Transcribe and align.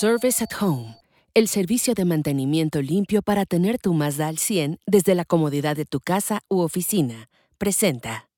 Service 0.00 0.44
at 0.44 0.52
Home, 0.62 0.96
el 1.34 1.48
servicio 1.48 1.92
de 1.92 2.04
mantenimiento 2.04 2.80
limpio 2.80 3.20
para 3.20 3.44
tener 3.44 3.78
tu 3.80 3.94
Mazda 3.94 4.28
al 4.28 4.38
100 4.38 4.78
desde 4.86 5.16
la 5.16 5.24
comodidad 5.24 5.74
de 5.74 5.86
tu 5.86 5.98
casa 5.98 6.38
u 6.48 6.60
oficina, 6.60 7.28
presenta. 7.58 8.28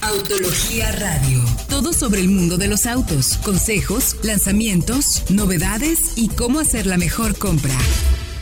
Autología 0.00 0.92
Radio. 0.92 1.42
Todo 1.68 1.92
sobre 1.92 2.20
el 2.20 2.28
mundo 2.28 2.56
de 2.56 2.68
los 2.68 2.86
autos, 2.86 3.38
consejos, 3.38 4.14
lanzamientos, 4.22 5.28
novedades 5.28 6.16
y 6.16 6.28
cómo 6.28 6.60
hacer 6.60 6.86
la 6.86 6.98
mejor 6.98 7.36
compra. 7.36 7.76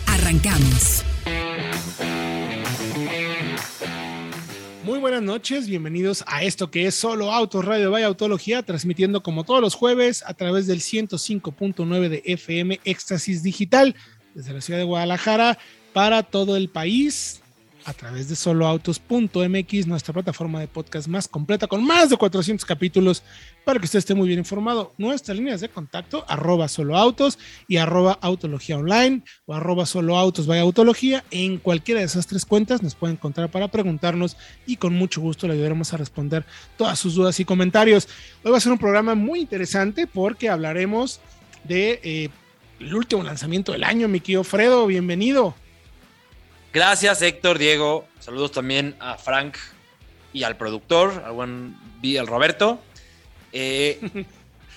Arrancamos. 0.07 1.05
Muy 4.85 4.99
buenas 4.99 5.23
noches, 5.23 5.69
bienvenidos 5.69 6.25
a 6.27 6.43
esto 6.43 6.73
que 6.73 6.87
es 6.87 6.97
Solo 6.97 7.31
Autos 7.31 7.65
Radio 7.65 7.93
Vaya 7.93 8.07
Autología, 8.07 8.65
transmitiendo 8.65 9.23
como 9.23 9.45
todos 9.45 9.61
los 9.61 9.75
jueves 9.77 10.25
a 10.27 10.35
través 10.35 10.67
del 10.67 10.81
105.9 10.81 12.09
de 12.09 12.23
FM 12.25 12.81
Éxtasis 12.85 13.45
Digital 13.45 13.95
desde 14.35 14.53
la 14.53 14.61
ciudad 14.61 14.81
de 14.81 14.85
Guadalajara 14.85 15.57
para 15.93 16.25
todo 16.25 16.57
el 16.57 16.69
país 16.69 17.42
a 17.85 17.93
través 17.93 18.29
de 18.29 18.37
soloautos.mx, 18.37 19.87
nuestra 19.87 20.13
plataforma 20.13 20.61
de 20.61 20.69
podcast 20.69 21.09
más 21.09 21.29
completa 21.29 21.67
con 21.67 21.85
más 21.85 22.11
de 22.11 22.17
400 22.17 22.65
capítulos 22.65 23.23
para 23.65 23.79
que 23.79 23.87
usted 23.87 23.99
esté 23.99 24.15
muy 24.15 24.29
bien 24.29 24.39
informado. 24.39 24.93
Nuestras 24.99 25.37
líneas 25.37 25.61
de 25.61 25.69
contacto, 25.69 26.25
arroba 26.29 26.69
soloautos 26.69 27.39
y 27.69 27.77
arroba 27.77 28.19
autología 28.21 28.79
online 28.79 29.23
o 29.47 29.55
arroba 29.55 29.87
soloautos 29.87 30.47
vaya 30.47 30.63
autología. 30.63 31.25
En 31.31 31.59
cualquiera 31.59 32.01
de 32.01 32.07
esas 32.07 32.27
tres 32.27 32.45
cuentas 32.45 32.83
nos 32.83 32.95
puede 32.95 33.15
encontrar 33.15 33.51
para 33.51 33.69
preguntarnos 33.69 34.37
y 34.67 34.77
con 34.77 34.95
mucho 34.95 35.21
gusto 35.21 35.47
le 35.47 35.55
ayudaremos 35.55 35.93
a 35.93 35.97
responder 35.97 36.45
todas 36.77 36.99
sus 36.99 37.15
dudas 37.15 37.39
y 37.41 37.45
comentarios. 37.45 38.09
Hoy 38.45 38.53
va 38.53 38.59
a 38.59 38.61
ser 38.61 38.73
un 38.73 38.79
programa 38.79 39.15
muy 39.15 39.41
interesante 39.41 40.07
porque 40.07 40.49
hablaremos 40.49 41.21
de... 41.65 42.01
Eh, 42.03 42.31
el 42.83 42.95
último 42.97 43.23
lanzamiento 43.23 43.71
del 43.71 43.85
año, 43.85 44.09
mi 44.09 44.19
querido 44.19 44.43
Fredo, 44.43 44.87
bienvenido. 44.89 45.55
Gracias, 46.73 47.21
Héctor, 47.21 47.59
Diego. 47.59 48.07
Saludos 48.19 48.53
también 48.53 48.97
a 48.99 49.19
Frank 49.19 49.57
y 50.33 50.43
al 50.43 50.57
productor, 50.57 51.23
al 51.25 51.33
buen 51.33 51.77
al 52.19 52.27
Roberto. 52.27 52.81
Eh, 53.53 54.01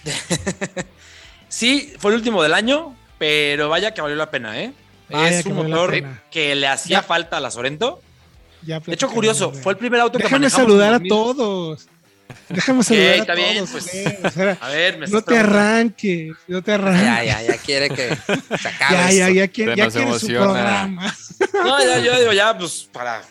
sí, 1.47 1.93
fue 1.97 2.11
el 2.11 2.17
último 2.17 2.43
del 2.43 2.53
año, 2.53 2.95
pero 3.17 3.69
vaya 3.69 3.93
que 3.93 4.01
valió 4.01 4.17
la 4.17 4.29
pena, 4.29 4.61
¿eh? 4.61 4.73
es 5.09 5.45
un 5.45 5.55
motor 5.55 5.93
que 6.31 6.55
le 6.55 6.67
hacía 6.67 7.01
falta 7.01 7.37
a 7.37 7.39
la 7.39 7.49
Sorento. 7.49 8.01
de 8.61 8.81
hecho, 8.87 9.09
curioso, 9.09 9.53
fue 9.53 9.73
el 9.73 9.77
primer 9.77 10.01
auto 10.01 10.17
que 10.17 10.27
manejamos. 10.27 10.51
saludar 10.51 10.93
a 10.95 10.99
todos. 10.99 11.87
Déjame 12.49 12.83
saludar 12.83 13.21
a 13.21 13.25
todos. 13.25 13.69
Pues, 13.71 14.37
a 14.61 14.69
ver, 14.69 14.97
me 14.97 15.07
no 15.07 15.21
te 15.21 15.37
arranques, 15.37 16.33
no 16.47 16.61
te 16.61 16.73
arranques. 16.73 17.03
Ya, 17.03 17.23
ya, 17.23 17.41
ya 17.41 17.57
quiere 17.57 17.89
que 17.89 18.15
se 18.61 18.67
acabe. 18.67 18.95
ya, 18.95 19.11
ya, 19.11 19.29
ya, 19.29 19.47
quiere, 19.47 19.75
ya 19.75 19.89
quiere 19.89 20.19
su 20.19 20.27
programa. 20.27 21.15
No, 21.53 21.79
ya, 21.79 21.99
yo 21.99 22.19
digo, 22.19 22.33
ya, 22.33 22.57
pues 22.57 22.89
para. 22.91 23.21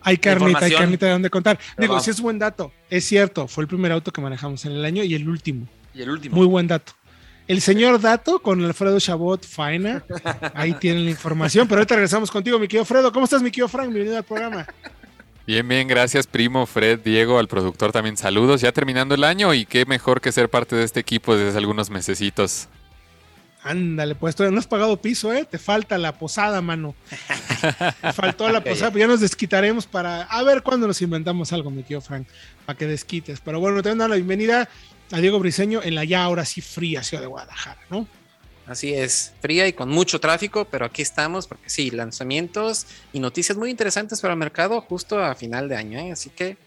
Hay 0.00 0.16
carnita, 0.16 0.64
hay 0.64 0.72
carnita 0.72 1.06
de 1.06 1.12
dónde 1.12 1.30
contar. 1.30 1.58
digo, 1.76 2.00
si 2.00 2.10
es 2.10 2.20
buen 2.20 2.38
dato, 2.38 2.72
es 2.88 3.04
cierto, 3.04 3.46
fue 3.48 3.62
el 3.62 3.68
primer 3.68 3.92
auto 3.92 4.12
que 4.12 4.20
manejamos 4.20 4.64
en 4.64 4.72
el 4.72 4.84
año 4.84 5.02
y 5.02 5.14
el 5.14 5.28
último. 5.28 5.66
Y 5.94 6.02
el 6.02 6.10
último. 6.10 6.36
Muy 6.36 6.46
buen 6.46 6.66
dato. 6.66 6.92
El 7.48 7.62
señor 7.62 7.98
Dato 7.98 8.40
con 8.40 8.62
Alfredo 8.62 9.00
Chabot 9.00 9.42
Faina. 9.42 10.04
Ahí 10.52 10.74
tienen 10.74 11.06
la 11.06 11.10
información. 11.10 11.66
Pero 11.66 11.78
ahorita 11.78 11.94
regresamos 11.94 12.30
contigo, 12.30 12.58
mi 12.58 12.68
querido 12.68 12.84
Fredo. 12.84 13.10
¿Cómo 13.10 13.24
estás, 13.24 13.40
mi 13.42 13.50
querido 13.50 13.68
Frank? 13.68 13.88
Bienvenido 13.88 14.18
al 14.18 14.24
programa. 14.24 14.66
Bien, 15.48 15.66
bien, 15.66 15.88
gracias 15.88 16.26
primo, 16.26 16.66
Fred, 16.66 17.00
Diego, 17.00 17.38
al 17.38 17.48
productor 17.48 17.90
también 17.90 18.18
saludos, 18.18 18.60
ya 18.60 18.70
terminando 18.70 19.14
el 19.14 19.24
año 19.24 19.54
y 19.54 19.64
qué 19.64 19.86
mejor 19.86 20.20
que 20.20 20.30
ser 20.30 20.50
parte 20.50 20.76
de 20.76 20.84
este 20.84 21.00
equipo 21.00 21.34
desde 21.34 21.56
algunos 21.56 21.88
mesecitos. 21.88 22.68
Ándale, 23.62 24.14
pues 24.14 24.36
todavía 24.36 24.52
no 24.54 24.60
has 24.60 24.66
pagado 24.66 25.00
piso, 25.00 25.32
¿eh? 25.32 25.46
Te 25.50 25.56
falta 25.56 25.96
la 25.96 26.18
posada, 26.18 26.60
mano. 26.60 26.94
Te 28.02 28.12
faltó 28.12 28.50
la 28.50 28.60
posada, 28.62 28.90
pero 28.90 29.06
ya 29.06 29.06
nos 29.06 29.20
desquitaremos 29.20 29.86
para 29.86 30.24
a 30.24 30.42
ver 30.42 30.62
cuándo 30.62 30.86
nos 30.86 31.00
inventamos 31.00 31.50
algo, 31.54 31.70
mi 31.70 31.82
tío 31.82 32.02
Frank, 32.02 32.28
para 32.66 32.76
que 32.76 32.86
desquites. 32.86 33.40
Pero 33.40 33.58
bueno, 33.58 33.82
te 33.82 33.94
dar 33.94 34.10
la 34.10 34.16
bienvenida 34.16 34.68
a 35.12 35.18
Diego 35.18 35.38
Briseño 35.38 35.80
en 35.82 35.94
la 35.94 36.04
ya 36.04 36.24
ahora 36.24 36.44
sí 36.44 36.60
fría 36.60 37.02
ciudad 37.02 37.22
de 37.22 37.28
Guadalajara, 37.28 37.80
¿no? 37.88 38.06
Así 38.68 38.92
es, 38.92 39.32
fría 39.40 39.66
y 39.66 39.72
con 39.72 39.88
mucho 39.88 40.20
tráfico, 40.20 40.66
pero 40.66 40.84
aquí 40.84 41.00
estamos 41.00 41.46
porque 41.46 41.70
sí, 41.70 41.90
lanzamientos 41.90 42.86
y 43.14 43.20
noticias 43.20 43.56
muy 43.56 43.70
interesantes 43.70 44.20
para 44.20 44.34
el 44.34 44.38
mercado 44.38 44.82
justo 44.82 45.24
a 45.24 45.34
final 45.34 45.70
de 45.70 45.76
año, 45.76 45.98
¿eh? 45.98 46.12
así 46.12 46.28
que 46.28 46.58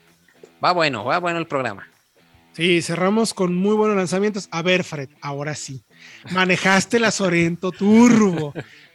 va 0.64 0.72
bueno, 0.72 1.06
va 1.06 1.20
bueno 1.20 1.38
el 1.38 1.46
programa. 1.46 1.88
Sí, 2.54 2.82
cerramos 2.82 3.34
con 3.34 3.56
muy 3.56 3.76
buenos 3.76 3.96
lanzamientos. 3.96 4.50
A 4.52 4.62
ver, 4.62 4.84
Fred, 4.84 5.10
ahora 5.22 5.56
sí. 5.56 5.84
Manejaste 6.32 7.00
la 7.00 7.12
Sorento 7.12 7.72
Turbo. 7.72 8.54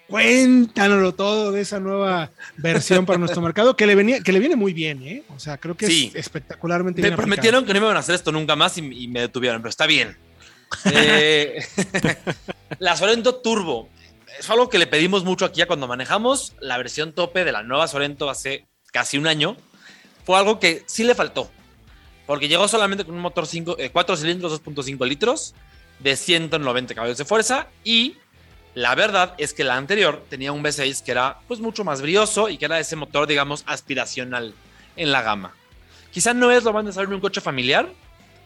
Cuéntanoslo 0.08 1.14
todo 1.14 1.52
de 1.52 1.62
esa 1.62 1.80
nueva 1.80 2.30
versión 2.58 3.06
para 3.06 3.18
nuestro 3.18 3.40
mercado 3.40 3.76
que 3.76 3.86
le 3.86 3.94
venía, 3.94 4.20
que 4.20 4.32
le 4.32 4.40
viene 4.40 4.56
muy 4.56 4.72
bien, 4.72 5.02
¿eh? 5.02 5.22
O 5.34 5.38
sea, 5.38 5.58
creo 5.58 5.76
que 5.76 5.86
es 5.86 6.14
espectacularmente 6.14 7.02
Me 7.02 7.12
prometieron 7.12 7.64
que 7.64 7.72
no 7.72 7.80
me 7.80 7.86
iban 7.86 7.96
a 7.96 8.00
hacer 8.00 8.14
esto 8.14 8.30
nunca 8.30 8.56
más 8.56 8.76
y 8.78 9.08
me 9.08 9.20
detuvieron, 9.20 9.62
pero 9.62 9.70
está 9.70 9.86
bien. 9.86 10.16
Eh, 10.84 11.64
la 12.78 12.96
Sorento 12.96 13.36
Turbo. 13.36 13.88
Es 14.38 14.50
algo 14.50 14.68
que 14.68 14.78
le 14.78 14.86
pedimos 14.86 15.24
mucho 15.24 15.44
aquí 15.44 15.58
ya 15.58 15.66
cuando 15.66 15.86
manejamos 15.86 16.54
la 16.60 16.76
versión 16.76 17.12
tope 17.12 17.44
de 17.44 17.52
la 17.52 17.62
nueva 17.62 17.88
Sorento 17.88 18.28
hace 18.28 18.66
casi 18.92 19.18
un 19.18 19.26
año. 19.26 19.56
Fue 20.24 20.38
algo 20.38 20.58
que 20.58 20.82
sí 20.86 21.04
le 21.04 21.14
faltó. 21.14 21.50
Porque 22.26 22.48
llegó 22.48 22.66
solamente 22.68 23.04
con 23.04 23.14
un 23.14 23.20
motor 23.20 23.46
5, 23.46 23.76
4 23.92 24.14
eh, 24.14 24.18
cilindros 24.18 24.62
2.5 24.62 25.06
litros 25.06 25.54
de 26.00 26.16
190 26.16 26.94
caballos 26.94 27.18
de 27.18 27.24
fuerza 27.24 27.68
y 27.84 28.16
la 28.74 28.94
verdad 28.94 29.34
es 29.38 29.54
que 29.54 29.64
la 29.64 29.76
anterior 29.76 30.22
tenía 30.28 30.52
un 30.52 30.62
V6 30.62 31.02
que 31.02 31.12
era 31.12 31.38
pues 31.48 31.60
mucho 31.60 31.84
más 31.84 32.02
brioso 32.02 32.50
y 32.50 32.58
que 32.58 32.66
era 32.66 32.78
ese 32.78 32.96
motor 32.96 33.26
digamos 33.26 33.64
aspiracional 33.66 34.54
en 34.96 35.12
la 35.12 35.22
gama. 35.22 35.54
Quizá 36.10 36.34
no 36.34 36.50
es 36.50 36.64
lo 36.64 36.72
más 36.72 36.84
necesario 36.84 37.08
en 37.08 37.14
un 37.14 37.20
coche 37.20 37.40
familiar, 37.40 37.88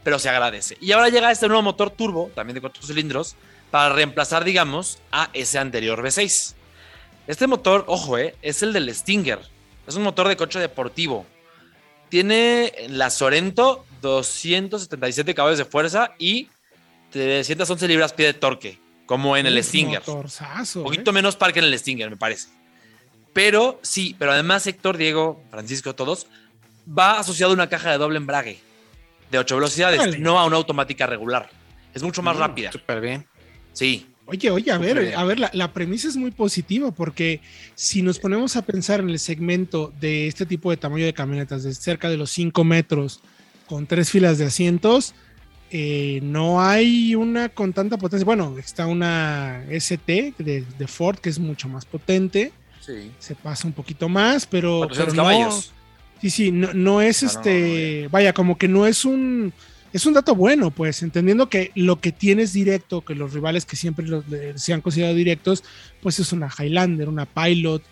pero 0.03 0.19
se 0.19 0.29
agradece. 0.29 0.77
Y 0.81 0.93
ahora 0.93 1.09
llega 1.09 1.31
este 1.31 1.49
nuevo 1.49 1.63
motor 1.63 1.91
turbo, 1.91 2.31
también 2.35 2.55
de 2.55 2.61
cuatro 2.61 2.83
cilindros, 2.83 3.37
para 3.71 3.95
reemplazar, 3.95 4.45
digamos, 4.45 4.99
a 5.13 5.31
ese 5.33 5.59
anterior 5.59 6.03
V6. 6.03 6.55
Este 7.27 7.47
motor, 7.47 7.85
ojo, 7.87 8.19
eh, 8.19 8.35
es 8.43 8.63
el 8.63 8.73
del 8.73 8.93
Stinger. 8.95 9.39
Es 9.87 9.95
un 9.95 10.03
motor 10.03 10.29
de 10.29 10.37
coche 10.37 10.59
deportivo. 10.59 11.27
Tiene 12.09 12.73
la 12.89 13.11
Sorento 13.11 13.85
277 14.01 15.35
caballos 15.35 15.59
de 15.59 15.65
fuerza 15.65 16.15
y 16.19 16.49
311 17.11 17.87
libras-pie 17.87 18.27
de 18.27 18.35
torque, 18.35 18.79
como 19.07 19.37
en 19.37 19.47
el 19.47 19.63
Stinger. 19.63 20.03
un 20.09 20.83
poquito 20.83 21.11
¿eh? 21.11 21.15
menos 21.15 21.37
parque 21.37 21.61
en 21.61 21.67
el 21.67 21.79
Stinger, 21.79 22.11
me 22.11 22.17
parece. 22.17 22.49
Pero 23.33 23.79
sí, 23.83 24.17
pero 24.19 24.33
además 24.33 24.67
Héctor, 24.67 24.97
Diego, 24.97 25.41
Francisco, 25.51 25.95
todos, 25.95 26.27
va 26.87 27.21
asociado 27.21 27.53
a 27.53 27.55
una 27.55 27.69
caja 27.69 27.93
de 27.93 27.99
doble 27.99 28.17
embrague 28.17 28.70
de 29.31 29.39
8 29.39 29.57
velocidades, 29.57 30.19
no 30.19 30.39
a 30.39 30.47
una 30.47 30.57
automática 30.57 31.07
regular. 31.07 31.51
Es 31.95 32.03
mucho 32.03 32.23
más 32.23 32.37
mm, 32.37 32.41
rápida. 32.41 32.73
Súper 32.73 33.01
bien. 33.01 33.27
Sí. 33.73 34.07
Oye, 34.27 34.51
oye, 34.51 34.71
a 34.71 34.79
ver, 34.79 35.15
a 35.17 35.25
ver, 35.25 35.41
la, 35.53 35.73
premisa 35.73 36.07
es 36.07 36.17
muy 36.17 36.31
positiva 36.31 36.93
porque 36.93 37.41
si 37.75 38.01
nos 38.01 38.21
ponemos 38.21 38.55
a 38.55 38.63
pensar 38.63 39.01
en 39.01 39.11
el 39.11 39.19
segmento 39.19 39.93
de 39.99 40.29
este 40.29 40.47
tipo 40.47 40.71
de 40.71 40.77
tamaño 40.77 41.05
de 41.05 41.13
camionetas, 41.13 41.65
de 41.65 41.75
cerca 41.75 42.09
de 42.09 42.17
los 42.17 42.31
5 42.31 42.63
metros, 42.63 43.21
con 43.67 43.87
tres 43.87 44.11
filas 44.11 44.39
de 44.39 44.45
asientos, 44.45 45.15
eh, 45.73 46.21
no 46.23 46.61
hay 46.61 47.17
una 47.17 47.49
con 47.49 47.73
tanta 47.73 47.99
potencia. 47.99 48.25
Bueno, 48.25 48.57
está 48.59 48.87
una 48.87 49.65
ST 49.69 50.35
de, 50.39 50.87
Ford 50.87 51.19
que 51.19 51.29
es 51.29 51.41
mucho 51.41 51.69
más 51.69 51.85
potente. 51.85 52.53
Sí. 52.81 53.11
Se 53.19 53.35
pasa 53.35 53.67
un 53.67 53.73
poquito 53.73 54.09
más, 54.09 54.47
pero, 54.47 54.89
pero 54.93 55.13
caballos. 55.13 55.73
Sí, 56.21 56.31
sí, 56.31 56.53
no, 56.53 57.01
es 57.01 57.23
este, 57.23 58.09
vaya, 58.11 58.35
como 58.35 58.59
que 58.59 58.69
no 58.69 58.87
es 58.87 59.07
un, 59.07 59.55
es 59.93 60.05
un 60.05 60.13
dato 60.13 60.35
bueno, 60.35 60.71
pues, 60.71 61.03
entendiendo 61.03 61.49
que 61.49 61.73
lo 61.75 62.01
que 62.01 62.13
tienes 62.13 62.53
directo, 62.53 63.01
que 63.01 63.15
los 63.15 63.33
rivales 63.33 63.65
que 63.65 63.77
siempre 63.77 64.07
se 64.57 64.73
han 64.75 64.83
considerado 64.83 65.15
directos, 65.15 65.65
pues 66.03 66.19
es 66.19 66.33
una 66.33 66.51
Highlander, 66.57 67.09
una 67.09 67.25
Pilot, 67.25 67.83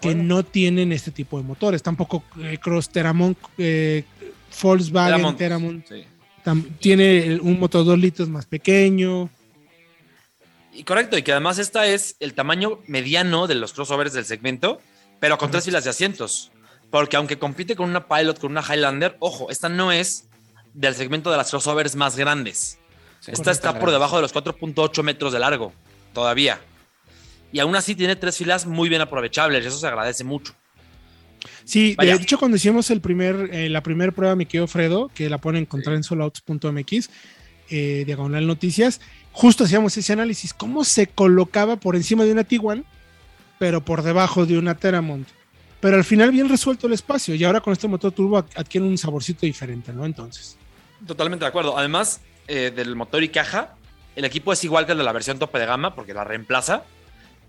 que 0.00 0.14
no 0.14 0.42
tienen 0.44 0.90
este 0.92 1.10
tipo 1.10 1.38
de 1.38 1.44
motores. 1.44 1.82
Tampoco 1.82 2.24
eh, 2.40 2.58
Cross 2.58 2.90
Teramont, 2.90 3.38
eh, 3.58 4.04
Volkswagen 4.62 5.36
Teramont, 5.36 5.86
tiene 6.80 7.38
un 7.40 7.58
motor 7.58 7.84
2 7.84 7.98
litros 7.98 8.28
más 8.28 8.46
pequeño. 8.46 9.28
Y 10.72 10.84
correcto, 10.84 11.16
y 11.16 11.22
que 11.22 11.32
además 11.32 11.58
esta 11.58 11.86
es 11.86 12.16
el 12.20 12.34
tamaño 12.34 12.80
mediano 12.86 13.46
de 13.46 13.54
los 13.54 13.72
crossovers 13.72 14.12
del 14.12 14.24
segmento, 14.24 14.80
pero 15.20 15.38
con 15.38 15.50
tres 15.50 15.64
filas 15.64 15.84
de 15.84 15.90
asientos. 15.90 16.52
Porque 16.90 17.16
aunque 17.16 17.38
compite 17.38 17.76
con 17.76 17.90
una 17.90 18.06
Pilot, 18.06 18.38
con 18.38 18.52
una 18.52 18.62
Highlander, 18.62 19.16
ojo, 19.20 19.50
esta 19.50 19.68
no 19.68 19.92
es 19.92 20.28
del 20.72 20.94
segmento 20.94 21.30
de 21.30 21.36
las 21.36 21.50
crossovers 21.50 21.96
más 21.96 22.16
grandes. 22.16 22.78
esta 23.26 23.50
está 23.50 23.78
por 23.78 23.90
debajo 23.90 24.16
de 24.16 24.22
los 24.22 24.34
4.8 24.34 25.02
metros 25.02 25.32
de 25.32 25.38
largo, 25.38 25.72
todavía. 26.12 26.60
Y 27.52 27.60
aún 27.60 27.74
así 27.74 27.94
tiene 27.94 28.16
tres 28.16 28.36
filas 28.36 28.66
muy 28.66 28.88
bien 28.88 29.00
aprovechables, 29.00 29.64
y 29.64 29.68
eso 29.68 29.78
se 29.78 29.86
agradece 29.86 30.24
mucho. 30.24 30.54
Sí, 31.64 31.96
de 31.98 32.12
hecho, 32.12 32.38
cuando 32.38 32.56
hicimos 32.56 32.90
el 32.90 33.00
primer, 33.00 33.50
eh, 33.52 33.68
la 33.68 33.82
primera 33.82 34.12
prueba, 34.12 34.36
mi 34.36 34.46
querido 34.46 34.66
Fredo, 34.66 35.10
que 35.14 35.28
la 35.28 35.38
pueden 35.38 35.62
encontrar 35.62 35.96
en 35.96 36.02
soloouts.mx, 36.02 37.10
eh, 37.70 38.04
diagonal 38.06 38.46
noticias, 38.46 39.00
justo 39.32 39.64
hacíamos 39.64 39.96
ese 39.96 40.12
análisis, 40.12 40.54
cómo 40.54 40.84
se 40.84 41.06
colocaba 41.06 41.76
por 41.76 41.96
encima 41.96 42.24
de 42.24 42.32
una 42.32 42.44
Tiguan, 42.44 42.84
pero 43.58 43.84
por 43.84 44.02
debajo 44.02 44.46
de 44.46 44.58
una 44.58 44.76
Teramont. 44.76 45.28
Pero 45.80 45.96
al 45.96 46.04
final 46.04 46.30
bien 46.30 46.48
resuelto 46.48 46.86
el 46.86 46.94
espacio 46.94 47.34
y 47.34 47.44
ahora 47.44 47.60
con 47.60 47.72
este 47.72 47.86
motor 47.88 48.12
turbo 48.12 48.38
adquiere 48.38 48.86
un 48.86 48.96
saborcito 48.96 49.44
diferente, 49.46 49.92
¿no? 49.92 50.04
Entonces. 50.04 50.56
Totalmente 51.06 51.44
de 51.44 51.48
acuerdo. 51.48 51.76
Además 51.76 52.20
eh, 52.48 52.72
del 52.74 52.96
motor 52.96 53.22
y 53.22 53.28
caja, 53.28 53.74
el 54.14 54.24
equipo 54.24 54.52
es 54.52 54.64
igual 54.64 54.86
que 54.86 54.92
el 54.92 54.98
de 54.98 55.04
la 55.04 55.12
versión 55.12 55.38
tope 55.38 55.58
de 55.58 55.66
gama 55.66 55.94
porque 55.94 56.14
la 56.14 56.24
reemplaza. 56.24 56.84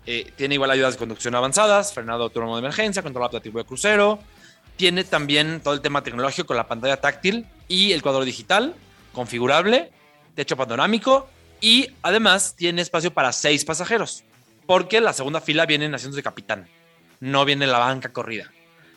Eh, 0.06 0.32
tiene 0.36 0.54
igual 0.54 0.70
ayudas 0.70 0.94
de 0.94 0.98
conducción 0.98 1.34
avanzadas, 1.34 1.92
frenado 1.92 2.24
autónomo 2.24 2.56
de 2.56 2.60
emergencia, 2.60 3.02
control 3.02 3.24
adaptativo 3.24 3.58
de 3.58 3.64
crucero. 3.64 4.18
Tiene 4.76 5.04
también 5.04 5.60
todo 5.62 5.74
el 5.74 5.80
tema 5.80 6.02
tecnológico 6.02 6.46
con 6.46 6.56
la 6.56 6.68
pantalla 6.68 6.98
táctil 6.98 7.46
y 7.66 7.92
el 7.92 8.02
cuadro 8.02 8.24
digital 8.24 8.74
configurable, 9.12 9.90
techo 10.34 10.56
panorámico 10.56 11.28
y 11.60 11.88
además 12.02 12.54
tiene 12.56 12.82
espacio 12.82 13.12
para 13.12 13.32
seis 13.32 13.64
pasajeros 13.64 14.24
porque 14.68 15.00
la 15.00 15.14
segunda 15.14 15.40
fila 15.40 15.64
viene 15.64 15.86
en 15.86 15.94
asientos 15.94 16.16
de 16.16 16.22
capitán, 16.22 16.68
no 17.20 17.44
viene 17.44 17.66
la 17.66 17.78
banca 17.78 18.12
corrida. 18.12 18.52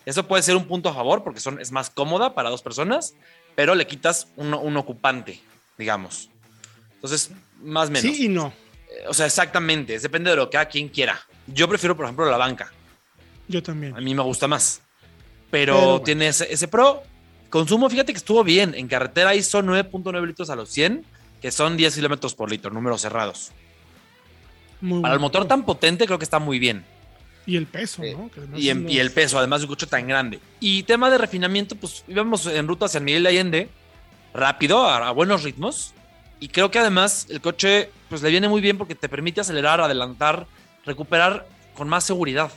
Eso 0.06 0.27
puede 0.27 0.44
ser 0.44 0.56
un 0.56 0.65
punto 0.65 0.89
a 0.89 0.94
favor 0.94 1.23
porque 1.23 1.39
son, 1.39 1.59
es 1.59 1.71
más 1.71 1.89
cómoda 1.89 2.33
para 2.33 2.50
dos 2.50 2.62
personas, 2.62 3.15
pero 3.56 3.75
le 3.75 3.88
quitas 3.88 4.27
un, 4.35 4.53
un 4.53 4.77
ocupante, 4.77 5.39
digamos. 5.77 6.29
Entonces, 6.95 7.31
más 7.62 7.89
o 7.89 7.91
menos. 7.91 8.15
Sí 8.15 8.25
y 8.25 8.27
no. 8.29 8.53
Eh, 8.89 9.06
o 9.07 9.13
sea, 9.13 9.25
exactamente, 9.25 9.97
depende 10.00 10.29
de 10.31 10.35
lo 10.35 10.50
que 10.50 10.57
a 10.57 10.65
quien 10.65 10.89
quiera. 10.89 11.19
Yo 11.47 11.68
prefiero, 11.68 11.95
por 11.95 12.06
ejemplo, 12.06 12.29
la 12.29 12.38
banca. 12.38 12.71
Yo 13.47 13.62
también. 13.62 13.95
A 13.95 14.01
mí 14.01 14.15
me 14.15 14.24
gusta 14.24 14.47
más. 14.47 14.81
Pero, 15.50 16.01
tiene 16.01 16.27
ese, 16.27 16.67
pro. 16.67 17.03
Consumo, 17.50 17.89
fíjate 17.89 18.13
que 18.13 18.17
estuvo 18.17 18.44
bien. 18.44 18.74
En 18.74 18.88
carretera 18.88 19.35
hizo 19.35 19.62
9.9 19.62 20.25
litros 20.25 20.50
a 20.50 20.56
los 20.56 20.69
100, 20.69 21.06
que 21.41 21.51
son 21.51 21.75
10 21.75 21.95
kilómetros 21.95 22.33
por 22.33 22.50
litro, 22.50 22.71
números 22.71 23.01
cerrados. 23.01 23.51
Para 25.01 25.13
el 25.13 25.19
motor 25.19 25.45
tan 25.47 25.63
potente, 25.63 26.06
creo 26.06 26.17
que 26.17 26.24
está 26.24 26.39
muy 26.39 26.57
bien. 26.57 26.85
Y 27.51 27.57
el 27.57 27.65
peso, 27.65 28.01
¿no? 28.01 28.31
y, 28.56 28.69
el 28.69 29.12
peso, 29.12 29.38
además 29.38 29.59
de 29.59 29.65
un 29.65 29.71
coche 29.71 29.86
tan 29.86 30.07
grande. 30.07 30.39
Y 30.62 30.83
tema 30.83 31.09
de 31.09 31.18
refinamiento, 31.18 31.75
pues 31.75 32.06
íbamos 32.07 32.45
en 32.45 32.65
ruta 32.65 32.86
hacia 32.86 33.01
Miguel 33.01 33.24
de 33.24 33.30
Allende, 33.30 33.69
rápido, 34.33 34.88
a, 34.88 35.12
buenos 35.12 35.44
ritmos. 35.44 35.94
Y 36.39 36.48
creo 36.48 36.71
que 36.71 36.80
además 36.80 37.27
el 37.30 37.42
coche 37.42 37.89
pues 38.07 38.21
le 38.21 38.30
viene 38.30 38.48
muy 38.48 38.62
bien 38.62 38.77
porque 38.77 38.95
te 38.95 39.09
permite 39.09 39.42
acelerar, 39.42 39.81
adelantar, 39.81 40.48
recuperar 40.86 41.45
con 41.74 41.89
más 41.89 42.06
seguridad. 42.06 42.50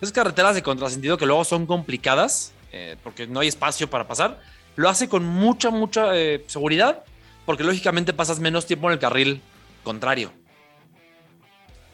Esas 0.00 0.14
carreteras 0.14 0.54
de 0.54 0.62
contrasentido 0.62 1.18
que 1.18 1.26
luego 1.26 1.44
son 1.44 1.66
complicadas, 1.66 2.54
eh, 2.72 2.96
porque 3.02 3.26
no 3.26 3.40
hay 3.40 3.48
espacio 3.48 3.90
para 3.90 4.08
pasar, 4.08 4.40
lo 4.76 4.88
hace 4.88 5.10
con 5.10 5.26
mucha, 5.26 5.68
mucha 5.68 6.16
eh, 6.16 6.42
seguridad, 6.46 7.04
porque 7.44 7.64
lógicamente 7.64 8.14
pasas 8.14 8.40
menos 8.40 8.64
tiempo 8.64 8.86
en 8.86 8.94
el 8.94 8.98
carril 8.98 9.42
contrario. 9.84 10.32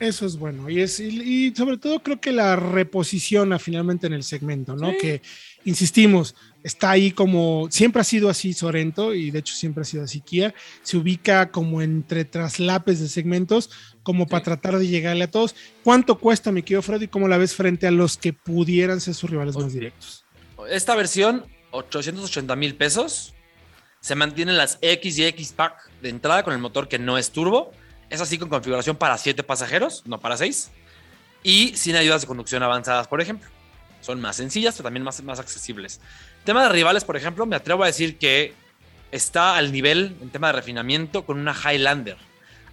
Eso 0.01 0.27
es 0.27 0.37
bueno. 0.37 0.69
Y, 0.69 0.81
es, 0.81 0.99
y, 0.99 1.55
sobre 1.55 1.79
todo 1.79 2.03
creo 2.03 2.21
que 2.21 2.33
la 2.33 2.57
reposiciona 2.57 3.59
finalmente 3.59 4.07
en 4.07 4.13
el 4.13 4.25
segmento, 4.25 4.75
¿no? 4.75 4.91
Que, 5.01 5.23
insistimos, 5.65 6.35
está 6.65 6.91
ahí 6.91 7.13
como, 7.13 7.69
siempre 7.71 8.01
ha 8.01 8.05
sido 8.05 8.29
así 8.29 8.53
Sorento 8.53 9.15
y 9.15 9.31
de 9.31 9.39
hecho 9.39 9.55
siempre 9.55 9.83
ha 9.83 9.85
sido 9.85 10.03
así 10.05 10.21
Kia, 10.21 10.53
se 10.83 10.97
ubica 10.97 11.51
como 11.51 11.81
entre 11.81 12.25
traslapes 12.25 13.01
de 13.01 13.09
segmentos 13.09 13.71
como 14.03 14.27
para 14.27 14.43
tratar 14.43 14.79
de 14.79 14.89
llegarle 14.89 15.25
a 15.25 15.31
todos. 15.31 15.55
¿Cuánto 15.85 16.19
cuesta, 16.19 16.51
mi 16.51 16.63
querido 16.63 16.83
Freddy? 16.83 17.07
¿Cómo 17.07 17.29
la 17.29 17.39
ves 17.39 17.55
frente 17.55 17.87
a 17.87 17.91
los 17.93 18.17
que 18.17 18.33
pudieran 18.33 19.01
ser 19.01 19.15
sus 19.15 19.31
rivales 19.31 19.57
más 19.57 19.73
directos? 19.73 20.25
Esta 20.69 20.97
versión, 20.97 21.47
880 21.71 22.57
mil 22.57 22.75
pesos. 22.75 23.33
Se 24.01 24.15
mantienen 24.15 24.57
las 24.57 24.79
X 24.83 25.19
y 25.19 25.25
X 25.25 25.53
Pack 25.57 25.91
de 26.03 26.11
entrada 26.11 26.43
con 26.43 26.53
el 26.53 26.59
motor 26.59 26.89
que 26.89 26.99
no 26.99 27.17
es 27.17 27.31
turbo 27.31 27.73
es 28.11 28.21
así 28.21 28.39
con 28.39 28.49
configuración 28.49 28.97
para 28.97 29.19
7 29.19 29.43
pasajeros, 29.43 30.03
no 30.07 30.21
para 30.21 30.37
6. 30.37 30.71
Y 31.43 31.77
sin 31.77 31.97
ayudas 31.97 32.23
de 32.23 32.27
conducción 32.27 32.63
avanzadas, 32.63 33.09
por 33.09 33.21
ejemplo. 33.21 33.49
Son 34.01 34.21
más 34.21 34.37
sencillas, 34.37 34.75
pero 34.75 34.85
también 34.85 35.03
más, 35.03 35.23
más 35.23 35.39
accesibles. 35.41 36.01
Tema 36.45 36.63
de 36.65 36.69
rivales, 36.71 37.05
por 37.05 37.17
ejemplo, 37.17 37.47
me 37.47 37.57
atrevo 37.57 37.85
a 37.85 37.87
decir 37.87 38.19
que 38.19 38.55
está 39.11 39.57
al 39.57 39.73
nivel 39.73 40.17
en 40.21 40.31
tema 40.31 40.49
de 40.49 40.55
refinamiento 40.55 41.25
con 41.25 41.39
una 41.39 41.55
Highlander. 41.55 42.17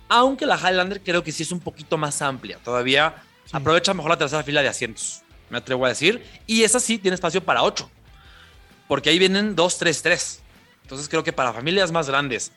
Aunque 0.10 0.46
la 0.46 0.58
Highlander 0.58 1.02
creo 1.02 1.24
que 1.24 1.32
sí 1.32 1.44
es 1.44 1.52
un 1.52 1.60
poquito 1.60 1.98
más 1.98 2.22
amplia. 2.22 2.58
Todavía 2.64 3.16
aprovecha 3.52 3.94
mejor 3.94 4.12
la 4.12 4.18
tercera 4.18 4.44
fila 4.44 4.62
de 4.62 4.68
asientos. 4.68 5.22
Me 5.50 5.58
atrevo 5.58 5.86
a 5.86 5.90
decir. 5.90 6.26
Y 6.48 6.64
esa 6.64 6.80
sí 6.80 6.98
tiene 6.98 7.16
espacio 7.16 7.44
para 7.44 7.64
8. 7.64 7.90
Porque 8.88 9.10
ahí 9.10 9.20
vienen 9.20 9.56
2, 9.56 9.78
3, 9.78 10.02
3. 10.02 10.42
Entonces 10.84 11.08
creo 11.08 11.24
que 11.24 11.32
para 11.32 11.54
familias 11.54 11.92
más 11.92 12.10
grandes 12.10 12.52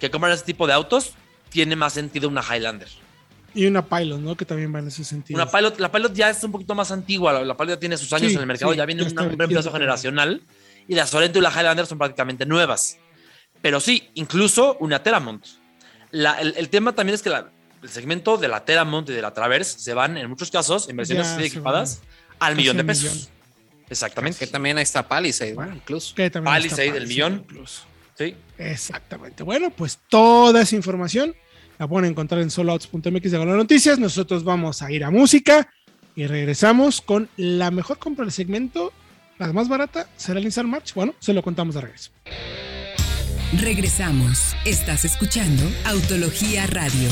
que 0.00 0.10
compran 0.10 0.32
este 0.32 0.46
tipo 0.46 0.66
de 0.66 0.72
autos, 0.72 1.12
tiene 1.54 1.76
más 1.76 1.92
sentido 1.92 2.28
una 2.28 2.42
Highlander. 2.42 2.88
Y 3.54 3.66
una 3.66 3.88
Pilot, 3.88 4.18
¿no? 4.18 4.36
Que 4.36 4.44
también 4.44 4.74
va 4.74 4.80
en 4.80 4.88
ese 4.88 5.04
sentido. 5.04 5.40
Una 5.40 5.48
Pilot, 5.48 5.78
la 5.78 5.92
Pilot 5.92 6.12
ya 6.12 6.28
es 6.28 6.42
un 6.42 6.50
poquito 6.50 6.74
más 6.74 6.90
antigua, 6.90 7.44
la, 7.44 7.56
Pilot 7.56 7.76
ya 7.76 7.78
tiene 7.78 7.96
sus 7.96 8.12
años 8.12 8.32
en 8.32 8.40
el 8.40 8.46
mercado, 8.46 8.74
ya 8.74 8.84
viene 8.84 9.04
un 9.04 9.38
reemplazo 9.38 9.70
generacional. 9.70 10.42
Y 10.88 10.96
la 10.96 11.06
Sorento 11.06 11.38
y 11.38 11.42
la 11.42 11.50
Highlander 11.50 11.86
son 11.86 11.96
prácticamente 11.96 12.44
nuevas. 12.44 12.98
Pero 13.62 13.78
sí, 13.78 14.10
incluso 14.14 14.76
una 14.80 15.00
Teramont. 15.00 15.46
el, 16.10 16.68
tema 16.70 16.92
también 16.92 17.14
es 17.14 17.22
que 17.22 17.28
el 17.28 17.88
segmento 17.88 18.36
de 18.36 18.48
la 18.48 18.64
Teramont 18.64 19.08
y 19.08 19.12
de 19.12 19.22
la 19.22 19.32
Traverse 19.32 19.78
se 19.78 19.94
van, 19.94 20.18
en 20.18 20.28
muchos 20.28 20.50
casos, 20.50 20.88
en 20.88 20.96
versiones 20.96 21.38
equipadas, 21.38 22.02
al 22.40 22.56
millón 22.56 22.76
de 22.78 22.84
pesos. 22.84 23.30
Exactamente. 23.88 24.40
Que 24.40 24.48
también 24.48 24.76
ahí 24.76 24.82
está 24.82 25.06
Palisade, 25.06 25.54
bueno, 25.54 25.76
incluso. 25.76 26.16
Palisade 26.42 26.90
del 26.90 27.06
millón. 27.06 27.44
Incluso. 27.48 27.82
Sí. 28.18 28.34
Exactamente. 28.58 29.44
Bueno, 29.44 29.70
pues 29.70 30.00
toda 30.08 30.62
esa 30.62 30.74
información 30.74 31.34
la 31.78 31.88
pueden 31.88 32.10
encontrar 32.10 32.40
en 32.40 32.50
solouts.mx 32.50 33.30
de 33.30 33.44
noticias. 33.44 33.98
Nosotros 33.98 34.44
vamos 34.44 34.82
a 34.82 34.90
ir 34.90 35.04
a 35.04 35.10
música 35.10 35.68
y 36.16 36.26
regresamos 36.26 37.00
con 37.00 37.28
la 37.36 37.70
mejor 37.70 37.98
compra 37.98 38.24
del 38.24 38.32
segmento, 38.32 38.92
la 39.38 39.52
más 39.52 39.68
barata, 39.68 40.08
será 40.16 40.38
el 40.38 40.44
Nissan 40.44 40.68
March. 40.68 40.94
Bueno, 40.94 41.14
se 41.18 41.32
lo 41.32 41.42
contamos 41.42 41.74
de 41.74 41.80
regreso. 41.80 42.10
Regresamos. 43.60 44.54
Estás 44.64 45.04
escuchando 45.04 45.62
Autología 45.84 46.66
Radio. 46.66 47.08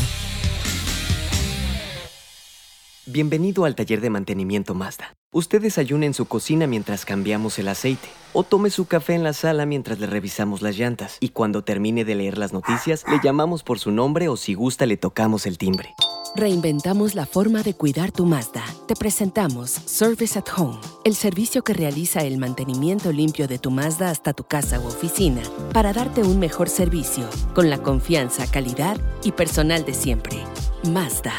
Bienvenido 3.07 3.65
al 3.65 3.75
taller 3.75 4.01
de 4.01 4.11
mantenimiento 4.11 4.75
Mazda. 4.75 5.15
Usted 5.35 5.63
desayuna 5.63 6.05
en 6.05 6.13
su 6.13 6.27
cocina 6.27 6.67
mientras 6.67 7.07
cambiamos 7.07 7.59
el 7.59 7.69
aceite 7.69 8.07
o 8.35 8.43
tome 8.43 8.69
su 8.69 8.85
café 8.85 9.15
en 9.15 9.23
la 9.23 9.33
sala 9.33 9.65
mientras 9.65 9.99
le 9.99 10.07
revisamos 10.07 10.61
las 10.61 10.77
llantas 10.77 11.17
y 11.21 11.31
cuando 11.31 11.65
termine 11.65 12.05
de 12.05 12.15
leer 12.15 12.37
las 12.37 12.53
noticias 12.53 13.03
le 13.09 13.19
llamamos 13.25 13.63
por 13.63 13.79
su 13.79 13.93
nombre 13.93 14.29
o 14.29 14.37
si 14.37 14.53
gusta 14.53 14.85
le 14.85 14.99
tocamos 14.99 15.47
el 15.47 15.57
timbre. 15.57 15.95
Reinventamos 16.37 17.15
la 17.15 17.25
forma 17.25 17.63
de 17.63 17.73
cuidar 17.73 18.13
tu 18.13 18.27
Mazda. 18.27 18.63
Te 18.87 18.95
presentamos 18.95 19.71
Service 19.71 20.39
at 20.39 20.49
Home, 20.55 20.79
el 21.03 21.15
servicio 21.15 21.65
que 21.65 21.73
realiza 21.73 22.21
el 22.21 22.37
mantenimiento 22.37 23.11
limpio 23.11 23.49
de 23.49 23.59
tu 23.59 23.71
Mazda 23.71 24.11
hasta 24.11 24.35
tu 24.35 24.45
casa 24.45 24.81
u 24.81 24.87
oficina 24.87 25.41
para 25.73 25.95
darte 25.95 26.21
un 26.21 26.39
mejor 26.39 26.69
servicio 26.69 27.27
con 27.55 27.71
la 27.71 27.79
confianza, 27.79 28.51
calidad 28.51 29.01
y 29.25 29.33
personal 29.33 29.87
de 29.87 29.95
siempre. 29.95 30.45
Mazda 30.85 31.33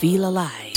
Feel 0.00 0.24
Alive. 0.24 0.72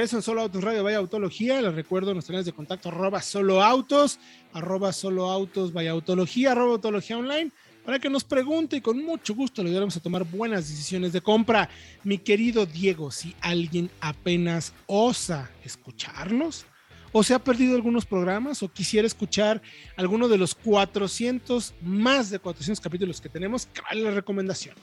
Regreso 0.00 0.16
en 0.16 0.22
Solo 0.22 0.40
Autos 0.40 0.64
Radio 0.64 0.82
Vaya 0.82 0.96
Autología. 0.96 1.60
Les 1.60 1.74
recuerdo 1.74 2.14
nuestras 2.14 2.32
redes 2.32 2.46
de 2.46 2.54
contacto 2.54 2.88
arroba 2.88 3.20
solo 3.20 3.62
autos, 3.62 4.18
arroba 4.54 4.94
solo 4.94 5.30
autos 5.30 5.74
vaya 5.74 5.90
autología, 5.90 6.52
arroba 6.52 6.72
autología 6.72 7.18
online, 7.18 7.50
para 7.84 7.98
que 7.98 8.08
nos 8.08 8.24
pregunte 8.24 8.78
y 8.78 8.80
con 8.80 9.04
mucho 9.04 9.34
gusto 9.34 9.62
le 9.62 9.68
ayudaremos 9.68 9.94
a 9.98 10.00
tomar 10.00 10.24
buenas 10.24 10.70
decisiones 10.70 11.12
de 11.12 11.20
compra. 11.20 11.68
Mi 12.02 12.16
querido 12.16 12.64
Diego, 12.64 13.10
si 13.10 13.36
alguien 13.42 13.90
apenas 14.00 14.72
osa 14.86 15.50
escucharnos, 15.66 16.64
o 17.12 17.22
se 17.22 17.34
ha 17.34 17.38
perdido 17.38 17.74
algunos 17.74 18.06
programas 18.06 18.62
o 18.62 18.72
quisiera 18.72 19.06
escuchar 19.06 19.60
alguno 19.96 20.28
de 20.28 20.38
los 20.38 20.54
400, 20.54 21.74
más 21.82 22.30
de 22.30 22.38
400 22.38 22.80
capítulos 22.80 23.20
que 23.20 23.28
tenemos, 23.28 23.68
¿cuál 23.78 23.98
es 23.98 24.04
la 24.04 24.12
recomendación? 24.12 24.76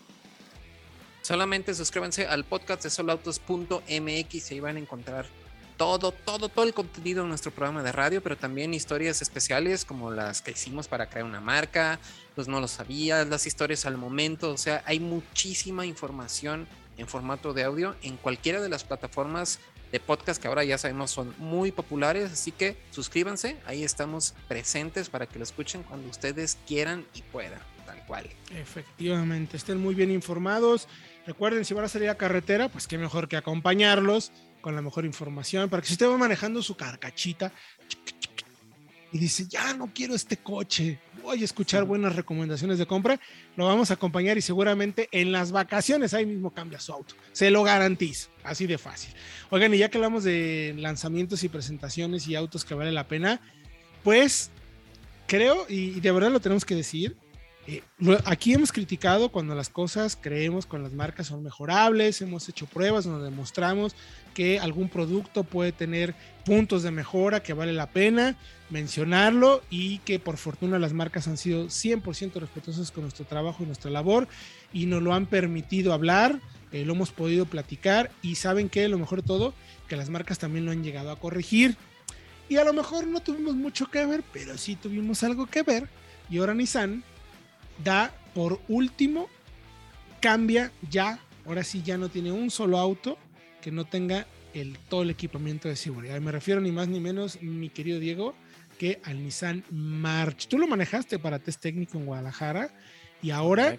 Solamente 1.27 1.75
suscríbanse 1.75 2.25
al 2.25 2.46
podcast 2.46 2.84
de 2.84 2.89
solautos.mx 2.89 3.81
y 3.81 4.53
ahí 4.53 4.60
van 4.62 4.77
a 4.77 4.79
encontrar 4.79 5.25
todo, 5.75 6.13
todo, 6.13 6.48
todo 6.48 6.63
el 6.63 6.74
contenido 6.74 7.24
de 7.24 7.27
nuestro 7.27 7.51
programa 7.51 7.84
de 7.84 7.91
radio, 7.91 8.24
pero 8.24 8.38
también 8.38 8.74
historias 8.74 9.22
especiales 9.22 9.84
como 9.84 10.10
las 10.10 10.41
que 10.41 10.51
hicimos 10.51 10.88
para 10.88 11.10
crear 11.10 11.25
una 11.25 11.41
marca, 11.41 12.00
pues 12.34 12.48
no 12.48 12.62
lo 12.62 12.69
sabías, 12.69 13.27
las 13.27 13.46
historias 13.46 13.86
al 13.86 13.98
momento, 13.98 14.51
o 14.51 14.57
sea, 14.57 14.81
hay 14.86 15.01
muchísima 15.01 15.86
información 15.86 16.65
en 16.98 17.10
formato 17.10 17.51
de 17.51 17.65
audio 17.65 17.98
en 18.03 18.15
cualquiera 18.15 18.62
de 18.62 18.69
las 18.69 18.86
plataformas 18.86 19.60
de 19.91 20.00
podcast 20.00 20.41
que 20.41 20.48
ahora 20.48 20.63
ya 20.63 20.77
sabemos 20.77 21.12
son 21.12 21.36
muy 21.39 21.74
populares, 21.74 22.31
así 22.31 22.53
que 22.53 22.77
suscríbanse, 22.91 23.57
ahí 23.65 23.84
estamos 23.84 24.34
presentes 24.48 25.10
para 25.10 25.25
que 25.25 25.39
lo 25.39 25.43
escuchen 25.43 25.84
cuando 25.84 26.10
ustedes 26.10 26.57
quieran 26.65 27.05
y 27.13 27.22
puedan, 27.22 27.60
tal 27.86 28.01
cual. 28.05 28.29
Efectivamente, 28.55 29.57
estén 29.57 29.77
muy 29.77 29.93
bien 29.93 30.10
informados. 30.10 30.88
Recuerden, 31.27 31.65
si 31.65 31.74
van 31.74 31.84
a 31.84 31.89
salir 31.89 32.10
a 32.10 32.15
carretera, 32.15 32.69
pues 32.69 32.88
qué 32.88 32.98
mejor 32.98 33.27
que 33.27 33.36
acompañarlos 33.36 34.31
con 34.62 34.75
la 34.75 34.81
mejor 34.81 35.03
información, 35.05 35.69
para 35.69 35.81
que 35.81 35.88
si 35.88 35.93
usted 35.96 36.07
va 36.07 36.17
manejando 36.17 36.63
su 36.63 36.77
carcachita, 36.77 37.51
y 39.12 39.17
dice, 39.19 39.46
ya 39.48 39.74
no 39.74 39.91
quiero 39.93 40.15
este 40.15 40.38
coche, 40.38 41.00
voy 41.22 41.41
a 41.41 41.46
escuchar 41.46 41.84
buenas 41.84 42.15
recomendaciones 42.15 42.77
de 42.77 42.86
compra, 42.86 43.19
lo 43.57 43.65
vamos 43.65 43.91
a 43.91 43.96
acompañar 43.96 44.38
y 44.38 44.41
seguramente 44.41 45.10
en 45.12 45.34
las 45.34 45.51
vacaciones 45.51 46.13
ahí 46.13 46.25
mismo 46.25 46.51
cambia 46.51 46.79
su 46.79 46.93
auto. 46.93 47.13
Se 47.34 47.51
lo 47.51 47.62
garantizo, 47.62 48.29
así 48.43 48.65
de 48.65 48.77
fácil. 48.77 49.13
Oigan, 49.50 49.74
y 49.74 49.79
ya 49.79 49.89
que 49.89 49.98
hablamos 49.98 50.24
de 50.24 50.75
lanzamientos 50.77 51.43
y 51.43 51.50
presentaciones 51.50 52.25
y 52.27 52.36
autos 52.36 52.63
que 52.63 52.74
vale 52.74 52.93
la 52.93 53.07
pena, 53.07 53.41
pues 54.01 54.50
creo, 55.27 55.65
y 55.67 56.00
de 56.00 56.12
verdad 56.12 56.31
lo 56.31 56.39
tenemos 56.39 56.63
que 56.63 56.75
decir, 56.75 57.17
eh, 57.67 57.83
aquí 58.24 58.53
hemos 58.53 58.71
criticado 58.71 59.29
cuando 59.29 59.53
las 59.53 59.67
cosas 59.67 60.17
creemos 60.19 60.65
con 60.65 60.83
las 60.83 60.93
marcas 60.93 61.27
son 61.27 61.43
mejorables, 61.43 62.21
hemos 62.21 62.47
hecho 62.47 62.65
pruebas 62.65 63.03
donde 63.03 63.25
demostramos 63.25 63.93
que 64.33 64.59
algún 64.59 64.88
producto 64.88 65.43
puede 65.43 65.74
tener 65.74 66.15
puntos 66.45 66.83
de 66.83 66.91
mejora 66.91 67.43
que 67.43 67.51
vale 67.51 67.74
la 67.74 67.88
pena 67.88 68.38
mencionarlo 68.69 69.62
y 69.69 70.00
que 70.00 70.17
por 70.17 70.38
fortuna 70.38 70.79
las 70.79 70.93
marcas 70.93 71.27
han 71.27 71.38
sido 71.38 71.65
100% 71.65 72.33
respetuosas 72.39 72.91
con 72.91 73.03
nuestro 73.03 73.25
trabajo 73.25 73.63
y 73.63 73.65
nuestra 73.65 73.91
labor 73.91 74.29
y 74.71 74.86
nos 74.86 75.01
lo 75.01 75.13
han 75.13 75.25
permitido 75.25 75.91
hablar, 75.91 76.39
eh, 76.71 76.86
lo 76.86 76.93
hemos 76.93 77.12
podido 77.12 77.45
platicar 77.45 78.12
y 78.21 78.36
saben 78.36 78.69
que 78.69 78.88
lo 78.88 78.97
mejor 78.97 79.21
de 79.21 79.27
todo, 79.27 79.53
que 79.89 79.97
las 79.97 80.09
marcas 80.09 80.39
también 80.39 80.65
lo 80.65 80.71
han 80.71 80.83
llegado 80.83 81.12
a 81.12 81.19
corregir. 81.19 81.75
Y 82.50 82.55
a 82.55 82.63
lo 82.63 82.71
mejor 82.71 83.07
no 83.07 83.19
tuvimos 83.19 83.55
mucho 83.55 83.91
que 83.91 84.05
ver, 84.05 84.24
pero 84.31 84.57
sí 84.57 84.77
tuvimos 84.77 85.21
algo 85.24 85.47
que 85.47 85.63
ver 85.63 85.89
y 86.29 86.38
ahora 86.38 86.53
Nissan 86.53 87.03
da 87.84 88.13
por 88.34 88.60
último, 88.67 89.27
cambia 90.22 90.72
ya, 90.89 91.19
ahora 91.46 91.63
sí 91.63 91.81
ya 91.84 91.98
no 91.98 92.10
tiene 92.10 92.31
un 92.31 92.51
solo 92.51 92.77
auto 92.77 93.17
que 93.62 93.72
no 93.72 93.86
tenga 93.86 94.27
el, 94.53 94.77
todo 94.89 95.03
el 95.03 95.10
equipamiento 95.10 95.67
de 95.67 95.75
seguridad. 95.75 96.19
Me 96.22 96.31
refiero 96.31 96.62
ni 96.62 96.72
más 96.72 96.88
ni 96.88 97.00
menos, 97.00 97.41
mi 97.41 97.69
querido 97.69 98.00
Diego, 98.00 98.36
que 98.77 99.00
al 99.03 99.24
Nissan 99.24 99.63
March. 99.72 100.48
Tú 100.48 100.57
lo 100.57 100.67
manejaste 100.67 101.19
para 101.19 101.39
test 101.39 101.62
técnico 101.62 101.98
en 101.98 102.05
Guadalajara 102.05 102.69
y 103.22 103.31
ahora 103.31 103.77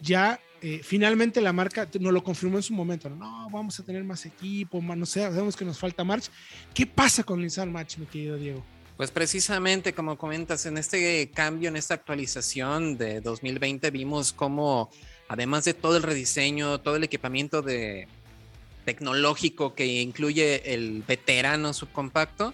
ya 0.00 0.40
eh, 0.60 0.80
finalmente 0.82 1.40
la 1.40 1.52
marca 1.52 1.88
nos 2.00 2.12
lo 2.12 2.22
confirmó 2.22 2.56
en 2.56 2.62
su 2.62 2.72
momento. 2.72 3.10
No, 3.10 3.48
vamos 3.50 3.78
a 3.78 3.84
tener 3.84 4.04
más 4.04 4.24
equipo, 4.26 4.80
no 4.80 5.06
sé, 5.06 5.20
sabemos 5.20 5.56
que 5.56 5.64
nos 5.64 5.78
falta 5.78 6.04
March. 6.04 6.30
¿Qué 6.72 6.86
pasa 6.86 7.24
con 7.24 7.38
el 7.38 7.44
Nissan 7.44 7.70
March, 7.70 7.98
mi 7.98 8.06
querido 8.06 8.36
Diego? 8.36 8.64
Pues 8.96 9.10
precisamente 9.10 9.94
como 9.94 10.18
comentas, 10.18 10.66
en 10.66 10.78
este 10.78 11.30
cambio, 11.30 11.68
en 11.68 11.76
esta 11.76 11.94
actualización 11.94 12.98
de 12.98 13.20
2020, 13.20 13.90
vimos 13.90 14.32
cómo, 14.32 14.90
además 15.28 15.64
de 15.64 15.74
todo 15.74 15.96
el 15.96 16.02
rediseño, 16.02 16.80
todo 16.80 16.96
el 16.96 17.04
equipamiento 17.04 17.62
de 17.62 18.06
tecnológico 18.84 19.74
que 19.74 19.86
incluye 20.02 20.74
el 20.74 21.02
veterano 21.06 21.72
subcompacto, 21.72 22.52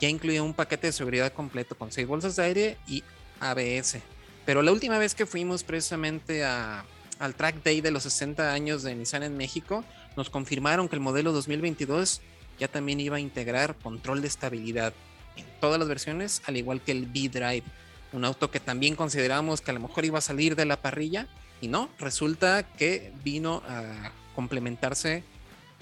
ya 0.00 0.08
incluye 0.08 0.40
un 0.40 0.54
paquete 0.54 0.88
de 0.88 0.92
seguridad 0.92 1.32
completo 1.32 1.76
con 1.76 1.90
seis 1.90 2.06
bolsas 2.06 2.36
de 2.36 2.44
aire 2.44 2.76
y 2.86 3.02
ABS. 3.40 3.98
Pero 4.44 4.62
la 4.62 4.72
última 4.72 4.98
vez 4.98 5.14
que 5.14 5.26
fuimos 5.26 5.62
precisamente 5.62 6.44
al 6.44 7.34
Track 7.36 7.62
Day 7.62 7.80
de 7.80 7.92
los 7.92 8.02
60 8.02 8.52
años 8.52 8.82
de 8.82 8.94
Nissan 8.94 9.22
en 9.22 9.36
México, 9.36 9.84
nos 10.16 10.28
confirmaron 10.28 10.88
que 10.88 10.96
el 10.96 11.00
modelo 11.00 11.32
2022 11.32 12.20
ya 12.58 12.68
también 12.68 13.00
iba 13.00 13.16
a 13.16 13.20
integrar 13.20 13.76
control 13.76 14.20
de 14.20 14.28
estabilidad 14.28 14.92
en 15.36 15.46
todas 15.60 15.78
las 15.78 15.88
versiones, 15.88 16.42
al 16.46 16.56
igual 16.56 16.80
que 16.80 16.92
el 16.92 17.04
V-Drive, 17.04 17.64
un 18.12 18.24
auto 18.24 18.50
que 18.50 18.60
también 18.60 18.94
consideramos 18.94 19.60
que 19.60 19.70
a 19.70 19.74
lo 19.74 19.80
mejor 19.80 20.04
iba 20.04 20.18
a 20.18 20.22
salir 20.22 20.56
de 20.56 20.66
la 20.66 20.80
parrilla 20.80 21.28
y 21.60 21.68
no, 21.68 21.88
resulta 21.98 22.64
que 22.64 23.12
vino 23.24 23.62
a 23.68 24.12
complementarse 24.34 25.24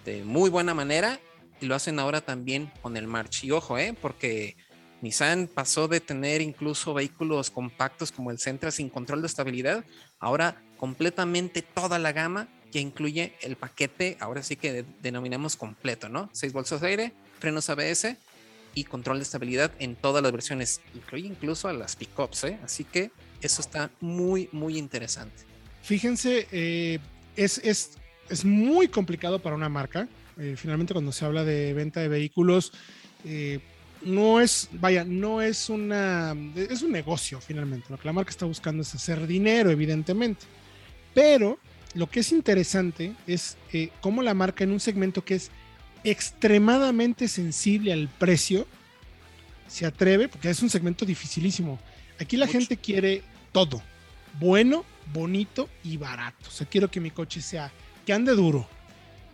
de 0.04 0.24
muy 0.24 0.50
buena 0.50 0.74
manera 0.74 1.20
y 1.60 1.66
lo 1.66 1.74
hacen 1.74 1.98
ahora 1.98 2.20
también 2.20 2.70
con 2.82 2.96
el 2.96 3.06
March. 3.06 3.44
Y 3.44 3.50
ojo, 3.50 3.78
¿eh? 3.78 3.94
porque 4.00 4.56
Nissan 5.02 5.48
pasó 5.48 5.88
de 5.88 6.00
tener 6.00 6.40
incluso 6.40 6.94
vehículos 6.94 7.50
compactos 7.50 8.12
como 8.12 8.30
el 8.30 8.38
Sentra 8.38 8.70
sin 8.70 8.88
control 8.88 9.22
de 9.22 9.26
estabilidad, 9.26 9.84
ahora 10.18 10.62
completamente 10.76 11.62
toda 11.62 11.98
la 11.98 12.12
gama 12.12 12.48
que 12.70 12.80
incluye 12.80 13.34
el 13.40 13.56
paquete, 13.56 14.16
ahora 14.20 14.42
sí 14.42 14.56
que 14.56 14.84
denominamos 15.00 15.56
completo, 15.56 16.08
¿no? 16.08 16.30
Seis 16.32 16.52
bolsas 16.52 16.80
de 16.80 16.88
aire, 16.88 17.12
frenos 17.40 17.68
ABS 17.68 18.16
control 18.84 19.18
de 19.18 19.24
estabilidad 19.24 19.72
en 19.78 19.96
todas 19.96 20.22
las 20.22 20.32
versiones, 20.32 20.80
incluye 20.94 21.26
incluso 21.26 21.68
a 21.68 21.72
las 21.72 21.96
pickups, 21.96 22.44
¿eh? 22.44 22.58
así 22.64 22.84
que 22.84 23.10
eso 23.40 23.62
está 23.62 23.90
muy, 24.00 24.48
muy 24.52 24.76
interesante. 24.76 25.50
Fíjense, 25.82 26.46
eh, 26.52 26.98
es, 27.36 27.58
es, 27.58 27.98
es, 28.28 28.44
muy 28.44 28.88
complicado 28.88 29.40
para 29.40 29.56
una 29.56 29.68
marca. 29.68 30.08
Eh, 30.38 30.54
finalmente, 30.56 30.92
cuando 30.92 31.12
se 31.12 31.24
habla 31.24 31.44
de 31.44 31.72
venta 31.72 32.00
de 32.00 32.08
vehículos, 32.08 32.72
eh, 33.24 33.60
no 34.02 34.40
es, 34.40 34.68
vaya, 34.72 35.04
no 35.04 35.42
es 35.42 35.68
una, 35.68 36.34
es 36.54 36.82
un 36.82 36.92
negocio 36.92 37.40
finalmente. 37.40 37.86
Lo 37.90 37.98
que 37.98 38.06
la 38.06 38.12
marca 38.12 38.30
está 38.30 38.46
buscando 38.46 38.82
es 38.82 38.94
hacer 38.94 39.26
dinero, 39.26 39.70
evidentemente. 39.70 40.46
Pero 41.14 41.58
lo 41.94 42.08
que 42.08 42.20
es 42.20 42.30
interesante 42.32 43.14
es 43.26 43.56
cómo 44.00 44.22
la 44.22 44.34
marca 44.34 44.64
en 44.64 44.70
un 44.70 44.80
segmento 44.80 45.24
que 45.24 45.34
es 45.34 45.50
extremadamente 46.04 47.28
sensible 47.28 47.92
al 47.92 48.08
precio, 48.08 48.66
se 49.68 49.86
atreve, 49.86 50.28
porque 50.28 50.50
es 50.50 50.62
un 50.62 50.70
segmento 50.70 51.04
dificilísimo. 51.04 51.78
Aquí 52.18 52.36
la 52.36 52.46
gente 52.46 52.76
quiere 52.76 53.22
todo, 53.52 53.82
bueno, 54.38 54.84
bonito 55.12 55.68
y 55.84 55.96
barato. 55.96 56.48
O 56.48 56.50
sea, 56.50 56.66
quiero 56.66 56.90
que 56.90 57.00
mi 57.00 57.10
coche 57.10 57.40
sea, 57.40 57.72
que 58.04 58.12
ande 58.12 58.32
duro, 58.32 58.68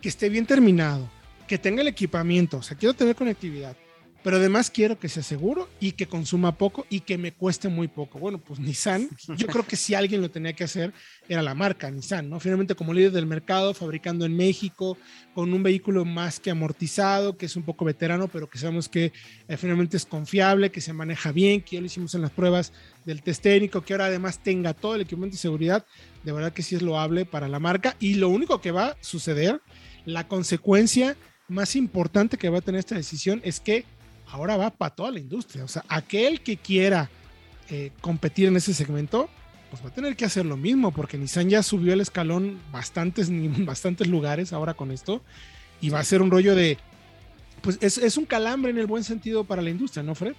que 0.01 0.09
esté 0.09 0.29
bien 0.29 0.45
terminado, 0.45 1.09
que 1.47 1.57
tenga 1.57 1.81
el 1.81 1.87
equipamiento, 1.87 2.57
o 2.57 2.61
sea, 2.61 2.77
quiero 2.77 2.93
tener 2.93 3.15
conectividad, 3.15 3.75
pero 4.23 4.37
además 4.37 4.69
quiero 4.69 4.99
que 4.99 5.09
sea 5.09 5.23
seguro 5.23 5.69
y 5.79 5.93
que 5.93 6.07
consuma 6.07 6.57
poco 6.57 6.85
y 6.89 7.01
que 7.01 7.17
me 7.17 7.33
cueste 7.33 7.69
muy 7.69 7.87
poco. 7.87 8.19
Bueno, 8.19 8.39
pues 8.39 8.59
Nissan, 8.59 9.09
yo 9.37 9.47
creo 9.47 9.65
que 9.65 9.75
si 9.75 9.93
alguien 9.93 10.21
lo 10.21 10.29
tenía 10.29 10.53
que 10.53 10.63
hacer 10.63 10.93
era 11.29 11.41
la 11.41 11.53
marca 11.53 11.89
Nissan, 11.89 12.29
¿no? 12.29 12.39
Finalmente 12.39 12.75
como 12.75 12.93
líder 12.93 13.11
del 13.11 13.25
mercado, 13.25 13.73
fabricando 13.73 14.25
en 14.25 14.35
México, 14.35 14.97
con 15.33 15.53
un 15.53 15.63
vehículo 15.63 16.03
más 16.03 16.39
que 16.39 16.51
amortizado, 16.51 17.37
que 17.37 17.45
es 17.45 17.55
un 17.55 17.63
poco 17.63 17.85
veterano, 17.85 18.27
pero 18.27 18.49
que 18.49 18.57
sabemos 18.57 18.89
que 18.89 19.13
eh, 19.47 19.57
finalmente 19.57 19.97
es 19.97 20.05
confiable, 20.05 20.71
que 20.71 20.81
se 20.81 20.93
maneja 20.93 21.31
bien, 21.31 21.61
que 21.61 21.75
ya 21.75 21.79
lo 21.79 21.85
hicimos 21.85 22.13
en 22.15 22.21
las 22.21 22.31
pruebas 22.31 22.73
del 23.05 23.21
test 23.21 23.43
técnico, 23.43 23.81
que 23.81 23.93
ahora 23.93 24.07
además 24.07 24.39
tenga 24.39 24.73
todo 24.73 24.95
el 24.95 25.01
equipamiento 25.01 25.35
de 25.35 25.41
seguridad, 25.41 25.85
de 26.23 26.31
verdad 26.31 26.53
que 26.53 26.63
sí 26.63 26.75
es 26.75 26.81
loable 26.81 27.25
para 27.25 27.47
la 27.47 27.59
marca. 27.59 27.95
Y 27.99 28.15
lo 28.15 28.29
único 28.29 28.59
que 28.61 28.71
va 28.71 28.87
a 28.87 28.97
suceder, 29.01 29.61
la 30.05 30.27
consecuencia 30.27 31.15
más 31.47 31.75
importante 31.75 32.37
que 32.37 32.49
va 32.49 32.57
a 32.57 32.61
tener 32.61 32.79
esta 32.79 32.95
decisión 32.95 33.41
es 33.43 33.59
que 33.59 33.85
ahora 34.29 34.57
va 34.57 34.69
para 34.69 34.93
toda 34.93 35.11
la 35.11 35.19
industria. 35.19 35.63
O 35.63 35.67
sea, 35.67 35.83
aquel 35.87 36.41
que 36.41 36.57
quiera 36.57 37.09
eh, 37.69 37.91
competir 38.01 38.47
en 38.47 38.57
ese 38.57 38.73
segmento, 38.73 39.29
pues 39.69 39.83
va 39.83 39.89
a 39.89 39.93
tener 39.93 40.15
que 40.15 40.25
hacer 40.25 40.45
lo 40.45 40.57
mismo, 40.57 40.91
porque 40.91 41.17
Nissan 41.17 41.49
ya 41.49 41.63
subió 41.63 41.93
el 41.93 42.01
escalón 42.01 42.59
bastantes, 42.71 43.29
bastantes 43.65 44.07
lugares 44.07 44.53
ahora 44.53 44.73
con 44.73 44.91
esto, 44.91 45.21
y 45.81 45.89
va 45.89 45.99
a 45.99 46.03
ser 46.03 46.21
un 46.21 46.31
rollo 46.31 46.55
de, 46.55 46.77
pues 47.61 47.77
es, 47.81 47.97
es 47.97 48.17
un 48.17 48.25
calambre 48.25 48.71
en 48.71 48.77
el 48.77 48.87
buen 48.87 49.03
sentido 49.03 49.43
para 49.43 49.61
la 49.61 49.69
industria, 49.69 50.03
¿no, 50.03 50.15
Fred? 50.15 50.33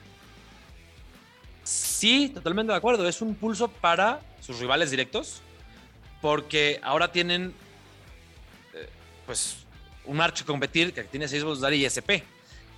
Sí, 1.65 2.31
totalmente 2.33 2.73
de 2.73 2.79
acuerdo. 2.79 3.07
Es 3.07 3.21
un 3.21 3.35
pulso 3.35 3.69
para 3.69 4.21
sus 4.41 4.59
rivales 4.59 4.91
directos, 4.91 5.43
porque 6.23 6.81
ahora 6.83 7.13
tienen, 7.13 7.53
eh, 8.75 8.89
pues, 9.27 9.59
un 10.07 10.17
marcho 10.17 10.45
a 10.45 10.47
competir 10.47 10.95
que 10.95 11.05
tiene 11.05 11.29
6 11.29 11.45
volts 11.45 11.73
y 11.73 11.85
SP 11.85 12.25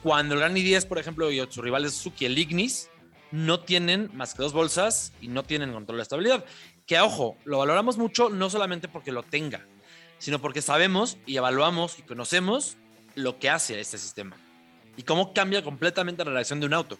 cuando 0.02 0.34
el 0.34 0.40
Gran 0.40 0.54
i10, 0.54 0.86
por 0.86 0.98
ejemplo, 0.98 1.30
y 1.30 1.40
su 1.50 1.62
rival 1.62 1.82
de 1.82 1.90
Suzuki, 1.90 2.24
el 2.24 2.38
Ignis, 2.38 2.88
no 3.30 3.60
tienen 3.60 4.10
más 4.14 4.34
que 4.34 4.42
dos 4.42 4.52
bolsas 4.52 5.12
y 5.20 5.28
no 5.28 5.42
tienen 5.44 5.72
control 5.72 5.98
de 5.98 6.02
estabilidad. 6.02 6.44
Que 6.86 6.98
ojo, 7.00 7.36
lo 7.44 7.58
valoramos 7.58 7.98
mucho 7.98 8.28
no 8.28 8.50
solamente 8.50 8.88
porque 8.88 9.12
lo 9.12 9.22
tenga, 9.22 9.66
sino 10.18 10.40
porque 10.40 10.62
sabemos 10.62 11.18
y 11.26 11.36
evaluamos 11.36 11.98
y 11.98 12.02
conocemos 12.02 12.76
lo 13.14 13.38
que 13.38 13.50
hace 13.50 13.78
este 13.80 13.98
sistema 13.98 14.36
y 14.96 15.02
cómo 15.02 15.32
cambia 15.32 15.62
completamente 15.62 16.24
la 16.24 16.30
relación 16.30 16.60
de 16.60 16.66
un 16.66 16.74
auto. 16.74 16.98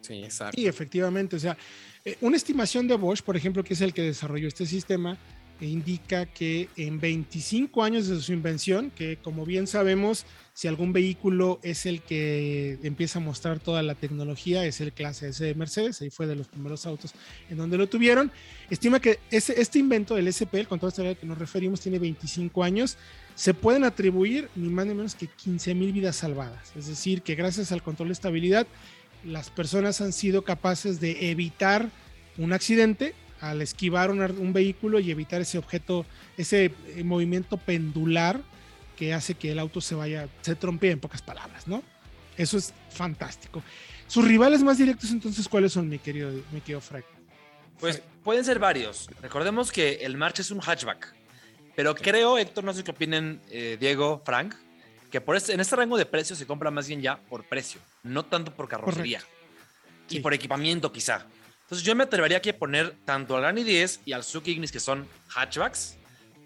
Sí, 0.00 0.24
exacto. 0.24 0.58
Sí, 0.58 0.66
efectivamente. 0.66 1.36
O 1.36 1.38
sea, 1.38 1.56
eh, 2.04 2.16
una 2.20 2.36
estimación 2.36 2.88
de 2.88 2.96
Bosch, 2.96 3.22
por 3.22 3.36
ejemplo, 3.36 3.62
que 3.62 3.74
es 3.74 3.80
el 3.80 3.92
que 3.92 4.02
desarrolló 4.02 4.48
este 4.48 4.66
sistema, 4.66 5.16
indica 5.66 6.26
que 6.26 6.68
en 6.76 7.00
25 7.00 7.82
años 7.82 8.08
de 8.08 8.20
su 8.20 8.32
invención, 8.32 8.90
que 8.90 9.18
como 9.18 9.44
bien 9.44 9.66
sabemos, 9.66 10.24
si 10.54 10.68
algún 10.68 10.92
vehículo 10.92 11.60
es 11.62 11.86
el 11.86 12.02
que 12.02 12.78
empieza 12.82 13.18
a 13.18 13.22
mostrar 13.22 13.60
toda 13.60 13.82
la 13.82 13.94
tecnología, 13.94 14.64
es 14.64 14.80
el 14.80 14.92
clase 14.92 15.28
S 15.28 15.44
de 15.44 15.54
Mercedes, 15.54 16.00
ahí 16.00 16.10
fue 16.10 16.26
de 16.26 16.36
los 16.36 16.48
primeros 16.48 16.86
autos 16.86 17.12
en 17.48 17.56
donde 17.56 17.78
lo 17.78 17.88
tuvieron, 17.88 18.30
estima 18.68 19.00
que 19.00 19.18
ese, 19.30 19.60
este 19.60 19.78
invento 19.78 20.14
del 20.14 20.28
SP, 20.28 20.60
el 20.60 20.68
control 20.68 20.92
de 20.92 21.16
que 21.16 21.26
nos 21.26 21.38
referimos, 21.38 21.80
tiene 21.80 21.98
25 21.98 22.62
años, 22.62 22.96
se 23.34 23.54
pueden 23.54 23.84
atribuir 23.84 24.48
ni 24.54 24.68
más 24.68 24.86
ni 24.86 24.94
menos 24.94 25.14
que 25.14 25.26
15 25.26 25.74
mil 25.74 25.92
vidas 25.92 26.16
salvadas, 26.16 26.72
es 26.76 26.86
decir, 26.86 27.22
que 27.22 27.34
gracias 27.34 27.72
al 27.72 27.82
control 27.82 28.08
de 28.08 28.14
estabilidad, 28.14 28.66
las 29.24 29.50
personas 29.50 30.00
han 30.00 30.12
sido 30.12 30.42
capaces 30.42 31.00
de 31.00 31.30
evitar 31.30 31.90
un 32.38 32.52
accidente 32.52 33.14
al 33.40 33.62
esquivar 33.62 34.10
un, 34.10 34.52
vehículo 34.52 35.00
y 35.00 35.10
evitar 35.10 35.40
ese 35.40 35.58
objeto, 35.58 36.04
ese 36.36 36.72
eh, 36.88 37.04
movimiento 37.04 37.56
pendular 37.56 38.40
que 38.96 39.14
hace 39.14 39.34
que 39.34 39.52
el 39.52 39.58
auto 39.58 39.80
se 39.80 39.94
vaya, 39.94 40.28
se 40.42 40.54
trompee 40.54 40.90
en 40.90 41.00
pocas 41.00 41.22
palabras, 41.22 41.66
¿no? 41.66 41.82
Eso 42.36 42.58
es 42.58 42.74
fantástico. 42.90 43.62
Sus 44.06 44.26
rivales 44.26 44.62
más 44.62 44.78
directos, 44.78 45.10
entonces, 45.10 45.48
¿cuáles 45.48 45.72
son, 45.72 45.88
mi 45.88 45.98
querido, 45.98 46.30
mi 46.52 46.60
querido 46.60 46.80
Frank? 46.80 47.04
Pues 47.78 48.02
pueden 48.22 48.44
ser 48.44 48.58
varios. 48.58 49.08
Recordemos 49.22 49.72
que 49.72 50.00
el 50.02 50.16
March 50.16 50.40
es 50.40 50.50
un 50.50 50.60
hatchback. 50.60 51.14
Pero 51.76 51.94
creo, 51.94 52.36
Héctor, 52.36 52.64
no 52.64 52.74
sé 52.74 52.84
qué 52.84 52.90
opinen 52.90 53.40
eh, 53.48 53.78
Diego, 53.80 54.20
Frank, 54.24 54.54
que 55.10 55.20
por 55.20 55.36
este, 55.36 55.54
en 55.54 55.60
este 55.60 55.76
rango 55.76 55.96
de 55.96 56.04
precios 56.04 56.38
se 56.38 56.46
compra 56.46 56.70
más 56.70 56.88
bien 56.88 57.00
ya 57.00 57.16
por 57.16 57.44
precio, 57.44 57.80
no 58.02 58.24
tanto 58.24 58.54
por 58.54 58.68
carrocería. 58.68 59.22
Y 60.08 60.20
por 60.20 60.34
equipamiento 60.34 60.92
quizá. 60.92 61.26
Entonces 61.70 61.86
yo 61.86 61.94
me 61.94 62.02
atrevería 62.02 62.38
aquí 62.38 62.48
a 62.48 62.58
poner 62.58 62.96
tanto 63.04 63.36
al 63.36 63.42
Granny 63.42 63.62
10 63.62 64.00
y 64.04 64.12
al 64.12 64.24
Suzuki 64.24 64.50
Ignis, 64.50 64.72
que 64.72 64.80
son 64.80 65.06
hatchbacks, 65.28 65.98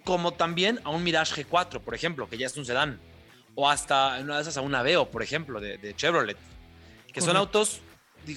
como 0.04 0.34
también 0.34 0.80
a 0.84 0.90
un 0.90 1.02
Mirage 1.02 1.46
G4, 1.46 1.80
por 1.80 1.94
ejemplo, 1.94 2.28
que 2.28 2.36
ya 2.36 2.46
es 2.46 2.54
un 2.58 2.66
sedán. 2.66 3.00
O 3.54 3.70
hasta 3.70 4.18
una 4.20 4.36
de 4.36 4.42
esas 4.42 4.58
a 4.58 4.60
una 4.60 4.80
Aveo, 4.80 5.10
por 5.10 5.22
ejemplo, 5.22 5.62
de, 5.62 5.94
Chevrolet. 5.96 6.36
Que 7.10 7.22
son 7.22 7.38
autos 7.38 7.80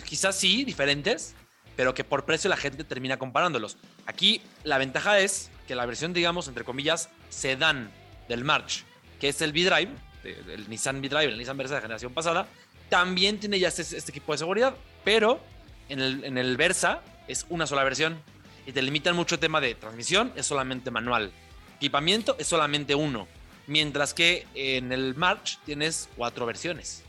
quizás 0.05 0.37
sí 0.37 0.63
diferentes, 0.63 1.35
pero 1.75 1.93
que 1.93 2.05
por 2.05 2.23
precio 2.23 2.49
la 2.49 2.55
gente 2.55 2.85
termina 2.85 3.19
comparándolos. 3.19 3.75
Aquí 4.05 4.41
la 4.63 4.77
ventaja 4.77 5.19
es 5.19 5.51
que 5.67 5.75
la 5.75 5.85
versión, 5.85 6.13
digamos, 6.13 6.47
entre 6.47 6.63
comillas, 6.63 7.09
sedán 7.27 7.91
del 8.29 8.45
March, 8.45 8.85
que 9.19 9.27
es 9.27 9.41
el 9.41 9.51
V-Drive, 9.51 9.91
el 10.23 10.69
Nissan 10.69 11.01
V-Drive, 11.01 11.33
el 11.33 11.37
Nissan 11.37 11.57
Versa 11.57 11.75
de 11.75 11.81
generación 11.81 12.13
pasada, 12.13 12.47
también 12.87 13.41
tiene 13.41 13.59
ya 13.59 13.67
este, 13.67 13.81
este 13.81 14.11
equipo 14.11 14.31
de 14.31 14.37
seguridad, 14.37 14.73
pero 15.03 15.41
en 15.89 16.01
el, 16.01 16.23
en 16.23 16.37
el 16.37 16.57
Versa 16.57 17.01
es 17.27 17.45
una 17.49 17.67
sola 17.67 17.83
versión 17.83 18.19
y 18.65 18.71
te 18.71 18.81
limitan 18.81 19.15
mucho 19.15 19.35
el 19.35 19.41
tema 19.41 19.61
de 19.61 19.75
transmisión, 19.75 20.31
es 20.35 20.45
solamente 20.45 20.91
manual. 20.91 21.31
Equipamiento 21.77 22.35
es 22.39 22.47
solamente 22.47 22.95
uno, 22.95 23.27
mientras 23.67 24.13
que 24.13 24.45
en 24.55 24.91
el 24.91 25.15
March 25.15 25.59
tienes 25.65 26.09
cuatro 26.15 26.45
versiones. 26.45 27.03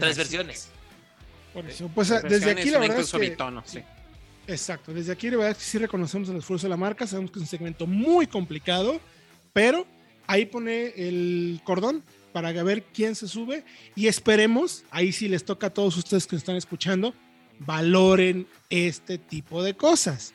tres 0.00 0.16
versiones. 0.16 0.68
Pues 1.94 2.08
desde 2.22 2.50
aquí 2.50 2.70
la 2.70 2.78
verdad 2.78 3.00
es 3.00 3.12
que, 3.12 3.36
sí. 3.66 3.80
Exacto, 4.46 4.92
desde 4.92 5.12
aquí 5.12 5.30
la 5.30 5.36
verdad 5.36 5.52
es 5.52 5.58
que 5.58 5.64
sí 5.64 5.78
reconocemos 5.78 6.28
el 6.30 6.36
esfuerzo 6.36 6.66
de 6.66 6.70
la 6.70 6.76
marca, 6.76 7.06
sabemos 7.06 7.30
que 7.30 7.38
es 7.38 7.42
un 7.42 7.48
segmento 7.48 7.86
muy 7.86 8.26
complicado, 8.26 9.00
pero 9.52 9.86
ahí 10.26 10.46
pone 10.46 10.94
el 10.96 11.60
cordón 11.64 12.02
para 12.32 12.50
ver 12.62 12.84
quién 12.84 13.14
se 13.14 13.28
sube 13.28 13.64
y 13.94 14.06
esperemos, 14.06 14.84
ahí 14.90 15.12
sí 15.12 15.28
les 15.28 15.44
toca 15.44 15.68
a 15.68 15.70
todos 15.70 15.96
ustedes 15.96 16.26
que 16.26 16.36
están 16.36 16.56
escuchando, 16.56 17.14
valoren 17.66 18.46
este 18.70 19.18
tipo 19.18 19.62
de 19.62 19.74
cosas. 19.74 20.34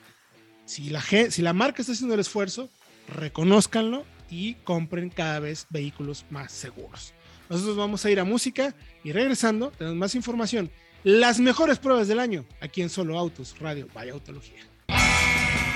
Si 0.64 0.90
la, 0.90 1.00
si 1.02 1.42
la 1.42 1.52
marca 1.52 1.82
está 1.82 1.92
haciendo 1.92 2.14
el 2.14 2.20
esfuerzo, 2.20 2.68
reconozcanlo 3.08 4.04
y 4.30 4.54
compren 4.64 5.10
cada 5.10 5.40
vez 5.40 5.66
vehículos 5.70 6.24
más 6.30 6.52
seguros. 6.52 7.14
Nosotros 7.48 7.76
vamos 7.76 8.04
a 8.04 8.10
ir 8.10 8.20
a 8.20 8.24
música 8.24 8.74
y 9.02 9.12
regresando 9.12 9.70
tenemos 9.70 9.96
más 9.96 10.14
información. 10.14 10.70
Las 11.04 11.38
mejores 11.40 11.78
pruebas 11.78 12.08
del 12.08 12.20
año 12.20 12.44
aquí 12.60 12.82
en 12.82 12.90
Solo 12.90 13.18
Autos, 13.18 13.56
Radio 13.60 13.88
Vaya 13.94 14.12
Autología. 14.12 14.66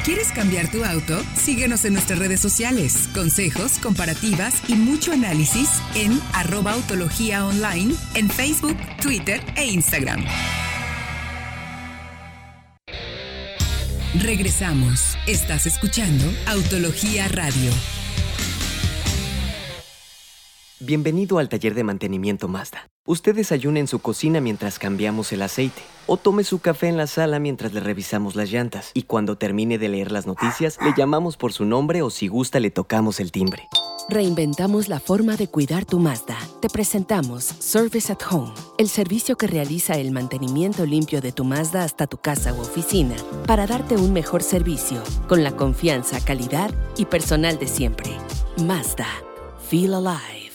¿Quieres 0.04 0.32
cambiar 0.32 0.68
tu 0.68 0.84
auto? 0.84 1.22
Síguenos 1.36 1.84
en 1.84 1.92
nuestras 1.92 2.18
redes 2.18 2.40
sociales. 2.40 3.08
Consejos, 3.14 3.78
comparativas 3.78 4.68
y 4.68 4.74
mucho 4.74 5.12
análisis 5.12 5.68
en 5.94 6.20
arroba 6.34 6.72
autología 6.72 7.46
online 7.46 7.94
en 8.14 8.28
Facebook, 8.28 8.76
Twitter 9.00 9.40
e 9.54 9.66
Instagram. 9.66 10.24
Regresamos. 14.20 15.16
Estás 15.26 15.64
escuchando 15.64 16.26
Autología 16.46 17.28
Radio. 17.28 17.70
Bienvenido 20.80 21.38
al 21.38 21.48
taller 21.48 21.72
de 21.72 21.82
mantenimiento 21.82 22.46
Mazda. 22.46 22.90
Usted 23.06 23.34
desayuna 23.34 23.80
en 23.80 23.86
su 23.86 24.00
cocina 24.00 24.42
mientras 24.42 24.78
cambiamos 24.78 25.32
el 25.32 25.40
aceite 25.40 25.80
o 26.06 26.18
tome 26.18 26.44
su 26.44 26.58
café 26.58 26.88
en 26.88 26.98
la 26.98 27.06
sala 27.06 27.38
mientras 27.38 27.72
le 27.72 27.80
revisamos 27.80 28.36
las 28.36 28.50
llantas 28.50 28.90
y 28.92 29.04
cuando 29.04 29.38
termine 29.38 29.78
de 29.78 29.88
leer 29.88 30.12
las 30.12 30.26
noticias 30.26 30.76
le 30.82 30.92
llamamos 30.94 31.38
por 31.38 31.54
su 31.54 31.64
nombre 31.64 32.02
o 32.02 32.10
si 32.10 32.28
gusta 32.28 32.60
le 32.60 32.70
tocamos 32.70 33.18
el 33.18 33.32
timbre. 33.32 33.66
Reinventamos 34.08 34.88
la 34.88 35.00
forma 35.00 35.36
de 35.36 35.48
cuidar 35.48 35.84
tu 35.84 35.98
Mazda. 35.98 36.36
Te 36.60 36.68
presentamos 36.68 37.44
Service 37.44 38.12
at 38.12 38.20
Home, 38.30 38.52
el 38.78 38.88
servicio 38.88 39.36
que 39.36 39.46
realiza 39.46 39.94
el 39.94 40.10
mantenimiento 40.10 40.84
limpio 40.84 41.20
de 41.20 41.32
tu 41.32 41.44
Mazda 41.44 41.84
hasta 41.84 42.06
tu 42.06 42.18
casa 42.18 42.52
u 42.52 42.60
oficina 42.60 43.14
para 43.46 43.66
darte 43.66 43.96
un 43.96 44.12
mejor 44.12 44.42
servicio 44.42 45.02
con 45.28 45.42
la 45.42 45.52
confianza, 45.52 46.20
calidad 46.20 46.70
y 46.96 47.06
personal 47.06 47.58
de 47.58 47.68
siempre. 47.68 48.10
Mazda. 48.58 49.08
Feel 49.68 49.94
alive. 49.94 50.52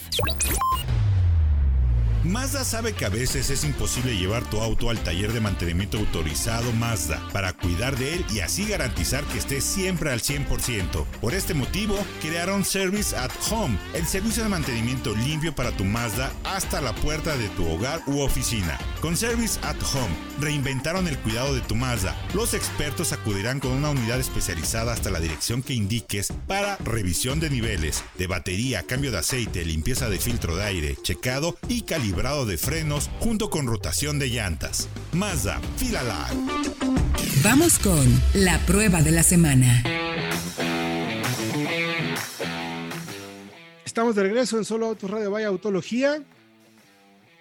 Mazda 2.28 2.66
sabe 2.66 2.92
que 2.92 3.06
a 3.06 3.10
veces 3.10 3.50
es 3.50 3.64
imposible 3.64 4.18
llevar 4.18 4.44
tu 4.50 4.60
auto 4.60 4.90
al 4.90 5.00
taller 5.00 5.32
de 5.32 5.40
mantenimiento 5.40 5.98
autorizado 5.98 6.74
Mazda 6.74 7.22
para 7.32 7.54
cuidar 7.54 7.98
de 7.98 8.16
él 8.16 8.26
y 8.34 8.42
así 8.42 8.68
garantizar 8.68 9.24
que 9.26 9.38
esté 9.38 9.62
siempre 9.62 10.12
al 10.12 10.20
100%. 10.20 11.06
Por 11.22 11.34
este 11.34 11.54
motivo, 11.54 11.98
crearon 12.22 12.66
Service 12.66 13.16
at 13.16 13.32
Home, 13.50 13.78
el 13.94 14.06
servicio 14.06 14.44
de 14.44 14.50
mantenimiento 14.50 15.16
limpio 15.16 15.56
para 15.56 15.72
tu 15.72 15.86
Mazda 15.86 16.30
hasta 16.44 16.82
la 16.82 16.94
puerta 16.96 17.38
de 17.38 17.48
tu 17.50 17.66
hogar 17.66 18.02
u 18.08 18.20
oficina. 18.20 18.78
Con 19.00 19.16
Service 19.16 19.58
at 19.64 19.78
Home, 19.94 20.14
reinventaron 20.42 21.08
el 21.08 21.18
cuidado 21.20 21.56
de 21.56 21.62
tu 21.62 21.76
Mazda. 21.76 22.14
Los 22.34 22.54
expertos 22.54 23.14
acudirán 23.14 23.62
con 23.62 23.72
una 23.72 23.90
unidad 23.90 24.20
especializada 24.20 24.92
hasta 24.92 25.12
la 25.12 25.22
dirección 25.22 25.62
que 25.62 25.74
indiques 25.74 26.34
para 26.46 26.76
revisión 26.78 27.40
de 27.40 27.50
niveles, 27.50 28.04
de 28.18 28.28
batería, 28.28 28.84
cambio 28.84 29.12
de 29.12 29.20
aceite, 29.20 29.64
limpieza 29.64 30.10
de 30.10 30.20
filtro 30.20 30.58
de 30.58 30.66
aire, 30.66 30.98
checado 31.02 31.58
y 31.70 31.84
calibración 31.84 32.17
de 32.18 32.58
frenos 32.58 33.12
junto 33.20 33.52
con 33.52 33.68
rotación 33.68 34.18
de 34.18 34.28
llantas. 34.28 34.90
Mazda, 35.14 35.62
Filala. 35.78 36.28
Vamos 37.44 37.78
con 37.78 38.06
la 38.34 38.58
prueba 38.66 39.04
de 39.04 39.12
la 39.12 39.22
semana. 39.22 39.84
Estamos 43.86 44.16
de 44.16 44.24
regreso 44.24 44.58
en 44.58 44.66
Solo 44.66 44.88
Autos 44.88 45.12
Radio 45.12 45.30
Vaya 45.30 45.48
Autología. 45.48 46.16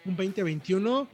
Un 0.05 0.15
2021 0.15 1.09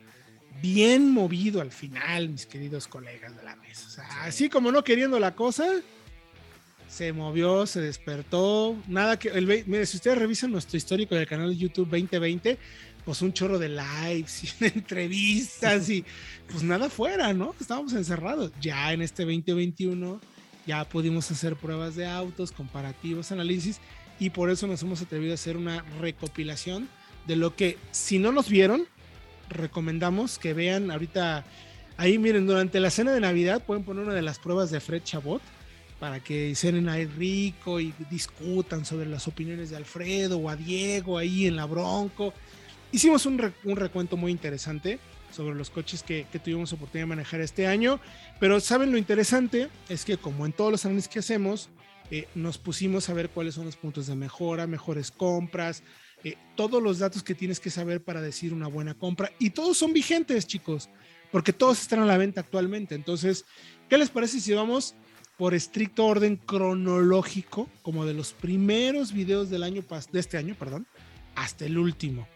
bien 0.61 1.13
movido 1.13 1.61
al 1.61 1.71
final, 1.71 2.31
mis 2.31 2.47
queridos 2.47 2.89
colegas 2.89 3.37
de 3.37 3.45
la 3.45 3.55
mesa. 3.55 4.05
así 4.23 4.49
como 4.49 4.73
no 4.73 4.83
queriendo 4.83 5.21
la 5.21 5.37
cosa, 5.37 5.69
se 6.93 7.13
movió, 7.13 7.67
se 7.67 7.81
despertó. 7.81 8.77
Nada 8.87 9.19
que. 9.19 9.29
El, 9.29 9.47
mire, 9.47 9.87
si 9.87 9.97
ustedes 9.97 10.19
revisan 10.19 10.51
nuestro 10.51 10.77
histórico 10.77 11.15
del 11.15 11.27
canal 11.27 11.49
de 11.49 11.57
YouTube 11.57 11.89
2020, 11.89 12.59
pues 13.05 13.23
un 13.23 13.33
chorro 13.33 13.59
de 13.59 13.69
likes 13.69 14.33
y 14.43 14.65
entrevistas 14.65 15.89
y 15.89 16.05
pues 16.51 16.63
nada 16.63 16.89
fuera, 16.89 17.33
¿no? 17.33 17.55
Estábamos 17.61 17.93
encerrados. 17.95 18.53
Ya 18.61 18.93
en 18.93 19.03
este 19.03 19.25
2021 19.25 20.21
ya 20.67 20.85
pudimos 20.85 21.31
hacer 21.31 21.57
pruebas 21.57 21.97
de 21.97 22.07
autos, 22.07 22.53
comparativos, 22.53 23.33
análisis 23.33 23.81
y 24.21 24.31
por 24.31 24.51
eso 24.51 24.67
nos 24.67 24.83
hemos 24.83 25.03
atrevido 25.03 25.33
a 25.33 25.35
hacer 25.35 25.57
una 25.57 25.83
recopilación 26.01 26.89
de 27.27 27.37
lo 27.37 27.57
que 27.57 27.79
si 27.91 28.19
no 28.19 28.33
nos 28.33 28.49
vieron, 28.49 28.85
recomendamos 29.49 30.39
que 30.39 30.55
vean 30.55 30.91
ahorita 30.91 31.45
ahí 31.97 32.19
miren, 32.19 32.47
durante 32.47 32.81
la 32.81 32.91
cena 32.91 33.13
de 33.13 33.21
Navidad 33.21 33.65
pueden 33.65 33.85
poner 33.85 34.05
una 34.05 34.15
de 34.15 34.23
las 34.23 34.39
pruebas 34.39 34.71
de 34.71 34.81
Fred 34.81 35.03
Chabot 35.03 35.43
para 35.99 36.19
que 36.19 36.55
cenen 36.57 36.89
ahí 36.89 37.07
rico 37.07 37.79
y 37.79 37.95
discutan 38.11 38.85
sobre 38.85 39.07
las 39.07 39.29
opiniones 39.29 39.71
de 39.71 39.77
Alfredo 39.77 40.39
o 40.39 40.49
a 40.49 40.57
Diego 40.57 41.17
ahí 41.17 41.47
en 41.47 41.55
la 41.55 41.65
Bronco 41.65 42.35
Hicimos 42.93 43.25
un, 43.25 43.39
recuento 43.39 44.19
muy 44.19 44.31
interesante 44.31 44.99
sobre 45.35 45.55
los 45.55 45.71
coches 45.71 46.03
que, 46.03 46.27
tuvimos 46.45 46.75
oportunidad 46.75 47.05
de 47.05 47.09
manejar 47.09 47.41
este 47.41 47.67
año, 47.67 47.99
pero 48.39 48.61
saben 48.61 48.93
lo 48.93 48.99
interesante 48.99 49.71
es 49.89 50.05
que 50.05 50.19
como 50.19 50.45
en 50.45 50.53
todos 50.53 50.71
los 50.71 50.85
análisis 50.85 51.09
que 51.09 51.21
hacemos, 51.21 51.71
eh, 52.11 52.29
nos 52.35 52.59
pusimos 52.59 53.09
a 53.09 53.15
ver 53.15 53.31
cuáles 53.31 53.55
son 53.55 53.65
los 53.65 53.77
puntos 53.77 54.09
de 54.09 54.15
mejora, 54.15 54.67
mejores 54.67 55.11
compras, 55.11 55.83
eh, 56.23 56.37
todos 56.55 56.83
los 56.83 56.99
datos 56.99 57.23
que 57.23 57.35
tienes 57.35 57.61
que 57.61 57.71
saber 57.71 58.05
para 58.05 58.21
decir 58.21 58.53
una 58.53 58.67
buena 58.67 58.93
compra 58.93 59.33
y 59.39 59.51
todos 59.51 59.79
son 59.79 59.95
vigentes, 59.95 60.47
chicos, 60.47 60.91
porque 61.31 61.55
todos 61.55 61.81
están 61.81 62.01
a 62.01 62.07
la 62.07 62.19
venta 62.19 62.43
actualmente. 62.43 62.95
Entonces, 62.95 63.47
¿qué 63.89 63.97
les 63.97 64.11
parece 64.11 64.39
si 64.39 64.53
vamos 64.53 64.95
por 65.39 65.55
estricto 65.55 66.05
orden 66.05 66.37
cronológico, 66.37 67.71
como 67.81 68.05
de 68.05 68.13
los 68.13 68.35
primeros 68.35 69.15
videos 69.15 69.49
del 69.49 69.63
año 69.63 69.83
de 70.13 70.21
este 70.21 70.37
año, 70.37 70.55
perdón, 70.59 70.87
hasta 71.35 71.65
el 71.65 71.79
último? 71.79 72.29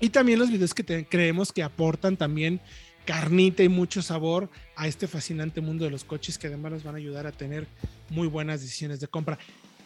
Y 0.00 0.10
también 0.10 0.38
los 0.38 0.50
videos 0.50 0.74
que 0.74 1.06
creemos 1.06 1.52
que 1.52 1.62
aportan 1.62 2.16
también 2.16 2.60
carnita 3.06 3.62
y 3.62 3.68
mucho 3.68 4.02
sabor 4.02 4.50
a 4.74 4.88
este 4.88 5.06
fascinante 5.06 5.60
mundo 5.60 5.84
de 5.84 5.90
los 5.90 6.04
coches 6.04 6.36
que 6.36 6.48
además 6.48 6.72
nos 6.72 6.84
van 6.84 6.96
a 6.96 6.98
ayudar 6.98 7.26
a 7.26 7.32
tener 7.32 7.66
muy 8.10 8.26
buenas 8.26 8.60
decisiones 8.60 9.00
de 9.00 9.08
compra. 9.08 9.38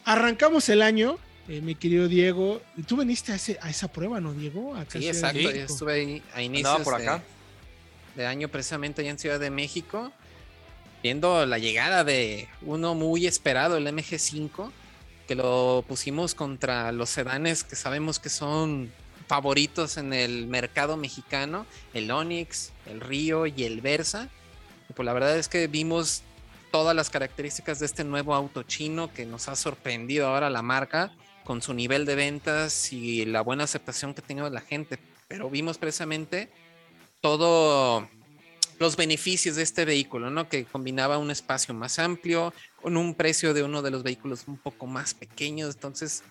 Arrancamos 0.05 0.68
el 0.70 0.83
año, 0.83 1.18
eh, 1.49 1.61
mi 1.61 1.75
querido 1.75 2.09
Diego. 2.09 2.61
Tú 2.88 2.96
viniste 2.96 3.33
a, 3.33 3.37
a 3.66 3.70
esa 3.70 3.92
prueba, 3.92 4.20
¿no, 4.20 4.33
Diego? 4.33 4.75
sí, 4.88 5.07
exacto. 5.07 5.38
Yo 5.38 5.51
estuve 5.51 5.92
ahí 5.92 6.23
a 6.35 6.42
inicios 6.42 6.81
por 6.81 6.94
acá. 6.94 7.23
De, 8.16 8.23
de, 8.23 8.27
año 8.27 8.49
precisamente 8.49 9.03
allá 9.03 9.11
en 9.11 9.18
Ciudad 9.18 9.38
de 9.38 9.51
México, 9.51 10.11
viendo 11.03 11.46
la 11.46 11.59
llegada 11.59 12.03
de 12.03 12.49
uno 12.62 12.94
muy 12.94 13.27
esperado, 13.27 13.77
el 13.77 13.87
MG5, 13.87 14.73
que 15.29 15.35
lo 15.37 15.85
pusimos 15.87 16.35
contra 16.35 16.90
los 16.90 17.11
sedanes 17.11 17.62
que 17.62 17.77
sabemos 17.77 18.18
que 18.18 18.31
son 18.31 18.90
favoritos 19.31 19.97
en 19.97 20.12
el 20.12 20.49
mercado 20.49 20.97
mexicano, 20.97 21.64
el 21.95 22.11
Onix, 22.11 22.73
el 22.87 23.01
Río 23.01 23.47
y 23.47 23.62
el 23.62 23.81
Versa. 23.81 24.29
pues 24.97 25.07
la 25.07 25.12
verdad 25.12 25.38
es 25.38 25.47
que 25.47 25.69
vimos 25.69 26.25
todas 26.73 26.97
las 26.97 27.11
características 27.11 27.79
de 27.79 27.87
este 27.87 28.03
nuevo 28.03 28.35
auto 28.35 28.64
chino 28.64 29.14
que 29.14 29.27
nos 29.27 29.49
ha 29.49 29.55
sorprendido 29.55 30.27
ahora 30.27 30.51
la 30.51 30.62
marca 30.62 31.12
con 31.45 31.62
su 31.62 31.75
nivel 31.75 32.07
de 32.07 32.16
ventas 32.16 32.93
y 32.93 33.25
la 33.25 33.43
buena 33.43 33.62
aceptación 33.62 34.14
que 34.14 34.21
ha 34.21 34.27
tenido 34.27 34.51
la 34.51 34.62
gente. 34.62 34.99
Pero 35.29 35.49
vimos 35.49 35.79
precisamente 35.79 36.51
todo 37.21 38.09
los 38.81 38.97
beneficios 38.97 39.55
de 39.55 39.62
este 39.62 39.85
vehículo, 39.85 40.31
¿no? 40.31 40.49
Que 40.49 40.64
combinaba 40.64 41.19
un 41.19 41.31
espacio 41.31 41.73
más 41.73 42.01
amplio 42.01 42.53
con 42.83 42.97
un 42.97 43.14
precio 43.14 43.55
de 43.55 43.62
uno 43.62 43.81
de 43.81 43.93
los 43.93 44.03
vehículos 44.03 44.49
un 44.49 44.57
poco 44.57 44.88
más 44.88 45.14
pequeños. 45.14 45.77
Entonces, 45.77 46.25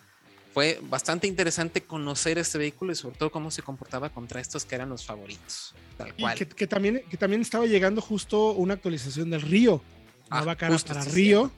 fue 0.54 0.80
bastante 0.84 1.28
interesante 1.28 1.82
conocer 1.82 2.38
este 2.38 2.58
vehículo 2.58 2.92
y 2.92 2.96
sobre 2.96 3.18
todo 3.18 3.32
cómo 3.32 3.52
se 3.52 3.62
comportaba 3.62 4.10
contra 4.10 4.42
estos 4.42 4.66
que 4.66 4.76
eran 4.76 4.90
los 4.90 5.06
favoritos. 5.06 5.76
Tal 5.98 6.16
cual. 6.16 6.38
que, 6.38 6.68
también, 6.68 7.04
que 7.10 7.18
también 7.18 7.42
estaba 7.42 7.66
llegando 7.66 8.02
justo 8.02 8.52
una 8.54 8.76
actualización 8.76 9.30
del 9.30 9.42
Río. 9.42 9.82
Nueva 10.32 10.54
ah, 10.54 10.56
cara 10.56 10.78
para 10.80 11.04
Río. 11.06 11.52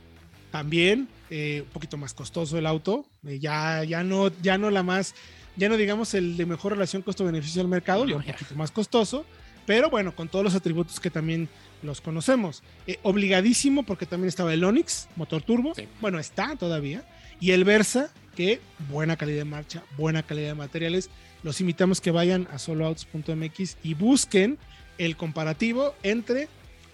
También, 0.52 1.08
eh, 1.30 1.64
un 1.66 1.72
poquito 1.72 1.98
más 1.98 2.14
costoso 2.14 2.58
el 2.58 2.66
auto. 2.66 3.06
Eh, 3.26 3.40
ya, 3.40 3.84
ya, 3.84 4.04
no, 4.04 4.30
ya 4.42 4.58
no 4.58 4.70
la 4.70 4.84
más, 4.84 5.16
ya 5.56 5.70
no 5.70 5.78
digamos 5.78 6.14
el 6.14 6.36
de 6.36 6.46
mejor 6.46 6.74
relación 6.74 7.02
costo-beneficio 7.02 7.62
del 7.62 7.70
mercado, 7.70 8.06
ya 8.06 8.18
un 8.18 8.24
poquito 8.24 8.56
más 8.56 8.72
costoso 8.72 9.26
pero 9.66 9.90
bueno, 9.90 10.16
con 10.16 10.28
todos 10.28 10.44
los 10.44 10.56
atributos 10.56 11.00
que 11.00 11.10
también 11.10 11.50
los 11.82 12.02
conocemos. 12.02 12.64
Eh, 12.88 13.00
obligadísimo 13.04 13.84
porque 13.84 14.06
también 14.06 14.28
estaba 14.28 14.54
el 14.54 14.64
Onix, 14.64 15.08
motor 15.16 15.42
turbo, 15.42 15.74
bueno, 16.00 16.20
está 16.20 16.56
todavía, 16.56 17.06
y 17.40 17.52
el 17.52 17.64
Versa, 17.64 18.12
que 18.36 18.62
buena 18.90 19.18
calidad 19.18 19.40
de 19.40 19.46
marcha, 19.46 19.84
buena 19.98 20.24
calidad 20.24 20.50
de 20.50 20.56
materiales. 20.56 21.10
Los 21.44 21.62
invitamos 21.62 22.02
que 22.02 22.12
vayan 22.12 22.48
a 22.52 22.60
soloouts.mx 22.60 23.78
y 23.84 23.94
busquen 23.94 24.58
el 24.98 25.18
comparativo 25.18 25.96
entre 26.04 26.48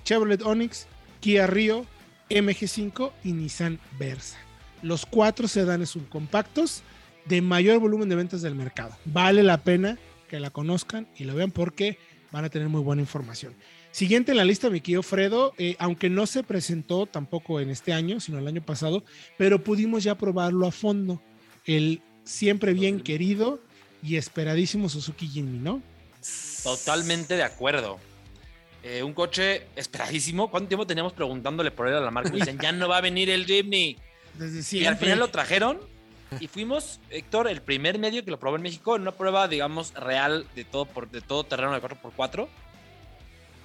Chevrolet 0.04 0.41
Onix, 0.41 0.88
Kia 1.19 1.47
Rio, 1.47 1.86
MG5 2.30 3.12
y 3.23 3.34
Nissan 3.34 3.80
Versa. 4.00 4.38
Los 4.82 5.06
cuatro 5.06 5.47
sedanes 5.47 5.89
subcompactos 5.89 6.84
de 7.26 7.41
mayor 7.41 7.80
volumen 7.80 8.10
de 8.10 8.15
ventas 8.15 8.41
del 8.41 8.56
mercado. 8.56 8.95
Vale 9.06 9.43
la 9.43 9.58
pena 9.58 9.97
que 10.30 10.39
la 10.39 10.50
conozcan 10.50 11.08
y 11.17 11.23
lo 11.23 11.36
vean 11.36 11.52
porque 11.52 11.97
van 12.32 12.45
a 12.45 12.50
tener 12.50 12.69
muy 12.69 12.82
buena 12.82 13.02
información. 13.02 13.54
Siguiente 13.97 14.29
en 14.29 14.38
la 14.38 14.45
lista, 14.45 14.69
mi 14.69 14.79
querido 14.79 15.01
Fredo, 15.01 15.55
eh, 15.57 15.75
aunque 15.79 16.07
no 16.07 16.27
se 16.27 16.43
presentó 16.43 17.07
tampoco 17.07 17.60
en 17.60 17.71
este 17.71 17.93
año, 17.93 18.19
sino 18.19 18.38
el 18.38 18.47
año 18.47 18.62
pasado, 18.62 19.03
pero 19.39 19.63
pudimos 19.63 20.03
ya 20.03 20.13
probarlo 20.13 20.67
a 20.67 20.71
fondo. 20.71 21.19
El 21.65 22.03
siempre 22.23 22.73
bien 22.73 22.99
querido 22.99 23.60
y 24.03 24.17
esperadísimo 24.17 24.88
Suzuki 24.88 25.27
Jimny, 25.27 25.57
¿no? 25.57 25.81
Totalmente 26.62 27.38
de 27.38 27.41
acuerdo. 27.41 27.97
Eh, 28.83 29.01
un 29.01 29.13
coche 29.13 29.65
esperadísimo. 29.75 30.51
¿Cuánto 30.51 30.67
tiempo 30.67 30.86
teníamos 30.86 31.13
preguntándole 31.13 31.71
por 31.71 31.88
él 31.88 31.95
a 31.95 31.99
la 31.99 32.12
marca? 32.12 32.29
Dicen, 32.36 32.60
ya 32.62 32.71
no 32.71 32.88
va 32.88 32.97
a 32.97 33.01
venir 33.01 33.31
el 33.31 33.47
Jimny. 33.47 33.97
Desde 34.36 34.62
siempre. 34.62 34.83
Y 34.83 34.88
al 34.88 34.97
final 34.97 35.17
lo 35.17 35.29
trajeron 35.29 35.79
y 36.39 36.47
fuimos, 36.47 36.99
Héctor, 37.10 37.47
el 37.47 37.62
primer 37.62 37.99
medio 37.99 38.23
que 38.23 38.31
lo 38.31 38.39
probó 38.39 38.57
en 38.57 38.62
México 38.62 38.95
en 38.95 39.03
una 39.03 39.13
prueba, 39.13 39.47
digamos, 39.47 39.93
real 39.93 40.45
de 40.55 40.65
todo, 40.65 40.86
por, 40.86 41.10
de 41.10 41.21
todo 41.21 41.45
terreno 41.45 41.73
de 41.73 41.81
4x4, 41.81 42.47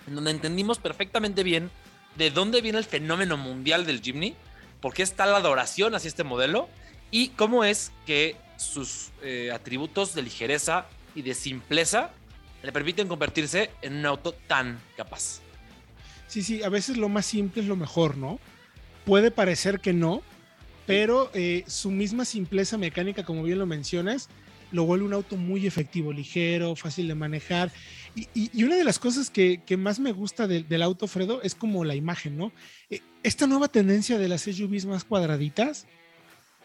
en 0.07 0.15
donde 0.15 0.31
entendimos 0.31 0.79
perfectamente 0.79 1.43
bien 1.43 1.71
de 2.17 2.31
dónde 2.31 2.61
viene 2.61 2.79
el 2.79 2.85
fenómeno 2.85 3.37
mundial 3.37 3.87
del 3.87 4.01
Jimny, 4.01 4.35
por 4.81 4.95
qué 4.95 5.03
está 5.03 5.27
la 5.27 5.39
adoración 5.39 5.95
hacia 5.95 6.09
este 6.09 6.25
modelo 6.25 6.69
y 7.11 7.29
cómo 7.29 7.65
es 7.65 7.93
que 8.07 8.37
sus 8.57 9.11
eh, 9.23 9.51
atributos 9.53 10.15
de 10.15 10.23
ligereza 10.23 10.87
y 11.15 11.23
de 11.23 11.35
simpleza 11.35 12.11
le 12.63 12.73
permiten 12.73 13.09
convertirse 13.09 13.71
en 13.83 13.97
un 13.97 14.07
auto 14.07 14.33
tan 14.47 14.81
capaz. 14.97 15.41
Sí, 16.29 16.43
sí, 16.43 16.63
a 16.63 16.69
veces 16.69 16.97
lo 16.97 17.09
más 17.09 17.27
simple 17.27 17.63
es 17.63 17.69
lo 17.69 17.77
mejor, 17.77 18.17
¿no? 18.17 18.39
Puede 19.05 19.31
parecer 19.31 19.81
que 19.81 19.93
no, 19.93 20.23
pero 20.87 21.31
eh, 21.35 21.65
su 21.67 21.91
misma 21.91 22.25
simpleza 22.25 22.79
mecánica, 22.79 23.25
como 23.25 23.43
bien 23.43 23.59
lo 23.59 23.67
mencionas, 23.67 24.29
lo 24.71 24.85
vuelve 24.85 25.05
un 25.05 25.13
auto 25.13 25.37
muy 25.37 25.67
efectivo, 25.67 26.13
ligero, 26.13 26.75
fácil 26.75 27.09
de 27.09 27.15
manejar. 27.15 27.71
Y, 28.15 28.63
una 28.63 28.77
de 28.77 28.85
las 28.85 28.99
cosas 28.99 29.31
que, 29.31 29.63
más 29.79 29.99
me 29.99 30.13
gusta 30.13 30.47
del 30.47 30.83
auto, 30.83 31.07
Fredo, 31.07 31.41
es 31.43 31.55
como 31.55 31.85
la 31.85 31.95
imagen, 31.95 32.37
¿no? 32.37 32.53
Eh, 32.91 33.01
esta 33.23 33.47
nueva 33.47 33.69
tendencia 33.69 34.19
de 34.19 34.29
las 34.29 34.43
SUVs 34.43 34.85
más 34.85 35.05
cuadraditas 35.05 35.87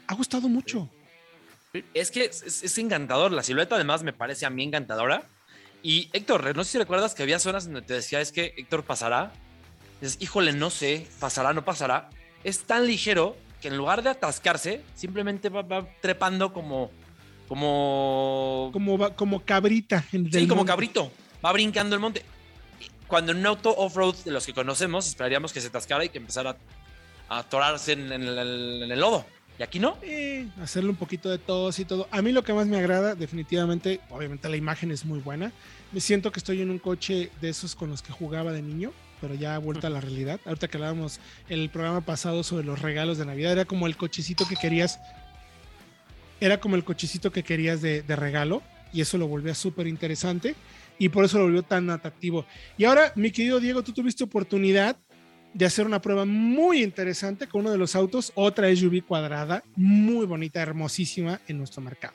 ha 0.07 0.15
gustado 0.15 0.49
mucho. 0.49 0.89
Es 1.93 2.11
que 2.11 2.25
es, 2.25 2.77
encantador, 2.77 3.31
la 3.31 3.43
silueta 3.43 3.75
además 3.75 4.03
me 4.03 4.13
parece 4.13 4.45
a 4.45 4.49
mí 4.49 4.63
encantadora. 4.63 5.23
Y 5.83 6.09
Héctor, 6.11 6.55
no 6.55 6.63
sé 6.63 6.71
si 6.71 6.77
recuerdas 6.79 7.13
que 7.13 7.23
había 7.23 7.39
zonas 7.39 7.65
donde 7.65 7.81
te 7.81 7.93
decía, 7.93 8.19
es 8.19 8.31
que 8.31 8.53
Héctor 8.57 8.83
pasará. 8.83 9.31
Es, 10.01 10.17
híjole, 10.19 10.53
no 10.53 10.69
sé, 10.69 11.07
pasará, 11.19 11.53
no 11.53 11.63
pasará. 11.63 12.09
Es 12.43 12.63
tan 12.63 12.87
ligero 12.87 13.37
que 13.61 13.69
en 13.69 13.77
lugar 13.77 14.03
de 14.03 14.09
atascarse, 14.09 14.81
simplemente 14.95 15.49
va, 15.49 15.87
trepando 16.01 16.51
como. 16.51 16.91
Como. 17.47 18.69
Como, 18.73 19.15
como 19.15 19.45
cabrita. 19.45 20.03
sí, 20.11 20.47
como 20.47 20.65
cabrito. 20.65 21.11
Va 21.43 21.51
brincando 21.51 21.95
el 21.95 22.01
monte. 22.01 22.23
Cuando 23.07 23.31
en 23.31 23.39
un 23.39 23.45
auto 23.45 23.73
off-road 23.75 24.15
de 24.25 24.31
los 24.31 24.45
que 24.45 24.53
conocemos, 24.53 25.07
esperaríamos 25.07 25.53
que 25.53 25.61
se 25.61 25.67
atascara 25.67 26.03
y 26.05 26.09
que 26.09 26.17
empezara 26.17 26.57
a 27.29 27.39
atorarse 27.39 27.93
en, 27.93 28.11
el, 28.11 28.99
lodo. 28.99 29.25
Y 29.57 29.63
aquí 29.63 29.79
no. 29.79 29.97
hacerle 30.61 30.89
un 30.89 30.97
poquito 30.97 31.29
de 31.29 31.37
tos 31.37 31.79
y 31.79 31.85
todo. 31.85 32.07
A 32.11 32.21
mí 32.21 32.31
lo 32.31 32.43
que 32.43 32.53
más 32.53 32.67
me 32.67 32.77
agrada, 32.77 33.15
definitivamente, 33.15 34.01
obviamente 34.09 34.49
la 34.49 34.57
imagen 34.57 34.91
es 34.91 35.05
muy 35.05 35.19
buena. 35.19 35.51
Me 35.91 36.01
siento 36.01 36.31
que 36.31 36.39
estoy 36.39 36.61
en 36.61 36.69
un 36.69 36.79
coche 36.79 37.31
de 37.41 37.49
esos 37.49 37.75
con 37.75 37.89
los 37.89 38.01
que 38.01 38.11
jugaba 38.11 38.51
de 38.51 38.61
niño 38.61 38.91
pero 39.21 39.35
ya 39.35 39.57
vuelta 39.57 39.87
a 39.87 39.89
la 39.89 40.01
realidad. 40.01 40.39
Ahorita 40.45 40.67
que 40.67 40.77
hablábamos 40.77 41.19
el 41.49 41.69
programa 41.69 42.01
pasado 42.01 42.43
sobre 42.43 42.65
los 42.65 42.81
regalos 42.81 43.17
de 43.17 43.25
Navidad, 43.25 43.53
era 43.53 43.65
como 43.65 43.87
el 43.87 43.97
cochecito 43.97 44.47
que 44.47 44.55
querías, 44.55 44.99
era 46.39 46.59
como 46.59 46.75
el 46.75 46.83
cochecito 46.83 47.31
que 47.31 47.43
querías 47.43 47.81
de, 47.81 48.03
regalo, 48.07 48.61
y 48.93 49.01
eso 49.01 49.17
lo 49.17 49.27
volvía 49.27 49.55
súper 49.55 49.87
interesante, 49.87 50.55
y 50.97 51.09
por 51.09 51.25
eso 51.25 51.37
lo 51.37 51.45
volvió 51.45 51.63
tan 51.63 51.89
atractivo. 51.89 52.45
Y 52.77 52.85
ahora, 52.85 53.11
mi 53.15 53.31
querido 53.31 53.59
Diego, 53.59 53.83
tú 53.83 53.93
tuviste 53.93 54.23
oportunidad 54.23 54.97
de 55.53 55.65
hacer 55.65 55.85
una 55.85 56.01
prueba 56.01 56.25
muy 56.25 56.83
interesante 56.83 57.47
con 57.47 57.61
uno 57.61 57.71
de 57.71 57.77
los 57.77 57.95
autos, 57.95 58.31
otra 58.35 58.73
SUV 58.75 59.03
cuadrada, 59.03 59.63
muy 59.75 60.25
bonita, 60.25 60.61
hermosísima 60.61 61.39
en 61.47 61.57
nuestro 61.57 61.81
mercado. 61.81 62.13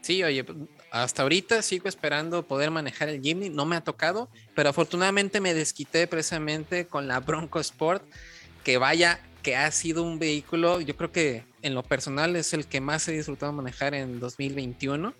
Sí, 0.00 0.22
oye, 0.22 0.44
hasta 0.90 1.22
ahorita 1.22 1.62
sigo 1.62 1.88
esperando 1.88 2.46
poder 2.46 2.70
manejar 2.70 3.08
el 3.08 3.22
Jimny, 3.22 3.48
no 3.48 3.64
me 3.64 3.76
ha 3.76 3.80
tocado, 3.80 4.28
pero 4.54 4.68
afortunadamente 4.68 5.40
me 5.40 5.54
desquité 5.54 6.06
precisamente 6.06 6.86
con 6.86 7.08
la 7.08 7.20
Bronco 7.20 7.58
Sport, 7.58 8.04
que 8.64 8.76
vaya, 8.76 9.20
que 9.42 9.56
ha 9.56 9.70
sido 9.70 10.02
un 10.02 10.18
vehículo, 10.18 10.80
yo 10.80 10.96
creo 10.96 11.10
que 11.10 11.44
en 11.62 11.74
lo 11.74 11.82
personal 11.82 12.36
es 12.36 12.52
el 12.52 12.66
que 12.66 12.80
más 12.80 13.08
he 13.08 13.12
disfrutado 13.12 13.52
manejar 13.52 13.94
en 13.94 14.20
2021, 14.20 15.14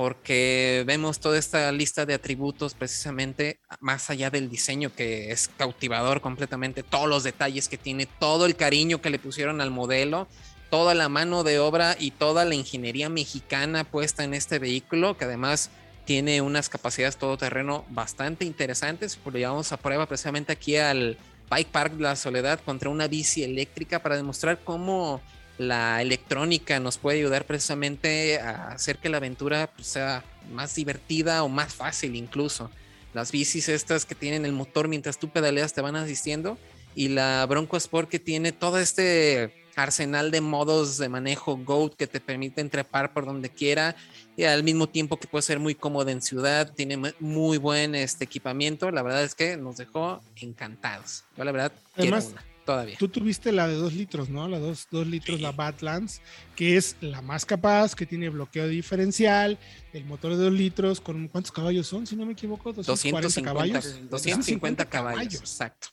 porque 0.00 0.82
vemos 0.86 1.20
toda 1.20 1.38
esta 1.38 1.70
lista 1.72 2.06
de 2.06 2.14
atributos 2.14 2.72
precisamente 2.72 3.60
más 3.80 4.08
allá 4.08 4.30
del 4.30 4.48
diseño 4.48 4.94
que 4.94 5.30
es 5.30 5.50
cautivador 5.58 6.22
completamente, 6.22 6.82
todos 6.82 7.06
los 7.06 7.22
detalles 7.22 7.68
que 7.68 7.76
tiene, 7.76 8.06
todo 8.06 8.46
el 8.46 8.56
cariño 8.56 9.02
que 9.02 9.10
le 9.10 9.18
pusieron 9.18 9.60
al 9.60 9.70
modelo 9.70 10.26
toda 10.70 10.94
la 10.94 11.10
mano 11.10 11.44
de 11.44 11.58
obra 11.58 11.96
y 12.00 12.12
toda 12.12 12.46
la 12.46 12.54
ingeniería 12.54 13.10
mexicana 13.10 13.84
puesta 13.84 14.24
en 14.24 14.32
este 14.32 14.58
vehículo, 14.58 15.18
que 15.18 15.26
además 15.26 15.68
tiene 16.06 16.40
unas 16.40 16.70
capacidades 16.70 17.18
todoterreno 17.18 17.84
bastante 17.90 18.46
interesantes. 18.46 19.16
Pues 19.16 19.34
lo 19.34 19.38
llevamos 19.38 19.70
a 19.70 19.76
prueba 19.76 20.06
precisamente 20.06 20.50
aquí 20.50 20.76
al 20.76 21.18
Bike 21.50 21.68
Park 21.68 21.92
de 21.92 22.04
la 22.04 22.16
Soledad 22.16 22.58
contra 22.64 22.88
una 22.88 23.06
bici 23.06 23.44
eléctrica 23.44 23.98
para 24.00 24.16
demostrar 24.16 24.60
cómo 24.64 25.20
la 25.60 26.00
electrónica 26.00 26.80
nos 26.80 26.96
puede 26.96 27.18
ayudar 27.18 27.44
precisamente 27.44 28.40
a 28.40 28.68
hacer 28.68 28.96
que 28.96 29.10
la 29.10 29.18
aventura 29.18 29.70
pues, 29.76 29.88
sea 29.88 30.24
más 30.50 30.74
divertida 30.74 31.44
o 31.44 31.50
más 31.50 31.74
fácil 31.74 32.16
incluso. 32.16 32.70
Las 33.12 33.30
bicis 33.30 33.68
estas 33.68 34.06
que 34.06 34.14
tienen 34.14 34.46
el 34.46 34.52
motor 34.52 34.88
mientras 34.88 35.18
tú 35.18 35.28
pedaleas 35.28 35.74
te 35.74 35.82
van 35.82 35.96
asistiendo 35.96 36.56
y 36.94 37.08
la 37.08 37.44
Bronco 37.44 37.76
Sport 37.76 38.08
que 38.08 38.18
tiene 38.18 38.52
todo 38.52 38.78
este 38.78 39.52
arsenal 39.76 40.30
de 40.30 40.40
modos 40.40 40.96
de 40.96 41.10
manejo 41.10 41.58
GOAT 41.58 41.94
que 41.94 42.06
te 42.06 42.20
permiten 42.20 42.70
trepar 42.70 43.12
por 43.12 43.26
donde 43.26 43.50
quiera 43.50 43.94
y 44.38 44.44
al 44.44 44.62
mismo 44.62 44.88
tiempo 44.88 45.18
que 45.18 45.28
puede 45.28 45.42
ser 45.42 45.58
muy 45.58 45.74
cómodo 45.74 46.08
en 46.08 46.22
ciudad, 46.22 46.72
tiene 46.72 47.12
muy 47.20 47.58
buen 47.58 47.94
este 47.94 48.24
equipamiento, 48.24 48.90
la 48.90 49.02
verdad 49.02 49.24
es 49.24 49.34
que 49.34 49.58
nos 49.58 49.76
dejó 49.76 50.22
encantados. 50.36 51.24
Yo 51.36 51.44
la 51.44 51.52
verdad 51.52 51.72
Además, 51.96 52.32
todavía. 52.70 52.96
Tú 52.98 53.08
tuviste 53.08 53.50
la 53.52 53.66
de 53.66 53.74
dos 53.74 53.94
litros, 53.94 54.28
¿no? 54.28 54.46
La 54.46 54.58
dos, 54.58 54.86
dos 54.90 55.06
litros, 55.06 55.40
la 55.40 55.50
Badlands, 55.50 56.20
que 56.54 56.76
es 56.76 56.96
la 57.00 57.20
más 57.20 57.44
capaz, 57.44 57.94
que 57.94 58.06
tiene 58.06 58.28
bloqueo 58.28 58.68
diferencial, 58.68 59.58
el 59.92 60.04
motor 60.04 60.36
de 60.36 60.44
dos 60.44 60.52
litros, 60.52 61.00
con 61.00 61.26
¿cuántos 61.28 61.50
caballos 61.50 61.86
son? 61.88 62.06
Si 62.06 62.14
no 62.14 62.24
me 62.24 62.32
equivoco, 62.32 62.72
240 62.72 63.42
caballos. 63.42 63.98
250 64.08 64.84
caballos, 64.84 65.40
exacto. 65.40 65.88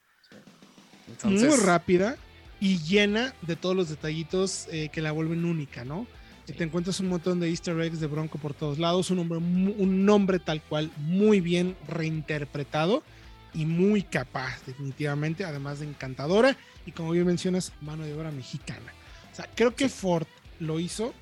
muy 1.23 1.55
rápida 1.55 2.17
y 2.59 2.77
llena 2.79 3.33
de 3.41 3.55
todos 3.55 3.75
los 3.75 3.89
detallitos 3.89 4.67
eh, 4.71 4.89
que 4.91 5.01
la 5.01 5.11
vuelven 5.11 5.45
única, 5.45 5.83
¿no? 5.83 6.05
te 6.53 6.63
encuentras 6.63 7.01
un 7.01 7.09
montón 7.09 7.41
de 7.41 7.49
easter 7.49 7.77
eggs 7.81 7.99
de 7.99 8.07
Bronco 8.07 8.37
por 8.37 8.53
todos 8.53 8.79
lados, 8.79 9.11
un 9.11 9.17
nombre, 9.17 9.37
un 9.37 10.05
nombre 10.05 10.39
tal 10.39 10.61
cual 10.61 10.89
muy 10.95 11.41
bien 11.41 11.75
reinterpretado 11.89 13.03
y 13.53 13.65
muy 13.65 14.03
capaz 14.03 14.65
definitivamente, 14.65 15.45
además 15.45 15.79
de 15.79 15.87
encantadora 15.87 16.57
y 16.85 16.91
como 16.91 17.11
bien 17.11 17.25
mencionas, 17.25 17.73
mano 17.81 18.03
de 18.03 18.13
obra 18.13 18.31
mexicana. 18.31 18.93
O 19.31 19.35
sea, 19.35 19.49
creo 19.55 19.75
que 19.75 19.89
Ford 19.89 20.27
lo 20.59 20.79
hizo 20.79 21.13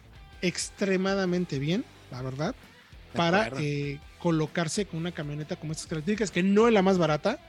extremadamente 0.41 1.59
bien, 1.59 1.83
la 2.11 2.21
verdad, 2.21 2.55
para 3.13 3.49
eh, 3.59 3.99
colocarse 4.19 4.85
con 4.85 4.99
una 4.99 5.11
camioneta 5.11 5.55
como 5.55 5.71
estas 5.71 5.87
características, 5.87 6.31
que 6.31 6.43
no 6.43 6.67
es 6.67 6.73
la 6.73 6.81
más 6.81 6.97
barata, 6.97 7.39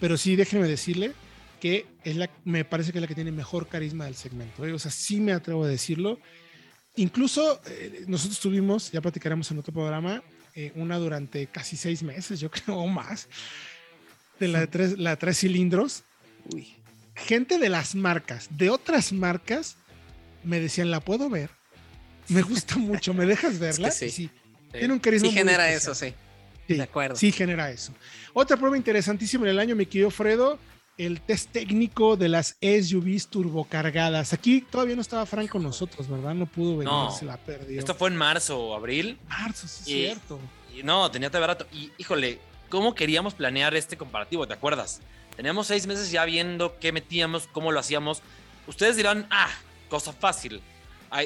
pero 0.00 0.16
sí 0.16 0.36
déjenme 0.36 0.68
decirle 0.68 1.12
que 1.60 1.86
es 2.04 2.16
la, 2.16 2.28
me 2.44 2.64
parece 2.64 2.92
que 2.92 2.98
es 2.98 3.02
la 3.02 3.08
que 3.08 3.14
tiene 3.14 3.32
mejor 3.32 3.68
carisma 3.68 4.04
del 4.04 4.14
segmento. 4.14 4.66
¿eh? 4.66 4.72
O 4.72 4.78
sea, 4.78 4.90
sí 4.90 5.20
me 5.20 5.32
atrevo 5.32 5.64
a 5.64 5.68
decirlo. 5.68 6.18
Incluso 6.96 7.60
eh, 7.66 8.04
nosotros 8.06 8.38
tuvimos, 8.40 8.92
ya 8.92 9.00
platicaremos 9.00 9.50
en 9.50 9.58
otro 9.58 9.72
programa, 9.72 10.22
una 10.76 10.98
durante 10.98 11.48
casi 11.48 11.76
seis 11.76 12.04
meses, 12.04 12.38
yo 12.38 12.50
creo, 12.50 12.76
o 12.76 12.86
más, 12.86 13.28
de 14.38 14.48
la 14.48 14.60
de 14.60 14.66
tres, 14.66 14.98
la 14.98 15.16
tres 15.16 15.38
cilindros. 15.38 16.04
Uy. 16.52 16.74
Gente 17.14 17.58
de 17.58 17.68
las 17.68 17.94
marcas, 17.94 18.48
de 18.50 18.70
otras 18.70 19.12
marcas, 19.12 19.76
me 20.42 20.60
decían, 20.60 20.90
¿la 20.90 21.00
puedo 21.00 21.30
ver? 21.30 21.50
Me 22.28 22.42
gusta 22.42 22.76
mucho, 22.78 23.14
¿me 23.14 23.26
dejas 23.26 23.58
verla? 23.58 23.90
sí. 23.90 24.30
Tiene 24.78 24.92
un 24.92 24.98
carisma. 24.98 25.28
Sí, 25.28 25.34
genera 25.34 25.72
eso, 25.72 25.94
sí. 25.94 26.12
sí. 26.66 26.74
De 26.74 26.82
acuerdo. 26.82 27.16
Sí, 27.16 27.30
genera 27.30 27.70
eso. 27.70 27.92
Otra 28.32 28.56
prueba 28.56 28.76
interesantísima 28.76 29.44
en 29.44 29.50
el 29.50 29.58
año, 29.60 29.76
mi 29.76 29.86
querido 29.86 30.10
Fredo, 30.10 30.58
el 30.98 31.20
test 31.20 31.50
técnico 31.52 32.16
de 32.16 32.28
las 32.28 32.56
SUVs 32.60 33.28
turbocargadas. 33.28 34.32
Aquí 34.32 34.62
todavía 34.62 34.96
no 34.96 35.02
estaba 35.02 35.26
Frank 35.26 35.48
con 35.48 35.62
nosotros, 35.62 36.08
¿verdad? 36.08 36.34
No 36.34 36.46
pudo 36.46 36.78
venir, 36.78 36.92
no, 36.92 37.10
se 37.10 37.24
la 37.24 37.36
perdió. 37.36 37.78
Esto 37.78 37.94
fue 37.94 38.08
en 38.08 38.16
marzo 38.16 38.58
o 38.58 38.74
abril. 38.74 39.18
Marzo, 39.28 39.68
sí, 39.68 39.78
es 39.78 39.84
cierto. 39.84 40.40
Y 40.74 40.82
no, 40.82 41.10
tenía 41.10 41.28
barato. 41.28 41.66
Y 41.72 41.92
híjole, 41.98 42.40
¿cómo 42.74 42.96
queríamos 42.96 43.34
planear 43.34 43.76
este 43.76 43.96
comparativo? 43.96 44.48
¿Te 44.48 44.54
acuerdas? 44.54 45.00
Teníamos 45.36 45.68
seis 45.68 45.86
meses 45.86 46.10
ya 46.10 46.24
viendo 46.24 46.76
qué 46.80 46.90
metíamos, 46.90 47.46
cómo 47.52 47.70
lo 47.70 47.78
hacíamos. 47.78 48.20
Ustedes 48.66 48.96
dirán, 48.96 49.28
ah, 49.30 49.48
cosa 49.88 50.12
fácil. 50.12 50.60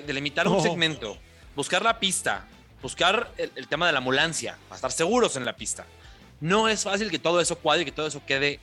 delimitar 0.06 0.46
un 0.46 0.62
segmento, 0.62 1.16
buscar 1.56 1.80
la 1.80 1.98
pista, 1.98 2.46
buscar 2.82 3.32
el, 3.38 3.66
tema 3.66 3.86
de 3.86 3.92
la 3.92 3.98
ambulancia, 4.00 4.58
para 4.68 4.76
estar 4.76 4.92
seguros 4.92 5.36
en 5.36 5.46
la 5.46 5.56
pista. 5.56 5.86
No 6.42 6.68
es 6.68 6.84
fácil 6.84 7.10
que 7.10 7.18
todo 7.18 7.40
eso 7.40 7.56
cuadre 7.56 7.80
y 7.80 7.84
que 7.86 7.92
todo 7.92 8.08
eso 8.08 8.20
quede. 8.26 8.60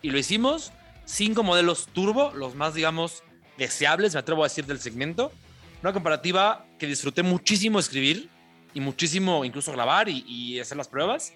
Y 0.00 0.08
lo 0.08 0.16
hicimos. 0.16 0.72
Cinco 1.04 1.42
modelos 1.42 1.88
turbo, 1.92 2.32
los 2.34 2.54
más, 2.54 2.72
digamos, 2.72 3.22
deseables, 3.58 4.14
me 4.14 4.20
atrevo 4.20 4.44
a 4.44 4.46
decir, 4.46 4.64
del 4.64 4.80
segmento. 4.80 5.30
Una 5.82 5.92
comparativa 5.92 6.64
que 6.78 6.86
disfruté 6.86 7.22
muchísimo 7.22 7.78
escribir 7.78 8.30
y 8.72 8.80
muchísimo 8.80 9.44
incluso 9.44 9.72
grabar 9.72 10.08
y, 10.08 10.24
y 10.26 10.58
hacer 10.58 10.78
las 10.78 10.88
pruebas. 10.88 11.34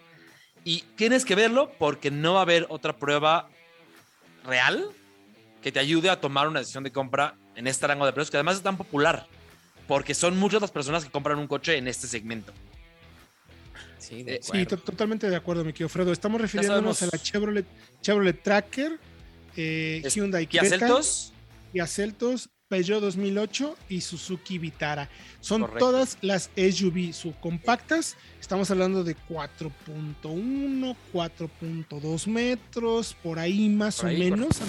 Y 0.69 0.85
tienes 0.97 1.25
que 1.25 1.35
verlo 1.35 1.73
porque 1.79 2.11
no 2.11 2.35
va 2.35 2.41
a 2.41 2.43
haber 2.43 2.67
otra 2.69 2.95
prueba 2.95 3.49
real 4.45 4.85
que 5.63 5.73
te 5.73 5.81
ayude 5.81 6.11
a 6.11 6.21
tomar 6.21 6.47
una 6.47 6.59
decisión 6.59 6.85
de 6.85 6.93
compra 6.93 7.37
en 7.57 7.67
este 7.67 7.87
rango 7.87 8.05
de 8.05 8.13
precios, 8.13 8.31
que 8.31 8.37
además 8.37 8.57
es 8.57 8.63
tan 8.63 8.77
popular 8.77 9.27
porque 9.87 10.13
son 10.13 10.37
muchas 10.37 10.61
las 10.61 10.71
personas 10.71 11.07
que 11.07 11.11
compran 11.11 11.39
un 11.39 11.47
coche 11.47 11.79
en 11.79 11.89
este 11.89 12.07
segmento. 12.07 12.53
Sí, 13.99 14.23
de 14.25 14.41
sí 14.43 14.67
totalmente 14.67 15.31
de 15.31 15.37
acuerdo, 15.37 15.65
mi 15.65 15.73
querido 15.73 15.89
Fredo. 15.89 16.13
Estamos 16.13 16.39
refiriéndonos 16.39 17.01
a 17.03 17.07
la 17.07 17.19
Chevrolet, 17.19 17.65
Chevrolet 18.03 18.43
Tracker, 18.43 19.01
eh, 19.57 20.03
Hyundai 20.15 20.47
Kia 20.47 20.65
Celtos, 20.65 21.33
Kia 21.73 21.87
Celtos, 21.87 22.51
Peugeot 22.69 23.01
2008 23.01 23.77
y 23.89 24.01
Suzuki 24.03 24.59
Vitara. 24.59 25.09
Son 25.41 25.67
todas 25.79 26.19
las 26.21 26.51
SUV 26.55 27.13
subcompactas. 27.15 28.17
Estamos 28.41 28.71
hablando 28.71 29.05
de 29.05 29.17
4.1, 29.29 30.97
4.2 31.13 32.27
metros, 32.27 33.17
por 33.23 33.39
ahí 33.39 33.71
más 33.71 34.05
o 34.05 34.09
menos. 34.09 34.61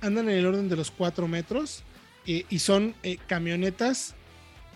Andan, 0.00 0.28
en 0.28 0.34
el 0.34 0.46
orden 0.46 0.68
de 0.68 0.76
los 0.76 0.90
4 0.90 1.28
metros. 1.28 1.82
Eh, 2.26 2.44
y 2.48 2.58
son 2.58 2.94
eh, 3.02 3.18
camionetas 3.26 4.14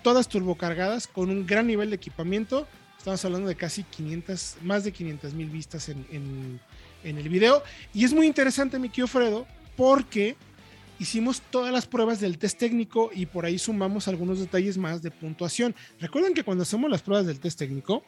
todas 0.02 0.28
turbocargadas 0.28 1.06
con 1.06 1.30
un 1.30 1.46
gran 1.46 1.66
nivel 1.66 1.90
de 1.90 1.96
equipamiento. 1.96 2.68
Estamos 2.98 3.24
hablando 3.24 3.48
de 3.48 3.54
casi 3.54 3.82
500, 3.84 4.56
más 4.62 4.84
de 4.84 4.92
500 4.92 5.34
mil 5.34 5.48
vistas 5.50 5.88
en, 5.88 6.60
el 7.02 7.28
video. 7.28 7.62
Y 7.92 8.04
es 8.04 8.12
muy 8.12 8.26
interesante, 8.26 8.78
mi 8.78 8.88
querido 8.88 9.08
Fredo, 9.08 9.46
porque 9.76 10.36
hicimos 11.04 11.42
todas 11.50 11.70
las 11.70 11.86
pruebas 11.86 12.18
del 12.18 12.38
test 12.38 12.58
técnico 12.58 13.10
y 13.12 13.26
por 13.26 13.44
ahí 13.44 13.58
sumamos 13.58 14.08
algunos 14.08 14.40
detalles 14.40 14.78
más 14.78 15.02
de 15.02 15.10
puntuación. 15.10 15.74
Recuerden 16.00 16.32
que 16.32 16.44
cuando 16.44 16.62
hacemos 16.62 16.90
las 16.90 17.02
pruebas 17.02 17.26
del 17.26 17.40
test 17.40 17.58
técnico, 17.58 18.02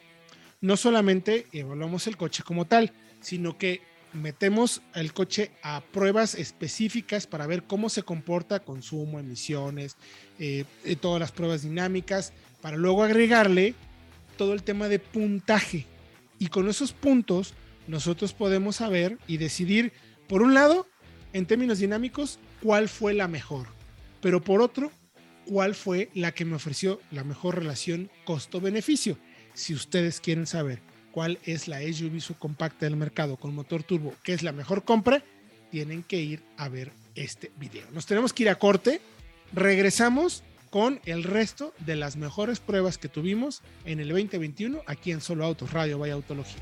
no 0.61 0.75
solamente 0.77 1.45
evaluamos 1.51 2.07
el 2.07 2.17
coche 2.17 2.41
como 2.41 2.65
tal, 2.65 2.91
sino 3.21 3.55
que 3.55 3.81
metemos 4.13 4.81
el 4.95 5.13
coche 5.13 5.51
a 5.61 5.81
pruebas 5.81 6.33
específicas 6.33 7.27
para 7.27 7.45
ver 7.45 7.65
cómo 7.65 7.89
se 7.89 8.01
comporta, 8.01 8.61
consumo, 8.61 9.19
emisiones, 9.19 9.95
eh, 10.39 10.65
eh, 10.83 10.95
todas 10.95 11.19
las 11.19 11.31
pruebas 11.31 11.61
dinámicas, 11.61 12.33
para 12.61 12.77
luego 12.77 13.03
agregarle 13.03 13.75
todo 14.37 14.53
el 14.53 14.63
tema 14.63 14.89
de 14.89 14.97
puntaje. 14.97 15.85
Y 16.39 16.47
con 16.47 16.67
esos 16.67 16.93
puntos 16.93 17.53
nosotros 17.85 18.33
podemos 18.33 18.77
saber 18.77 19.19
y 19.27 19.37
decidir, 19.37 19.93
por 20.27 20.41
un 20.41 20.55
lado, 20.55 20.87
en 21.33 21.45
términos 21.45 21.79
dinámicos, 21.79 22.39
cuál 22.61 22.89
fue 22.89 23.13
la 23.13 23.27
mejor, 23.27 23.67
pero 24.21 24.41
por 24.41 24.61
otro, 24.61 24.91
cuál 25.45 25.75
fue 25.75 26.09
la 26.13 26.31
que 26.31 26.45
me 26.45 26.55
ofreció 26.55 26.99
la 27.11 27.23
mejor 27.23 27.55
relación 27.55 28.09
costo-beneficio. 28.25 29.17
Si 29.53 29.73
ustedes 29.73 30.19
quieren 30.19 30.45
saber 30.45 30.81
cuál 31.11 31.39
es 31.45 31.67
la 31.67 31.81
SUV 31.81 32.21
subcompacta 32.21 32.85
del 32.85 32.95
mercado 32.95 33.37
con 33.37 33.55
motor 33.55 33.83
turbo, 33.83 34.13
que 34.23 34.33
es 34.33 34.43
la 34.43 34.51
mejor 34.51 34.83
compra, 34.83 35.23
tienen 35.71 36.03
que 36.03 36.19
ir 36.21 36.43
a 36.57 36.69
ver 36.69 36.91
este 37.15 37.51
video. 37.57 37.85
Nos 37.91 38.05
tenemos 38.05 38.33
que 38.33 38.43
ir 38.43 38.49
a 38.49 38.55
corte. 38.55 39.01
Regresamos 39.53 40.43
con 40.69 40.99
el 41.05 41.23
resto 41.23 41.73
de 41.79 41.95
las 41.95 42.17
mejores 42.17 42.59
pruebas 42.59 42.97
que 42.97 43.09
tuvimos 43.09 43.61
en 43.85 43.99
el 43.99 44.09
2021 44.09 44.81
aquí 44.85 45.11
en 45.11 45.21
Solo 45.21 45.45
Autos 45.45 45.71
Radio 45.71 45.97
Vaya 45.97 46.13
Autología. 46.13 46.61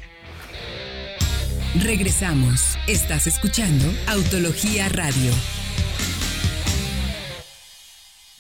Regresamos. 1.80 2.78
Estás 2.88 3.28
escuchando 3.28 3.86
Autología 4.08 4.88
Radio. 4.90 5.32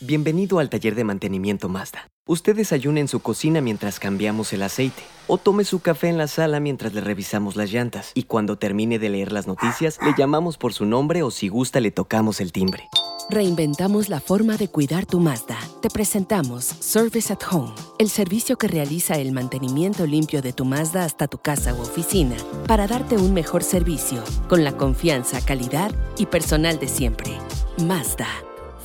Bienvenido 0.07 0.59
al 0.59 0.69
taller 0.69 0.93
de 0.93 1.03
mantenimiento 1.03 1.67
Mazda. 1.67 2.07
Usted 2.27 2.55
desayuna 2.55 2.99
en 2.99 3.07
su 3.07 3.21
cocina 3.21 3.59
mientras 3.59 3.99
cambiamos 3.99 4.53
el 4.53 4.61
aceite, 4.61 5.01
o 5.25 5.39
tome 5.39 5.63
su 5.63 5.79
café 5.79 6.09
en 6.09 6.19
la 6.19 6.27
sala 6.27 6.59
mientras 6.59 6.93
le 6.93 7.01
revisamos 7.01 7.55
las 7.55 7.71
llantas, 7.71 8.11
y 8.13 8.23
cuando 8.23 8.59
termine 8.59 8.99
de 8.99 9.09
leer 9.09 9.31
las 9.31 9.47
noticias, 9.47 9.97
le 10.03 10.13
llamamos 10.15 10.59
por 10.59 10.73
su 10.73 10.85
nombre 10.85 11.23
o 11.23 11.31
si 11.31 11.47
gusta 11.47 11.79
le 11.79 11.89
tocamos 11.89 12.39
el 12.39 12.51
timbre. 12.51 12.87
Reinventamos 13.31 14.07
la 14.07 14.19
forma 14.19 14.57
de 14.57 14.67
cuidar 14.67 15.07
tu 15.07 15.19
Mazda. 15.19 15.57
Te 15.81 15.89
presentamos 15.89 16.65
Service 16.65 17.33
at 17.33 17.41
Home, 17.51 17.73
el 17.97 18.11
servicio 18.11 18.57
que 18.59 18.67
realiza 18.67 19.15
el 19.15 19.31
mantenimiento 19.31 20.05
limpio 20.05 20.43
de 20.43 20.53
tu 20.53 20.65
Mazda 20.65 21.03
hasta 21.03 21.27
tu 21.27 21.39
casa 21.39 21.73
u 21.73 21.81
oficina, 21.81 22.35
para 22.67 22.85
darte 22.85 23.17
un 23.17 23.33
mejor 23.33 23.63
servicio, 23.63 24.23
con 24.49 24.63
la 24.63 24.77
confianza, 24.77 25.43
calidad 25.43 25.91
y 26.19 26.27
personal 26.27 26.77
de 26.77 26.89
siempre. 26.89 27.31
Mazda. 27.79 28.27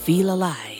Feel 0.03 0.31
alive. 0.31 0.80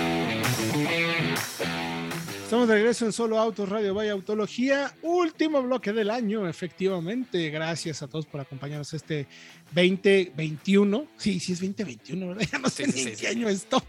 Estamos 2.51 2.67
de 2.67 2.75
regreso 2.75 3.05
en 3.05 3.13
Solo 3.13 3.39
Autos 3.39 3.69
Radio 3.69 3.93
Vaya 3.93 4.11
Autología. 4.11 4.93
Último 5.03 5.63
bloque 5.63 5.93
del 5.93 6.09
año, 6.09 6.49
efectivamente. 6.49 7.49
Gracias 7.49 8.01
a 8.01 8.09
todos 8.09 8.25
por 8.25 8.41
acompañarnos 8.41 8.93
este 8.93 9.25
2021. 9.73 11.07
Sí, 11.15 11.39
sí 11.39 11.53
es 11.53 11.61
2021, 11.61 12.27
¿verdad? 12.27 12.43
Ya 12.51 12.59
no 12.59 12.69
sé 12.69 12.87
ni 12.87 13.01
en 13.03 13.15
qué 13.15 13.27
año 13.29 13.47
estoy. 13.47 13.79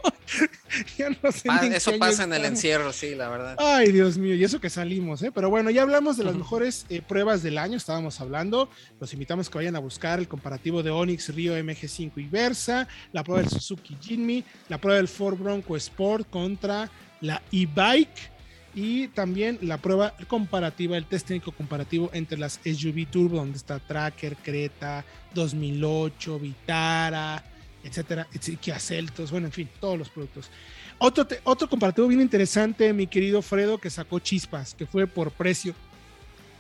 ya 0.97 1.11
no 1.11 1.33
sé 1.33 1.49
ni 1.61 1.75
Eso 1.75 1.99
pasa 1.99 2.23
en 2.23 2.35
el 2.35 2.45
encierro, 2.45 2.93
sí, 2.93 3.17
la 3.17 3.29
verdad. 3.31 3.57
Ay, 3.59 3.91
Dios 3.91 4.17
mío, 4.17 4.37
y 4.37 4.45
eso 4.45 4.61
que 4.61 4.71
salimos, 4.71 5.25
¿eh? 5.25 5.33
Pero 5.35 5.51
bueno, 5.51 5.69
ya 5.71 5.83
hablamos 5.83 6.17
de 6.17 6.23
las 6.23 6.37
mejores 6.37 6.87
eh, 6.89 7.03
pruebas 7.03 7.43
del 7.43 7.59
año, 7.59 7.77
estábamos 7.77 8.21
hablando. 8.21 8.71
Los 9.01 9.13
invitamos 9.13 9.51
que 9.51 9.59
vayan 9.59 9.75
a 9.75 9.81
buscar 9.81 10.21
el 10.21 10.29
comparativo 10.29 10.85
de 10.85 10.91
Onix 10.91 11.35
Río 11.35 11.59
MG5 11.59 12.13
y 12.15 12.29
Versa, 12.29 12.87
la 13.13 13.25
prueba 13.25 13.43
del 13.43 13.51
Suzuki 13.51 13.97
Jimmy, 14.01 14.45
la 14.69 14.79
prueba 14.79 14.99
del 14.99 15.09
Ford 15.09 15.37
Bronco 15.37 15.77
Sport 15.77 16.31
contra 16.31 16.89
la 17.23 17.41
e-bike 17.51 18.32
y 18.75 19.09
también 19.09 19.59
la 19.63 19.79
prueba 19.79 20.15
comparativa, 20.29 20.97
el 20.97 21.07
test 21.07 21.29
técnico 21.29 21.53
comparativo 21.53 22.11
entre 22.13 22.39
las 22.39 22.61
SUV 22.65 23.07
Turbo, 23.11 23.37
donde 23.37 23.59
está 23.59 23.79
Tracker, 23.79 24.37
Creta, 24.37 25.05
2008, 25.35 26.39
Vitara, 26.39 27.45
etcétera, 27.85 28.27
Kia 28.61 28.79
Celtos, 28.79 29.31
bueno, 29.31 29.47
en 29.47 29.53
fin, 29.53 29.69
todos 29.81 29.99
los 29.99 30.09
productos. 30.09 30.51
Otro, 30.99 31.27
otro 31.45 31.69
comparativo 31.69 32.09
bien 32.09 32.21
interesante, 32.21 32.93
mi 32.93 33.07
querido 33.07 33.43
Fredo, 33.43 33.79
que 33.79 33.91
sacó 33.91 34.19
chispas, 34.21 34.75
que 34.75 34.87
fue 34.87 35.07
por 35.07 35.33
precio 35.33 35.75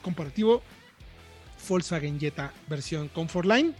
comparativo 0.02 0.62
Volkswagen 1.68 2.18
Jetta 2.18 2.52
versión 2.68 3.08
Comfortline 3.08 3.74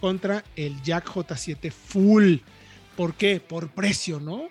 contra 0.00 0.44
el 0.56 0.82
Jack 0.82 1.06
J7 1.06 1.70
Full 1.70 2.38
¿Por 2.98 3.14
qué? 3.14 3.38
Por 3.38 3.68
precio, 3.70 4.18
¿no? 4.18 4.48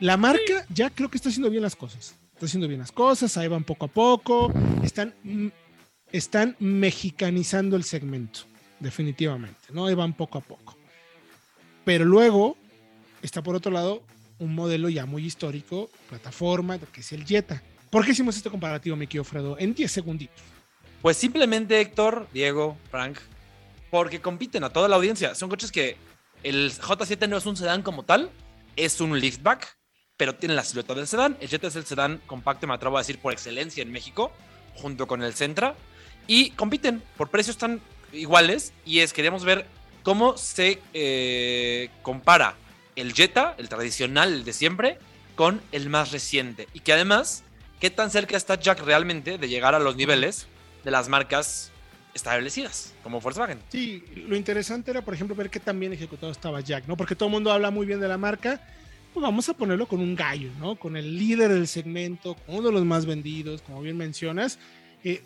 La 0.00 0.18
marca 0.18 0.66
ya 0.68 0.90
creo 0.90 1.08
que 1.08 1.16
está 1.16 1.30
haciendo 1.30 1.48
bien 1.48 1.62
las 1.62 1.74
cosas. 1.74 2.14
Está 2.36 2.44
haciendo 2.44 2.68
bien 2.68 2.80
las 2.80 2.92
cosas, 2.92 3.34
ahí 3.38 3.48
van 3.48 3.64
poco 3.64 3.86
a 3.86 3.88
poco. 3.88 4.52
Están, 4.82 5.14
están 6.12 6.54
mexicanizando 6.58 7.76
el 7.76 7.82
segmento, 7.82 8.40
definitivamente, 8.78 9.58
¿no? 9.70 9.86
Ahí 9.86 9.94
van 9.94 10.12
poco 10.12 10.36
a 10.36 10.40
poco. 10.42 10.76
Pero 11.86 12.04
luego 12.04 12.58
está 13.22 13.42
por 13.42 13.56
otro 13.56 13.72
lado 13.72 14.02
un 14.38 14.54
modelo 14.54 14.90
ya 14.90 15.06
muy 15.06 15.24
histórico, 15.24 15.88
plataforma, 16.10 16.78
que 16.78 17.00
es 17.00 17.10
el 17.12 17.24
Jetta. 17.24 17.62
¿Por 17.88 18.04
qué 18.04 18.10
hicimos 18.10 18.36
este 18.36 18.50
comparativo, 18.50 18.96
Miki 18.96 19.18
Ofredo? 19.18 19.58
En 19.58 19.72
10 19.72 19.90
segunditos. 19.90 20.44
Pues 21.00 21.16
simplemente, 21.16 21.80
Héctor, 21.80 22.28
Diego, 22.34 22.76
Frank, 22.90 23.16
porque 23.90 24.20
compiten 24.20 24.62
a 24.62 24.68
toda 24.68 24.88
la 24.88 24.96
audiencia. 24.96 25.34
Son 25.34 25.48
coches 25.48 25.72
que 25.72 25.96
el 26.42 26.70
J7 26.70 27.30
no 27.30 27.38
es 27.38 27.46
un 27.46 27.56
sedán 27.56 27.80
como 27.80 28.02
tal, 28.02 28.30
es 28.76 29.00
un 29.00 29.18
liftback, 29.18 29.75
pero 30.16 30.34
tiene 30.34 30.54
la 30.54 30.64
silueta 30.64 30.94
del 30.94 31.06
sedán. 31.06 31.36
El 31.40 31.48
Jetta 31.48 31.66
es 31.66 31.76
el 31.76 31.84
sedán 31.84 32.20
compacto, 32.26 32.66
me 32.66 32.74
atrevo 32.74 32.96
a 32.96 33.00
decir, 33.00 33.18
por 33.18 33.32
excelencia 33.32 33.82
en 33.82 33.92
México, 33.92 34.32
junto 34.74 35.06
con 35.06 35.22
el 35.22 35.34
Sentra. 35.34 35.74
Y 36.26 36.50
compiten, 36.50 37.02
por 37.16 37.28
precios 37.28 37.56
están 37.56 37.80
iguales. 38.12 38.72
Y 38.84 39.00
es, 39.00 39.12
queríamos 39.12 39.44
ver 39.44 39.66
cómo 40.02 40.36
se 40.36 40.80
eh, 40.94 41.90
compara 42.02 42.54
el 42.96 43.12
Jetta, 43.12 43.54
el 43.58 43.68
tradicional, 43.68 44.32
el 44.32 44.44
de 44.44 44.52
siempre, 44.52 44.98
con 45.34 45.60
el 45.72 45.90
más 45.90 46.12
reciente. 46.12 46.68
Y 46.72 46.80
que 46.80 46.94
además, 46.94 47.44
qué 47.78 47.90
tan 47.90 48.10
cerca 48.10 48.36
está 48.36 48.58
Jack 48.58 48.80
realmente 48.80 49.36
de 49.36 49.48
llegar 49.48 49.74
a 49.74 49.78
los 49.78 49.96
niveles 49.96 50.46
de 50.82 50.90
las 50.90 51.08
marcas 51.08 51.72
establecidas, 52.14 52.94
como 53.02 53.20
Volkswagen. 53.20 53.58
Sí, 53.68 54.02
lo 54.26 54.34
interesante 54.34 54.90
era, 54.90 55.02
por 55.02 55.12
ejemplo, 55.12 55.36
ver 55.36 55.50
qué 55.50 55.60
tan 55.60 55.78
bien 55.78 55.92
ejecutado 55.92 56.32
estaba 56.32 56.62
Jack, 56.62 56.86
¿no? 56.86 56.96
Porque 56.96 57.14
todo 57.14 57.28
el 57.28 57.34
mundo 57.34 57.52
habla 57.52 57.70
muy 57.70 57.84
bien 57.84 58.00
de 58.00 58.08
la 58.08 58.16
marca. 58.16 58.62
Pues 59.16 59.24
vamos 59.24 59.48
a 59.48 59.54
ponerlo 59.54 59.88
con 59.88 60.00
un 60.00 60.14
gallo, 60.14 60.50
¿no? 60.60 60.76
Con 60.76 60.94
el 60.94 61.16
líder 61.16 61.50
del 61.50 61.66
segmento, 61.68 62.34
con 62.34 62.56
uno 62.56 62.66
de 62.66 62.74
los 62.74 62.84
más 62.84 63.06
vendidos, 63.06 63.62
como 63.62 63.80
bien 63.80 63.96
mencionas. 63.96 64.58
Eh, 65.02 65.22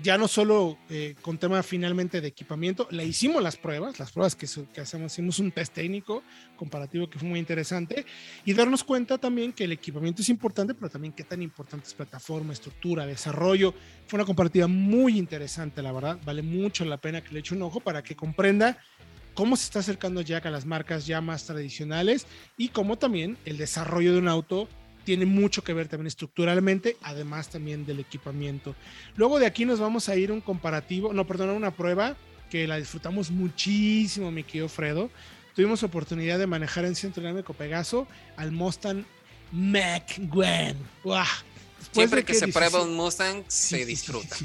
ya 0.00 0.16
no 0.16 0.28
solo 0.28 0.78
eh, 0.88 1.16
con 1.20 1.36
tema 1.36 1.60
finalmente 1.64 2.20
de 2.20 2.28
equipamiento, 2.28 2.86
le 2.92 3.04
hicimos 3.04 3.42
las 3.42 3.56
pruebas, 3.56 3.98
las 3.98 4.12
pruebas 4.12 4.36
que, 4.36 4.46
que, 4.72 4.80
hacemos, 4.80 5.14
hicimos 5.14 5.40
un 5.40 5.50
test 5.50 5.74
técnico 5.74 6.22
comparativo 6.54 7.10
que 7.10 7.18
fue 7.18 7.28
muy 7.28 7.40
interesante 7.40 8.06
y 8.44 8.54
darnos 8.54 8.84
cuenta 8.84 9.18
también 9.18 9.52
que 9.52 9.64
el 9.64 9.72
equipamiento 9.72 10.22
es 10.22 10.28
importante, 10.28 10.72
pero 10.72 10.88
también 10.88 11.12
qué 11.12 11.24
tan 11.24 11.42
importante 11.42 11.88
es 11.88 11.94
plataforma, 11.94 12.52
estructura, 12.52 13.04
desarrollo. 13.04 13.74
Fue 14.06 14.16
una 14.16 14.26
comparativa 14.26 14.68
muy 14.68 15.18
interesante, 15.18 15.82
la 15.82 15.90
verdad, 15.90 16.20
vale 16.24 16.42
mucho 16.42 16.84
la 16.84 16.98
pena 16.98 17.20
que 17.20 17.34
le 17.34 17.40
eche 17.40 17.56
un 17.56 17.62
ojo 17.62 17.80
para 17.80 18.00
que 18.00 18.14
comprenda 18.14 18.78
cómo 19.34 19.56
se 19.56 19.64
está 19.64 19.80
acercando 19.80 20.20
Jack 20.20 20.46
a 20.46 20.50
las 20.50 20.64
marcas 20.64 21.06
ya 21.06 21.20
más 21.20 21.44
tradicionales 21.44 22.26
y 22.56 22.68
cómo 22.68 22.96
también 22.96 23.36
el 23.44 23.58
desarrollo 23.58 24.12
de 24.12 24.18
un 24.18 24.28
auto 24.28 24.68
tiene 25.04 25.26
mucho 25.26 25.62
que 25.62 25.74
ver 25.74 25.88
también 25.88 26.06
estructuralmente, 26.06 26.96
además 27.02 27.50
también 27.50 27.84
del 27.84 28.00
equipamiento. 28.00 28.74
Luego 29.16 29.38
de 29.38 29.46
aquí 29.46 29.64
nos 29.64 29.78
vamos 29.78 30.08
a 30.08 30.16
ir 30.16 30.32
un 30.32 30.40
comparativo, 30.40 31.12
no, 31.12 31.26
perdón, 31.26 31.50
una 31.50 31.72
prueba 31.72 32.16
que 32.50 32.66
la 32.66 32.76
disfrutamos 32.76 33.30
muchísimo, 33.30 34.30
mi 34.30 34.44
querido 34.44 34.68
Fredo. 34.68 35.10
Tuvimos 35.54 35.82
oportunidad 35.82 36.38
de 36.38 36.46
manejar 36.46 36.84
en 36.84 36.94
Centro 36.94 37.22
Dinámico 37.22 37.52
Pegaso 37.52 38.08
al 38.36 38.50
Mustang 38.50 39.04
Mach 39.52 40.18
Gwen. 40.18 40.76
Siempre 41.92 42.24
que, 42.24 42.34
se 42.34 42.48
prueba 42.48 42.82
un 42.82 42.94
Mustang, 42.94 43.44
se 43.46 43.84
disfruta. 43.84 44.36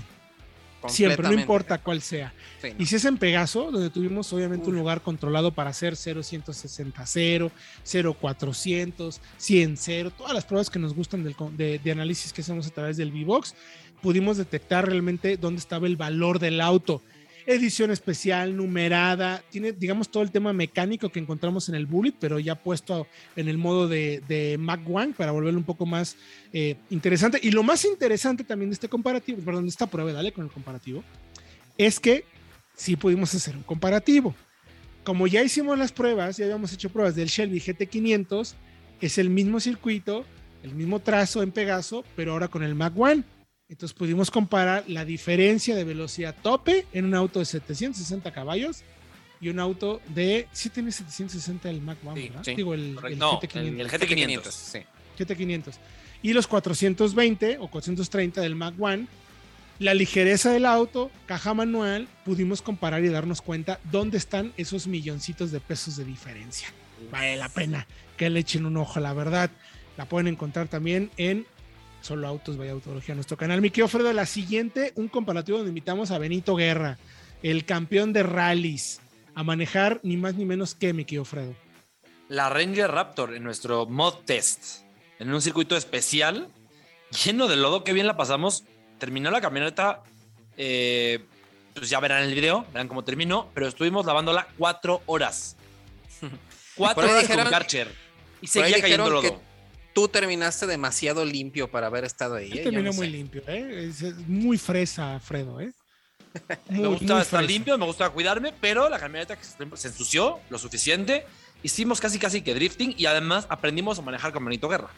Siempre, 0.87 1.27
no 1.27 1.33
importa 1.33 1.77
cuál 1.77 2.01
sea. 2.01 2.33
Y 2.77 2.85
si 2.85 2.95
es 2.95 3.05
en 3.05 3.17
Pegaso, 3.17 3.71
donde 3.71 3.89
tuvimos 3.89 4.31
obviamente 4.31 4.69
un 4.69 4.75
lugar 4.75 5.01
controlado 5.01 5.51
para 5.51 5.71
hacer 5.71 5.95
0160 5.95 7.05
0, 7.05 7.51
0400, 7.83 9.21
100 9.37 9.77
0, 9.77 10.11
todas 10.17 10.33
las 10.33 10.45
pruebas 10.45 10.69
que 10.69 10.79
nos 10.79 10.93
gustan 10.93 11.23
de, 11.23 11.79
de, 11.79 11.91
análisis 11.91 12.31
que 12.31 12.41
hacemos 12.41 12.67
a 12.67 12.69
través 12.69 12.97
del 12.97 13.11
V-Box, 13.11 13.55
pudimos 14.01 14.37
detectar 14.37 14.87
realmente 14.87 15.37
dónde 15.37 15.59
estaba 15.59 15.87
el 15.87 15.97
valor 15.97 16.39
del 16.39 16.61
auto 16.61 17.01
edición 17.49 17.89
especial, 17.89 18.55
numerada, 18.55 19.43
tiene, 19.49 19.71
digamos, 19.71 20.09
todo 20.09 20.21
el 20.21 20.31
tema 20.31 20.53
mecánico 20.53 21.09
que 21.09 21.19
encontramos 21.19 21.67
en 21.67 21.75
el 21.75 21.87
Bullet, 21.87 22.13
pero 22.19 22.39
ya 22.39 22.55
puesto 22.55 23.07
en 23.35 23.47
el 23.47 23.57
modo 23.57 23.87
de, 23.87 24.21
de 24.27 24.57
Mac 24.59 24.81
One 24.87 25.13
para 25.17 25.31
volverlo 25.31 25.57
un 25.57 25.65
poco 25.65 25.85
más 25.85 26.15
eh, 26.53 26.75
interesante. 26.89 27.39
Y 27.41 27.51
lo 27.51 27.63
más 27.63 27.85
interesante 27.85 28.43
también 28.43 28.69
de 28.69 28.75
este 28.75 28.87
comparativo, 28.87 29.41
perdón, 29.43 29.63
de 29.63 29.69
esta 29.69 29.87
prueba, 29.87 30.13
dale 30.13 30.31
con 30.31 30.45
el 30.45 30.51
comparativo, 30.51 31.03
es 31.77 31.99
que 31.99 32.23
sí 32.75 32.95
pudimos 32.95 33.33
hacer 33.33 33.55
un 33.55 33.63
comparativo. 33.63 34.35
Como 35.03 35.25
ya 35.25 35.41
hicimos 35.41 35.77
las 35.77 35.91
pruebas, 35.91 36.37
ya 36.37 36.45
habíamos 36.45 36.71
hecho 36.71 36.89
pruebas 36.89 37.15
del 37.15 37.29
Shelby 37.29 37.59
GT500, 37.59 38.53
es 39.01 39.17
el 39.17 39.29
mismo 39.29 39.59
circuito, 39.59 40.25
el 40.61 40.75
mismo 40.75 40.99
trazo 40.99 41.41
en 41.41 41.51
Pegaso, 41.51 42.03
pero 42.15 42.33
ahora 42.33 42.47
con 42.47 42.63
el 42.63 42.75
Mac 42.75 42.93
One. 42.95 43.23
Entonces 43.69 43.95
pudimos 43.95 44.31
comparar 44.31 44.83
la 44.87 45.05
diferencia 45.05 45.75
de 45.75 45.83
velocidad 45.83 46.35
tope 46.41 46.87
en 46.91 47.05
un 47.05 47.13
auto 47.13 47.37
de 47.37 47.45
760 47.45 48.31
caballos 48.31 48.83
y 49.39 49.49
un 49.49 49.59
auto 49.59 50.01
de. 50.07 50.47
Sí, 50.51 50.69
tiene 50.69 50.91
760 50.91 51.69
el 51.69 51.81
Mac 51.81 51.99
One, 52.03 52.31
sí, 52.43 52.55
Digo, 52.55 52.73
el, 52.73 52.97
GT500. 52.97 53.79
El, 53.79 53.89
GT500, 53.89 54.51
sí. 54.51 54.79
GT500. 55.17 55.75
Y 56.23 56.33
los 56.33 56.47
420 56.47 57.59
o 57.59 57.67
430 57.69 58.41
del 58.41 58.55
Mac 58.55 58.73
One. 58.79 59.07
La 59.77 59.93
ligereza 59.93 60.51
del 60.51 60.65
auto, 60.65 61.09
caja 61.25 61.53
manual, 61.53 62.09
pudimos 62.25 62.61
comparar 62.61 63.05
y 63.05 63.07
darnos 63.07 63.41
cuenta 63.41 63.79
dónde 63.89 64.17
están 64.17 64.51
esos 64.57 64.87
milloncitos 64.87 65.51
de 65.51 65.61
pesos 65.61 65.95
de 65.95 66.03
diferencia. 66.03 66.67
Vale 67.09 67.37
la 67.37 67.47
pena 67.47 67.87
que 68.17 68.29
le 68.29 68.41
echen 68.41 68.65
un 68.65 68.75
ojo, 68.75 68.99
la 68.99 69.13
verdad. 69.13 69.49
La 69.95 70.03
pueden 70.03 70.27
encontrar 70.27 70.67
también 70.67 71.11
en 71.15 71.45
Solo 72.01 72.27
Autos, 72.27 72.57
vaya 72.57 72.71
Autología, 72.71 73.15
nuestro 73.15 73.37
canal. 73.37 73.61
Mi 73.61 73.69
de 73.69 74.13
la 74.13 74.25
siguiente, 74.25 74.93
un 74.95 75.07
comparativo 75.07 75.57
donde 75.57 75.69
invitamos 75.69 76.11
a 76.11 76.17
Benito 76.17 76.55
Guerra, 76.55 76.97
el 77.43 77.65
campeón 77.65 78.13
de 78.13 78.23
rallies, 78.23 79.01
a 79.35 79.43
manejar 79.43 79.99
ni 80.03 80.17
más 80.17 80.35
ni 80.35 80.45
menos 80.45 80.75
que 80.75 80.93
mi 80.93 81.05
Fredo. 81.05 81.55
La 82.29 82.49
Ranger 82.49 82.91
Raptor 82.91 83.35
en 83.35 83.43
nuestro 83.43 83.85
mod 83.85 84.15
test, 84.25 84.83
en 85.19 85.33
un 85.33 85.41
circuito 85.41 85.75
especial, 85.75 86.47
lleno 87.23 87.47
de 87.47 87.55
lodo, 87.55 87.83
que 87.83 87.93
bien 87.93 88.07
la 88.07 88.15
pasamos. 88.15 88.63
Terminó 88.97 89.31
la 89.31 89.41
camioneta, 89.41 90.03
eh, 90.57 91.25
pues 91.73 91.89
ya 91.89 91.99
verán 91.99 92.23
el 92.23 92.33
video, 92.33 92.65
verán 92.73 92.87
cómo 92.87 93.03
terminó, 93.03 93.49
pero 93.53 93.67
estuvimos 93.67 94.05
lavándola 94.05 94.47
cuatro 94.57 95.01
horas. 95.05 95.55
Cuatro 96.75 97.09
horas 97.09 97.27
con 97.27 97.43
Karcher. 97.49 97.93
Y 98.41 98.47
seguía 98.47 98.79
cayendo 98.79 99.09
lodo 99.09 99.48
tú 99.99 100.07
terminaste 100.07 100.65
demasiado 100.65 101.25
limpio 101.25 101.69
para 101.69 101.87
haber 101.87 102.05
estado 102.05 102.35
ahí. 102.35 102.51
¿eh? 102.53 102.63
Terminó 102.63 102.93
muy 102.93 103.09
limpio, 103.09 103.43
¿eh? 103.47 103.89
Es 103.89 104.01
muy 104.27 104.57
fresa, 104.57 105.19
Fredo, 105.19 105.59
¿eh? 105.59 105.73
me 106.69 106.87
gusta 106.87 107.21
estar 107.21 107.43
limpio, 107.43 107.77
me 107.77 107.85
gusta 107.85 108.09
cuidarme, 108.09 108.53
pero 108.61 108.87
la 108.87 108.97
camioneta 108.97 109.37
se 109.41 109.87
ensució 109.87 110.39
lo 110.49 110.57
suficiente. 110.57 111.25
Hicimos 111.63 111.99
casi 111.99 112.17
casi 112.17 112.41
que 112.41 112.53
drifting 112.53 112.95
y 112.97 113.07
además 113.07 113.45
aprendimos 113.49 113.99
a 113.99 114.01
manejar 114.01 114.31
con 114.31 114.45
Benito 114.45 114.69
Guerra. 114.69 114.89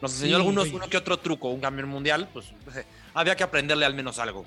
Nos 0.00 0.14
enseñó 0.14 0.36
algunos, 0.36 0.68
uno 0.68 0.88
que 0.88 0.96
otro 0.96 1.18
truco, 1.18 1.48
un 1.48 1.60
camión 1.60 1.88
mundial, 1.88 2.30
pues 2.32 2.46
había 3.14 3.36
que 3.36 3.42
aprenderle 3.42 3.84
al 3.84 3.94
menos 3.94 4.18
algo. 4.18 4.46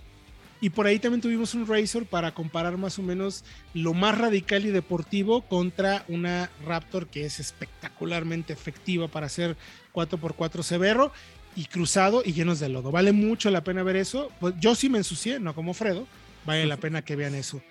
Y 0.63 0.69
por 0.69 0.87
ahí 0.87 0.97
también 0.97 1.19
tuvimos 1.19 1.53
un 1.55 1.67
Razor 1.67 2.05
para 2.05 2.33
comparar 2.33 2.77
más 2.77 2.97
o 2.97 3.01
menos 3.01 3.43
lo 3.73 3.93
más 3.93 4.17
radical 4.17 4.65
y 4.65 4.69
deportivo 4.69 5.41
contra 5.41 6.05
una 6.07 6.49
Raptor 6.65 7.07
que 7.07 7.25
es 7.25 7.41
espectacularmente 7.41 8.53
efectiva 8.53 9.09
para 9.09 9.25
hacer 9.25 9.57
4x4 9.93 10.63
severo 10.63 11.11
y 11.57 11.65
cruzado 11.65 12.23
y 12.25 12.31
llenos 12.31 12.61
de 12.61 12.69
lodo. 12.69 12.91
Vale 12.91 13.11
mucho 13.11 13.49
la 13.49 13.65
pena 13.65 13.83
ver 13.83 13.97
eso. 13.97 14.31
Pues 14.39 14.53
yo 14.57 14.73
sí 14.73 14.87
me 14.87 14.99
ensucié, 14.99 15.37
no 15.37 15.53
como 15.53 15.73
Fredo. 15.73 16.07
Vale 16.45 16.65
la 16.65 16.77
pena 16.77 17.01
que 17.01 17.17
vean 17.17 17.35
eso. 17.35 17.61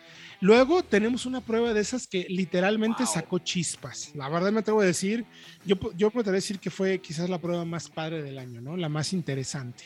Luego 0.43 0.83
tenemos 0.83 1.25
una 1.25 1.41
prueba 1.41 1.73
de 1.73 1.81
esas 1.81 2.07
que 2.07 2.27
literalmente 2.29 3.07
sacó 3.07 3.39
chispas. 3.39 4.11
La 4.15 4.29
verdad 4.29 4.53
me 4.53 4.61
atrevo 4.61 4.83
a 4.83 4.85
decir, 4.85 5.25
yo, 5.65 5.77
yo 5.97 6.11
podría 6.11 6.33
decir 6.33 6.59
que 6.59 6.69
fue 6.69 6.99
quizás 6.99 7.31
la 7.31 7.41
prueba 7.41 7.65
más 7.65 7.89
padre 7.89 8.23
del 8.23 8.37
año, 8.37 8.61
¿no? 8.61 8.77
La 8.77 8.91
más 8.91 9.15
interesante. 9.15 9.85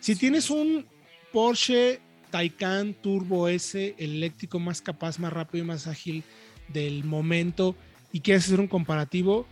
Si 0.00 0.16
tienes 0.16 0.50
un 0.50 0.84
Porsche 1.32 2.00
Taycan 2.34 2.94
Turbo 2.94 3.46
S, 3.46 3.94
el 3.96 4.14
eléctrico 4.16 4.58
más 4.58 4.82
capaz, 4.82 5.20
más 5.20 5.32
rápido 5.32 5.62
y 5.62 5.68
más 5.68 5.86
ágil 5.86 6.24
del 6.66 7.04
momento, 7.04 7.76
y 8.10 8.22
quieres 8.22 8.46
hacer 8.46 8.58
un 8.58 8.66
comparativo, 8.66 9.46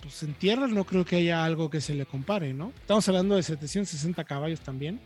pues 0.00 0.22
en 0.22 0.32
tierra 0.32 0.68
no 0.68 0.84
creo 0.84 1.04
que 1.04 1.16
haya 1.16 1.44
algo 1.44 1.68
que 1.68 1.82
se 1.82 1.92
le 1.92 2.06
compare, 2.06 2.54
¿no? 2.54 2.72
Estamos 2.80 3.06
hablando 3.10 3.36
de 3.36 3.42
760 3.42 4.24
caballos 4.24 4.60
también, 4.60 5.00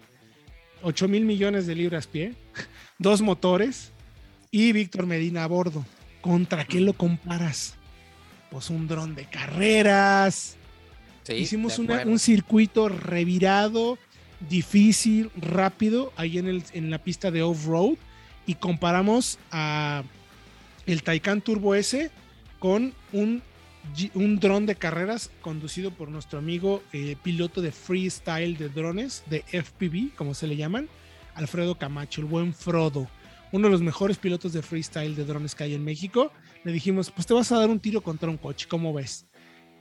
8 0.82 1.08
mil 1.08 1.24
millones 1.24 1.66
de 1.66 1.74
libras 1.74 2.06
pie, 2.06 2.34
dos 3.00 3.20
motores 3.20 3.90
y 4.52 4.70
Víctor 4.70 5.06
Medina 5.06 5.42
a 5.42 5.48
bordo. 5.48 5.84
¿Contra 6.20 6.64
qué 6.66 6.78
lo 6.78 6.92
comparas? 6.92 7.74
Pues 8.48 8.70
un 8.70 8.86
dron 8.86 9.16
de 9.16 9.24
carreras. 9.24 10.56
Hicimos 11.28 11.80
un 11.80 12.20
circuito 12.20 12.88
revirado 12.88 13.98
difícil, 14.48 15.30
rápido, 15.36 16.12
ahí 16.16 16.38
en, 16.38 16.48
el, 16.48 16.64
en 16.72 16.90
la 16.90 16.98
pista 16.98 17.30
de 17.30 17.42
off-road 17.42 17.94
y 18.46 18.54
comparamos 18.54 19.38
a 19.50 20.02
el 20.86 21.02
Taycan 21.02 21.40
Turbo 21.40 21.74
S 21.74 22.10
con 22.58 22.92
un 23.12 23.42
un 24.14 24.38
dron 24.38 24.66
de 24.66 24.76
carreras 24.76 25.30
conducido 25.40 25.90
por 25.90 26.08
nuestro 26.08 26.38
amigo 26.38 26.82
eh, 26.92 27.16
piloto 27.22 27.60
de 27.60 27.72
freestyle 27.72 28.56
de 28.56 28.68
drones, 28.68 29.24
de 29.28 29.40
FPV, 29.42 30.14
como 30.14 30.34
se 30.34 30.46
le 30.46 30.56
llaman, 30.56 30.88
Alfredo 31.34 31.76
Camacho, 31.76 32.20
el 32.20 32.26
buen 32.26 32.54
Frodo, 32.54 33.08
uno 33.50 33.66
de 33.66 33.72
los 33.72 33.82
mejores 33.82 34.18
pilotos 34.18 34.52
de 34.52 34.62
freestyle 34.62 35.14
de 35.14 35.24
drones 35.24 35.54
que 35.54 35.64
hay 35.64 35.74
en 35.74 35.84
México. 35.84 36.32
Le 36.64 36.72
dijimos, 36.72 37.10
pues 37.10 37.26
te 37.26 37.34
vas 37.34 37.50
a 37.52 37.58
dar 37.58 37.70
un 37.70 37.80
tiro 37.80 38.00
contra 38.02 38.30
un 38.30 38.38
coche, 38.38 38.66
¿cómo 38.68 38.94
ves? 38.94 39.26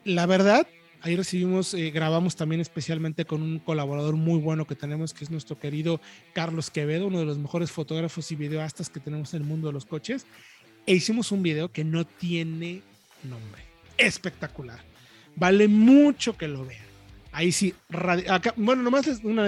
La 0.04 0.26
verdad, 0.26 0.68
ahí 1.02 1.16
recibimos, 1.16 1.74
eh, 1.74 1.92
grabamos 1.92 2.36
también 2.36 2.62
especialmente 2.62 3.26
con 3.26 3.42
un 3.42 3.60
colaborador 3.60 4.16
muy 4.16 4.40
bueno 4.40 4.66
que 4.66 4.76
tenemos, 4.76 5.14
que 5.14 5.24
es 5.24 5.32
nuestro 5.32 5.60
querido 5.60 6.00
Carlos 6.34 6.70
Quevedo, 6.70 7.08
uno 7.08 7.20
de 7.20 7.26
los 7.26 7.38
mejores 7.38 7.72
fotógrafos 7.72 8.32
y 8.32 8.36
videoastas 8.36 8.90
que 8.90 9.00
tenemos 9.00 9.34
en 9.34 9.42
el 9.42 9.48
mundo 9.48 9.68
de 9.68 9.74
los 9.74 9.86
coches. 9.86 10.26
E 10.86 10.94
hicimos 10.94 11.32
un 11.32 11.44
video 11.44 11.72
que 11.72 11.84
no 11.84 12.06
tiene 12.06 12.82
nombre 13.24 13.64
espectacular. 13.98 14.80
Vale 15.36 15.68
mucho 15.68 16.38
que 16.38 16.48
lo 16.48 16.66
vean. 16.66 16.86
Ahí 17.32 17.52
sí, 17.52 17.74
bueno, 18.58 18.84
nomás 18.84 19.08
es 19.08 19.24
una 19.24 19.46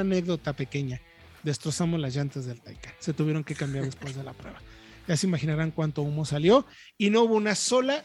anécdota, 0.00 0.52
pequeña. 0.52 1.00
Destrozamos 1.42 1.98
las 1.98 2.14
llantas 2.14 2.46
del 2.46 2.60
Taycan. 2.60 2.92
Se 2.98 3.12
tuvieron 3.12 3.42
que 3.42 3.54
cambiar 3.54 3.84
después 3.84 4.14
de 4.14 4.22
la 4.22 4.32
prueba. 4.32 4.60
Ya 5.08 5.16
se 5.16 5.26
imaginarán 5.26 5.70
cuánto 5.70 6.02
humo 6.02 6.24
salió 6.24 6.66
y 6.98 7.10
no 7.10 7.22
hubo 7.22 7.34
una 7.34 7.54
sola, 7.54 8.04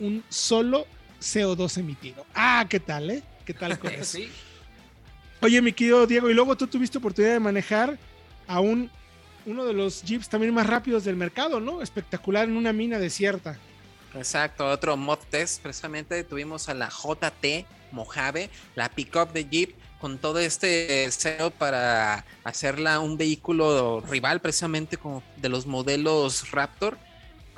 un 0.00 0.22
solo 0.28 0.86
CO2 1.20 1.78
emitido. 1.78 2.24
Ah, 2.34 2.66
¿qué 2.68 2.80
tal, 2.80 3.10
eh? 3.10 3.22
¿Qué 3.44 3.54
tal 3.54 3.78
con 3.78 3.90
eso? 3.94 4.18
Oye, 5.40 5.62
mi 5.62 5.72
querido 5.72 6.06
Diego, 6.06 6.28
y 6.28 6.34
luego 6.34 6.56
tú 6.56 6.66
tuviste 6.66 6.98
oportunidad 6.98 7.34
de 7.34 7.40
manejar 7.40 7.98
a 8.46 8.60
un, 8.60 8.90
uno 9.46 9.64
de 9.64 9.72
los 9.72 10.02
jeeps 10.02 10.28
también 10.28 10.52
más 10.52 10.66
rápidos 10.66 11.04
del 11.04 11.16
mercado, 11.16 11.60
¿no? 11.60 11.80
Espectacular 11.80 12.48
en 12.48 12.56
una 12.56 12.72
mina 12.72 12.98
desierta. 12.98 13.58
Exacto, 14.14 14.68
otro 14.68 14.96
mod 14.96 15.18
test. 15.30 15.62
Precisamente 15.62 16.24
tuvimos 16.24 16.68
a 16.68 16.74
la 16.74 16.88
JT 16.88 17.66
Mojave, 17.92 18.50
la 18.74 18.88
pickup 18.88 19.32
de 19.32 19.44
Jeep, 19.44 19.74
con 20.00 20.18
todo 20.18 20.38
este 20.38 21.10
SEO 21.10 21.50
para 21.50 22.24
hacerla 22.44 23.00
un 23.00 23.16
vehículo 23.16 24.00
rival, 24.00 24.40
precisamente 24.40 24.96
como 24.96 25.22
de 25.36 25.48
los 25.48 25.66
modelos 25.66 26.50
Raptor, 26.50 26.98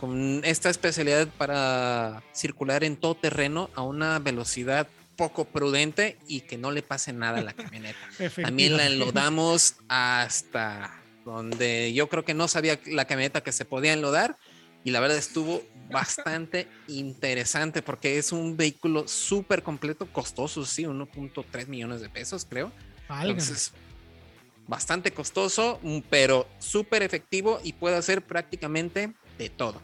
con 0.01 0.40
esta 0.46 0.70
especialidad 0.70 1.28
para 1.36 2.22
circular 2.32 2.84
en 2.84 2.96
todo 2.96 3.14
terreno 3.16 3.68
a 3.74 3.82
una 3.82 4.18
velocidad 4.18 4.88
poco 5.14 5.44
prudente 5.44 6.16
y 6.26 6.40
que 6.40 6.57
no 6.57 6.70
le 6.70 6.80
pase 6.80 7.12
nada 7.12 7.40
a 7.40 7.42
la 7.42 7.53
camioneta. 7.55 7.98
También 8.42 8.78
la 8.78 8.86
enlodamos 8.86 9.74
hasta 9.88 10.98
donde 11.26 11.92
yo 11.92 12.09
creo 12.09 12.24
que 12.24 12.32
no 12.32 12.48
sabía 12.48 12.80
la 12.86 13.05
camioneta 13.05 13.42
que 13.42 13.53
se 13.53 13.66
podía 13.66 13.92
enlodar 13.92 14.38
y 14.84 14.90
la 14.90 15.01
verdad 15.01 15.18
estuvo 15.18 15.62
bastante 15.90 16.66
interesante 16.88 17.82
porque 17.82 18.16
es 18.16 18.32
un 18.32 18.57
vehículo 18.57 19.07
súper 19.07 19.62
completo, 19.62 20.11
costoso, 20.11 20.64
sí, 20.64 20.84
1.3 20.84 21.66
millones 21.66 22.01
de 22.01 22.09
pesos, 22.09 22.46
creo. 22.48 22.72
Entonces, 23.11 23.72
bastante 24.66 25.11
costoso, 25.11 25.78
mm, 25.82 25.98
pero 26.09 26.48
súper 26.59 27.03
efectivo 27.03 27.61
y 27.62 27.74
puede 27.74 27.96
hacer 27.96 28.22
prácticamente 28.22 29.12
de 29.45 29.51
todo 29.51 29.80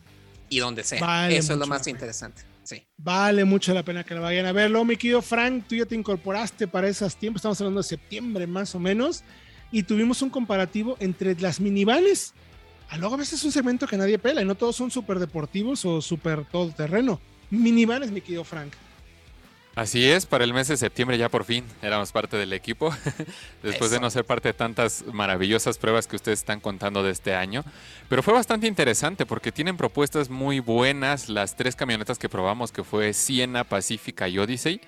y 0.48 0.58
donde 0.58 0.84
sea. 0.84 1.28
Eso 1.28 1.52
es 1.52 1.58
lo 1.58 1.66
más 1.66 1.86
interesante. 1.86 2.42
Sí. 2.62 2.84
Vale 2.96 3.44
mucho 3.44 3.72
la 3.74 3.84
pena 3.84 4.02
que 4.04 4.14
lo 4.14 4.22
vayan 4.22 4.46
a 4.46 4.52
verlo. 4.52 4.84
Mi 4.84 4.96
querido 4.96 5.22
Frank, 5.22 5.64
tú 5.68 5.76
ya 5.76 5.86
te 5.86 5.94
incorporaste 5.94 6.66
para 6.66 6.88
esos 6.88 7.16
tiempos, 7.16 7.40
estamos 7.40 7.60
hablando 7.60 7.80
de 7.80 7.88
septiembre 7.88 8.46
más 8.46 8.74
o 8.74 8.80
menos, 8.80 9.22
y 9.70 9.84
tuvimos 9.84 10.20
un 10.22 10.30
comparativo 10.30 10.96
entre 11.00 11.34
las 11.40 11.60
minivales 11.60 12.34
a 12.88 12.98
luego 12.98 13.14
a 13.14 13.18
veces 13.18 13.40
es 13.40 13.44
un 13.44 13.52
segmento 13.52 13.86
que 13.86 13.96
nadie 13.96 14.18
pela 14.18 14.42
y 14.42 14.44
no 14.44 14.54
todos 14.54 14.76
son 14.76 14.90
súper 14.90 15.18
deportivos 15.18 15.84
o 15.84 16.00
súper 16.00 16.44
todoterreno. 16.44 17.20
Minivanes, 17.50 18.10
mi 18.10 18.20
querido 18.20 18.44
Frank. 18.44 18.72
Así 19.76 20.08
es, 20.08 20.24
para 20.24 20.42
el 20.42 20.54
mes 20.54 20.68
de 20.68 20.78
septiembre 20.78 21.18
ya 21.18 21.28
por 21.28 21.44
fin 21.44 21.62
éramos 21.82 22.10
parte 22.10 22.38
del 22.38 22.54
equipo, 22.54 22.96
después 23.62 23.90
de 23.90 24.00
no 24.00 24.08
ser 24.08 24.24
parte 24.24 24.48
de 24.48 24.54
tantas 24.54 25.04
maravillosas 25.12 25.76
pruebas 25.76 26.06
que 26.06 26.16
ustedes 26.16 26.38
están 26.38 26.60
contando 26.60 27.02
de 27.02 27.10
este 27.10 27.34
año. 27.34 27.62
Pero 28.08 28.22
fue 28.22 28.32
bastante 28.32 28.66
interesante 28.66 29.26
porque 29.26 29.52
tienen 29.52 29.76
propuestas 29.76 30.30
muy 30.30 30.60
buenas, 30.60 31.28
las 31.28 31.56
tres 31.56 31.76
camionetas 31.76 32.18
que 32.18 32.30
probamos, 32.30 32.72
que 32.72 32.84
fue 32.84 33.12
Siena, 33.12 33.64
Pacífica 33.64 34.28
y 34.28 34.38
Odyssey. 34.38 34.80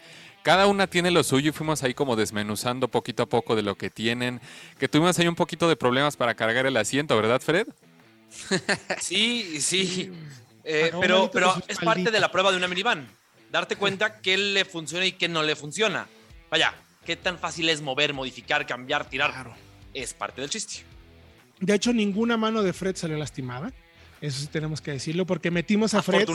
Cada 0.42 0.66
una 0.66 0.86
tiene 0.86 1.10
lo 1.10 1.22
suyo 1.22 1.50
y 1.50 1.52
fuimos 1.52 1.82
ahí 1.82 1.92
como 1.92 2.16
desmenuzando 2.16 2.88
poquito 2.88 3.24
a 3.24 3.26
poco 3.26 3.56
de 3.56 3.62
lo 3.62 3.74
que 3.74 3.90
tienen, 3.90 4.40
que 4.78 4.88
tuvimos 4.88 5.18
ahí 5.18 5.28
un 5.28 5.34
poquito 5.34 5.68
de 5.68 5.76
problemas 5.76 6.16
para 6.16 6.34
cargar 6.34 6.64
el 6.64 6.78
asiento, 6.78 7.14
¿verdad 7.14 7.42
Fred? 7.42 7.66
Sí, 9.02 9.60
sí. 9.60 10.10
Eh, 10.64 10.92
pero 10.98 11.30
pero 11.30 11.54
es 11.68 11.76
parte 11.76 12.10
de 12.10 12.20
la 12.20 12.30
prueba 12.30 12.50
de 12.50 12.56
una 12.56 12.68
minivan. 12.68 13.06
Darte 13.50 13.76
cuenta 13.76 14.20
qué 14.20 14.36
le 14.36 14.64
funciona 14.64 15.06
y 15.06 15.12
qué 15.12 15.28
no 15.28 15.42
le 15.42 15.56
funciona. 15.56 16.06
Vaya, 16.50 16.74
qué 17.04 17.16
tan 17.16 17.38
fácil 17.38 17.68
es 17.68 17.80
mover, 17.80 18.12
modificar, 18.14 18.66
cambiar, 18.66 19.08
tirar. 19.08 19.54
Es 19.94 20.14
parte 20.14 20.40
del 20.40 20.50
chiste. 20.50 20.84
De 21.60 21.74
hecho, 21.74 21.92
ninguna 21.92 22.36
mano 22.36 22.62
de 22.62 22.72
Fred 22.72 22.96
salió 22.96 23.16
lastimada. 23.16 23.72
Eso 24.20 24.40
sí 24.40 24.48
tenemos 24.48 24.80
que 24.80 24.90
decirlo, 24.90 25.26
porque 25.26 25.50
metimos 25.50 25.94
a 25.94 26.02
Fred 26.02 26.28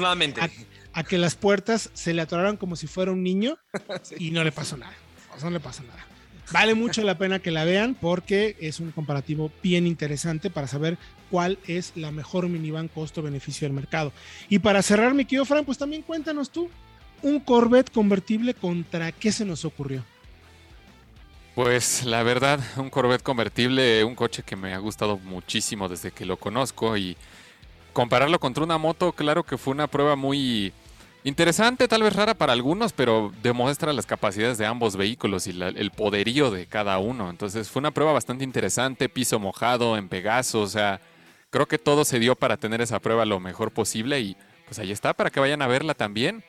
a, 0.93 1.03
que 1.03 1.17
las 1.17 1.35
puertas 1.35 1.89
se 1.93 2.13
le 2.13 2.21
atoraran 2.21 2.55
como 2.55 2.75
si 2.75 2.87
fuera 2.87 3.11
un 3.11 3.23
niño 3.23 3.57
y 4.17 4.31
no 4.31 4.43
le 4.43 4.51
pasó 4.51 4.77
nada. 4.77 4.93
no 5.41 5.49
le 5.49 5.59
pasó 5.59 5.83
nada. 5.83 6.05
Vale 6.51 6.75
mucho 6.75 7.03
la 7.03 7.17
pena 7.17 7.39
que 7.39 7.51
la 7.51 7.63
vean 7.65 7.95
porque 7.95 8.55
es 8.59 8.79
un 8.79 8.91
comparativo 8.91 9.51
bien 9.61 9.87
interesante 9.87 10.49
para 10.49 10.67
saber 10.67 10.97
cuál 11.31 11.57
es 11.67 11.93
la 11.95 12.11
mejor 12.11 12.47
minivan 12.47 12.87
costo-beneficio 12.87 13.65
del 13.67 13.73
mercado. 13.73 14.11
Y 14.49 14.59
para 14.59 14.81
cerrar, 14.81 15.13
mi 15.13 15.25
querido 15.25 15.45
Fran, 15.45 15.65
pues 15.65 15.77
también 15.77 16.01
cuéntanos 16.01 16.51
tú, 16.51 16.69
un 17.23 17.39
Corvette 17.39 17.91
convertible 17.91 18.53
contra 18.53 19.11
qué 19.11 19.31
se 19.31 19.45
nos 19.45 19.65
ocurrió. 19.65 20.03
Pues 21.55 22.05
la 22.05 22.23
verdad, 22.23 22.59
un 22.77 22.89
Corvette 22.89 23.23
convertible, 23.23 24.03
un 24.03 24.15
coche 24.15 24.43
que 24.43 24.55
me 24.55 24.73
ha 24.73 24.77
gustado 24.77 25.17
muchísimo 25.17 25.89
desde 25.89 26.11
que 26.11 26.25
lo 26.25 26.37
conozco 26.37 26.97
y 26.97 27.17
compararlo 27.93 28.39
contra 28.39 28.63
una 28.63 28.77
moto, 28.77 29.11
claro 29.11 29.43
que 29.43 29.57
fue 29.57 29.73
una 29.73 29.87
prueba 29.87 30.15
muy 30.15 30.73
Interesante, 31.25 31.87
tal 31.87 32.03
vez 32.03 32.13
rara 32.13 32.33
para 32.33 32.51
algunos, 32.51 32.91
pero 32.91 33.31
demuestra 33.41 33.93
las 33.93 34.05
capacidades 34.05 34.57
de 34.57 34.65
ambos 34.65 34.97
vehículos 34.97 35.47
y 35.47 35.51
el 35.51 35.91
poderío 35.91 36.51
de 36.51 36.65
cada 36.65 36.97
uno. 36.97 37.29
Entonces 37.29 37.69
fue 37.69 37.79
una 37.79 37.91
prueba 37.91 38.11
bastante 38.11 38.43
interesante, 38.43 39.07
piso 39.07 39.39
mojado, 39.39 39.95
en 39.95 40.09
Pegaso, 40.09 40.59
o 40.59 40.67
sea, 40.67 40.99
creo 41.49 41.65
que 41.65 41.77
todo 41.77 42.03
se 42.03 42.19
dio 42.19 42.35
para 42.35 42.57
tener 42.57 42.81
esa 42.81 42.99
prueba 42.99 43.23
lo 43.23 43.39
mejor 43.39 43.71
posible 43.71 44.19
y 44.19 44.35
pues 44.65 44.79
ahí 44.79 44.91
está, 44.91 45.13
para 45.13 45.29
que 45.29 45.39
vayan 45.39 45.61
a 45.61 45.67
verla 45.67 45.93
también. 45.93 46.43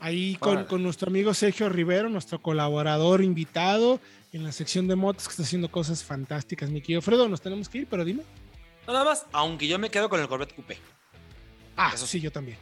Ahí 0.00 0.36
con, 0.36 0.64
con 0.64 0.82
nuestro 0.82 1.10
amigo 1.10 1.34
Sergio 1.34 1.68
Rivero, 1.68 2.08
nuestro 2.08 2.40
colaborador 2.40 3.22
invitado 3.22 4.00
en 4.32 4.44
la 4.44 4.52
sección 4.52 4.88
de 4.88 4.96
motos 4.96 5.24
que 5.24 5.32
está 5.32 5.42
haciendo 5.42 5.70
cosas 5.70 6.04
fantásticas. 6.04 6.70
Mi 6.70 6.80
querido 6.80 7.02
Fredo, 7.02 7.28
nos 7.28 7.40
tenemos 7.40 7.68
que 7.68 7.78
ir, 7.78 7.86
pero 7.88 8.04
dime. 8.04 8.22
Nada 8.86 9.04
más, 9.04 9.26
aunque 9.32 9.68
yo 9.68 9.78
me 9.78 9.90
quedo 9.90 10.08
con 10.08 10.20
el 10.20 10.28
Corvette 10.28 10.54
Coupé. 10.54 10.78
Ah, 11.76 11.92
eso 11.94 12.06
sí, 12.06 12.20
yo 12.20 12.32
también. 12.32 12.58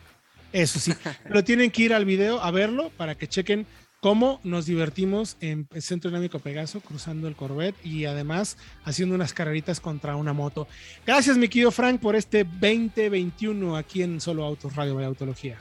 Eso 0.52 0.78
sí, 0.78 0.92
pero 1.24 1.44
tienen 1.44 1.70
que 1.70 1.82
ir 1.82 1.94
al 1.94 2.04
video 2.04 2.40
a 2.40 2.50
verlo 2.50 2.90
para 2.96 3.14
que 3.14 3.28
chequen 3.28 3.66
cómo 4.00 4.40
nos 4.44 4.66
divertimos 4.66 5.36
en 5.40 5.68
el 5.72 5.82
Centro 5.82 6.10
Dinámico 6.10 6.38
Pegaso 6.38 6.80
cruzando 6.80 7.28
el 7.28 7.36
Corvette 7.36 7.84
y 7.84 8.04
además 8.04 8.56
haciendo 8.84 9.14
unas 9.14 9.32
carreritas 9.32 9.80
contra 9.80 10.16
una 10.16 10.32
moto. 10.32 10.68
Gracias, 11.06 11.36
mi 11.36 11.48
querido 11.48 11.70
Frank, 11.70 12.00
por 12.00 12.16
este 12.16 12.44
2021 12.44 13.76
aquí 13.76 14.02
en 14.02 14.20
Solo 14.20 14.44
Autos 14.44 14.76
Radio 14.76 14.96
de 14.96 15.04
Autología. 15.04 15.58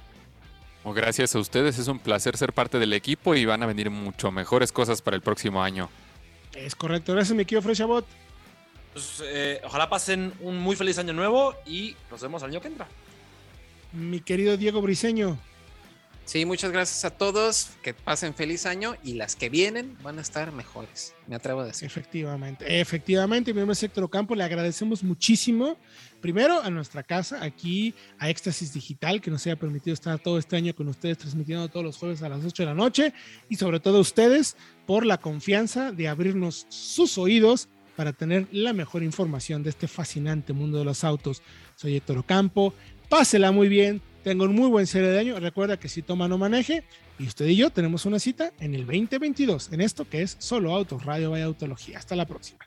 Gracias 0.94 1.36
a 1.36 1.40
ustedes, 1.40 1.80
es 1.80 1.88
un 1.88 2.00
placer 2.00 2.38
ser 2.38 2.54
parte 2.54 2.80
del 2.80 2.94
equipo 2.94 3.36
y 3.36 3.46
van 3.46 3.64
a 3.64 3.66
venir 3.66 3.90
mucho 3.90 4.32
mejores 4.32 4.72
cosas 4.72 5.02
para 5.02 5.16
el 5.16 5.22
próximo 5.22 5.64
año. 5.64 5.90
Es 6.54 6.76
correcto, 6.76 7.14
gracias, 7.14 7.36
mi 7.36 7.46
querido 7.46 7.62
Freshabot. 7.62 8.06
Pues, 8.94 9.24
eh, 9.26 9.62
ojalá 9.64 9.90
pasen 9.90 10.34
un 10.42 10.58
muy 10.58 10.76
feliz 10.76 10.98
año 10.98 11.14
nuevo 11.14 11.56
y 11.66 11.96
nos 12.10 12.22
vemos 12.22 12.42
al 12.44 12.50
año 12.50 12.62
que 12.62 12.68
entra 12.68 12.88
mi 13.92 14.20
querido 14.20 14.58
Diego 14.58 14.82
Briseño. 14.82 15.38
Sí, 16.28 16.44
muchas 16.44 16.74
gracias 16.74 17.06
a 17.06 17.12
todos. 17.12 17.70
Que 17.82 17.94
pasen 17.94 18.34
feliz 18.34 18.66
año 18.66 18.96
y 19.02 19.14
las 19.14 19.38
que 19.38 19.48
vienen 19.48 19.98
van 20.04 20.20
a 20.20 20.22
estar 20.22 20.52
mejores. 20.52 21.16
Me 21.26 21.38
atrevo 21.38 21.62
a 21.62 21.66
decir. 21.66 21.86
Efectivamente, 21.86 22.82
efectivamente, 22.82 23.54
mi 23.54 23.60
nombre 23.62 23.72
es 23.72 23.82
Héctor 23.82 24.04
Ocampo. 24.04 24.36
Le 24.36 24.44
agradecemos 24.44 25.06
muchísimo, 25.06 25.78
primero 26.20 26.62
a 26.62 26.70
nuestra 26.70 27.02
casa, 27.02 27.42
aquí 27.42 27.94
a 28.20 28.30
Éxtasis 28.30 28.74
Digital, 28.74 29.22
que 29.22 29.32
nos 29.32 29.46
haya 29.48 29.56
permitido 29.56 29.94
estar 29.94 30.20
todo 30.20 30.38
este 30.38 30.58
año 30.58 30.76
con 30.76 30.90
ustedes, 30.90 31.18
transmitiendo 31.18 31.70
todos 31.70 31.86
los 31.86 31.96
jueves 31.96 32.22
a 32.22 32.28
las 32.28 32.44
8 32.44 32.64
de 32.64 32.68
la 32.68 32.76
noche. 32.76 33.14
Y 33.48 33.56
sobre 33.56 33.80
todo 33.80 34.00
a 34.00 34.02
ustedes 34.02 34.58
por 34.86 35.06
la 35.06 35.20
confianza 35.20 35.94
de 35.94 36.10
abrirnos 36.10 36.66
sus 36.68 37.18
oídos 37.18 37.70
para 37.96 38.12
tener 38.12 38.50
la 38.52 38.74
mejor 38.74 39.02
información 39.02 39.64
de 39.64 39.70
este 39.70 39.88
fascinante 39.88 40.52
mundo 40.52 40.78
de 40.78 40.84
los 40.84 41.06
autos. 41.06 41.42
Soy 41.78 41.96
Héctor 41.96 42.18
Ocampo. 42.18 42.74
Pásela 43.08 43.54
muy 43.54 43.70
bien, 43.70 44.02
tenga 44.28 44.44
un 44.44 44.54
muy 44.54 44.68
buen 44.68 44.86
cierre 44.88 45.08
de 45.08 45.20
año. 45.20 45.40
Recuerda 45.40 45.78
que 45.78 45.88
si 45.88 46.02
toma 46.02 46.28
no 46.28 46.38
maneje. 46.38 46.84
Y 47.18 47.28
usted 47.28 47.46
y 47.46 47.56
yo 47.56 47.70
tenemos 47.70 48.06
una 48.06 48.20
cita 48.20 48.52
en 48.60 48.76
el 48.76 48.86
2022 48.86 49.72
en 49.72 49.80
esto 49.80 50.04
que 50.04 50.22
es 50.22 50.36
Solo 50.40 50.76
Autos 50.76 51.06
Radio 51.06 51.32
Vaya 51.32 51.46
Autología. 51.46 51.98
Hasta 51.98 52.18
la 52.18 52.26
próxima. 52.26 52.60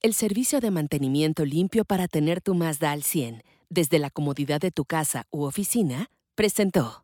El 0.00 0.14
servicio 0.14 0.60
de 0.60 0.70
mantenimiento 0.70 1.44
limpio 1.44 1.84
para 1.84 2.06
tener 2.06 2.40
tu 2.40 2.54
Mazda 2.54 2.92
al 2.92 3.02
100 3.02 3.42
desde 3.68 3.98
la 3.98 4.10
comodidad 4.10 4.60
de 4.60 4.70
tu 4.70 4.84
casa 4.84 5.26
u 5.30 5.42
oficina, 5.42 6.08
presentó. 6.36 7.02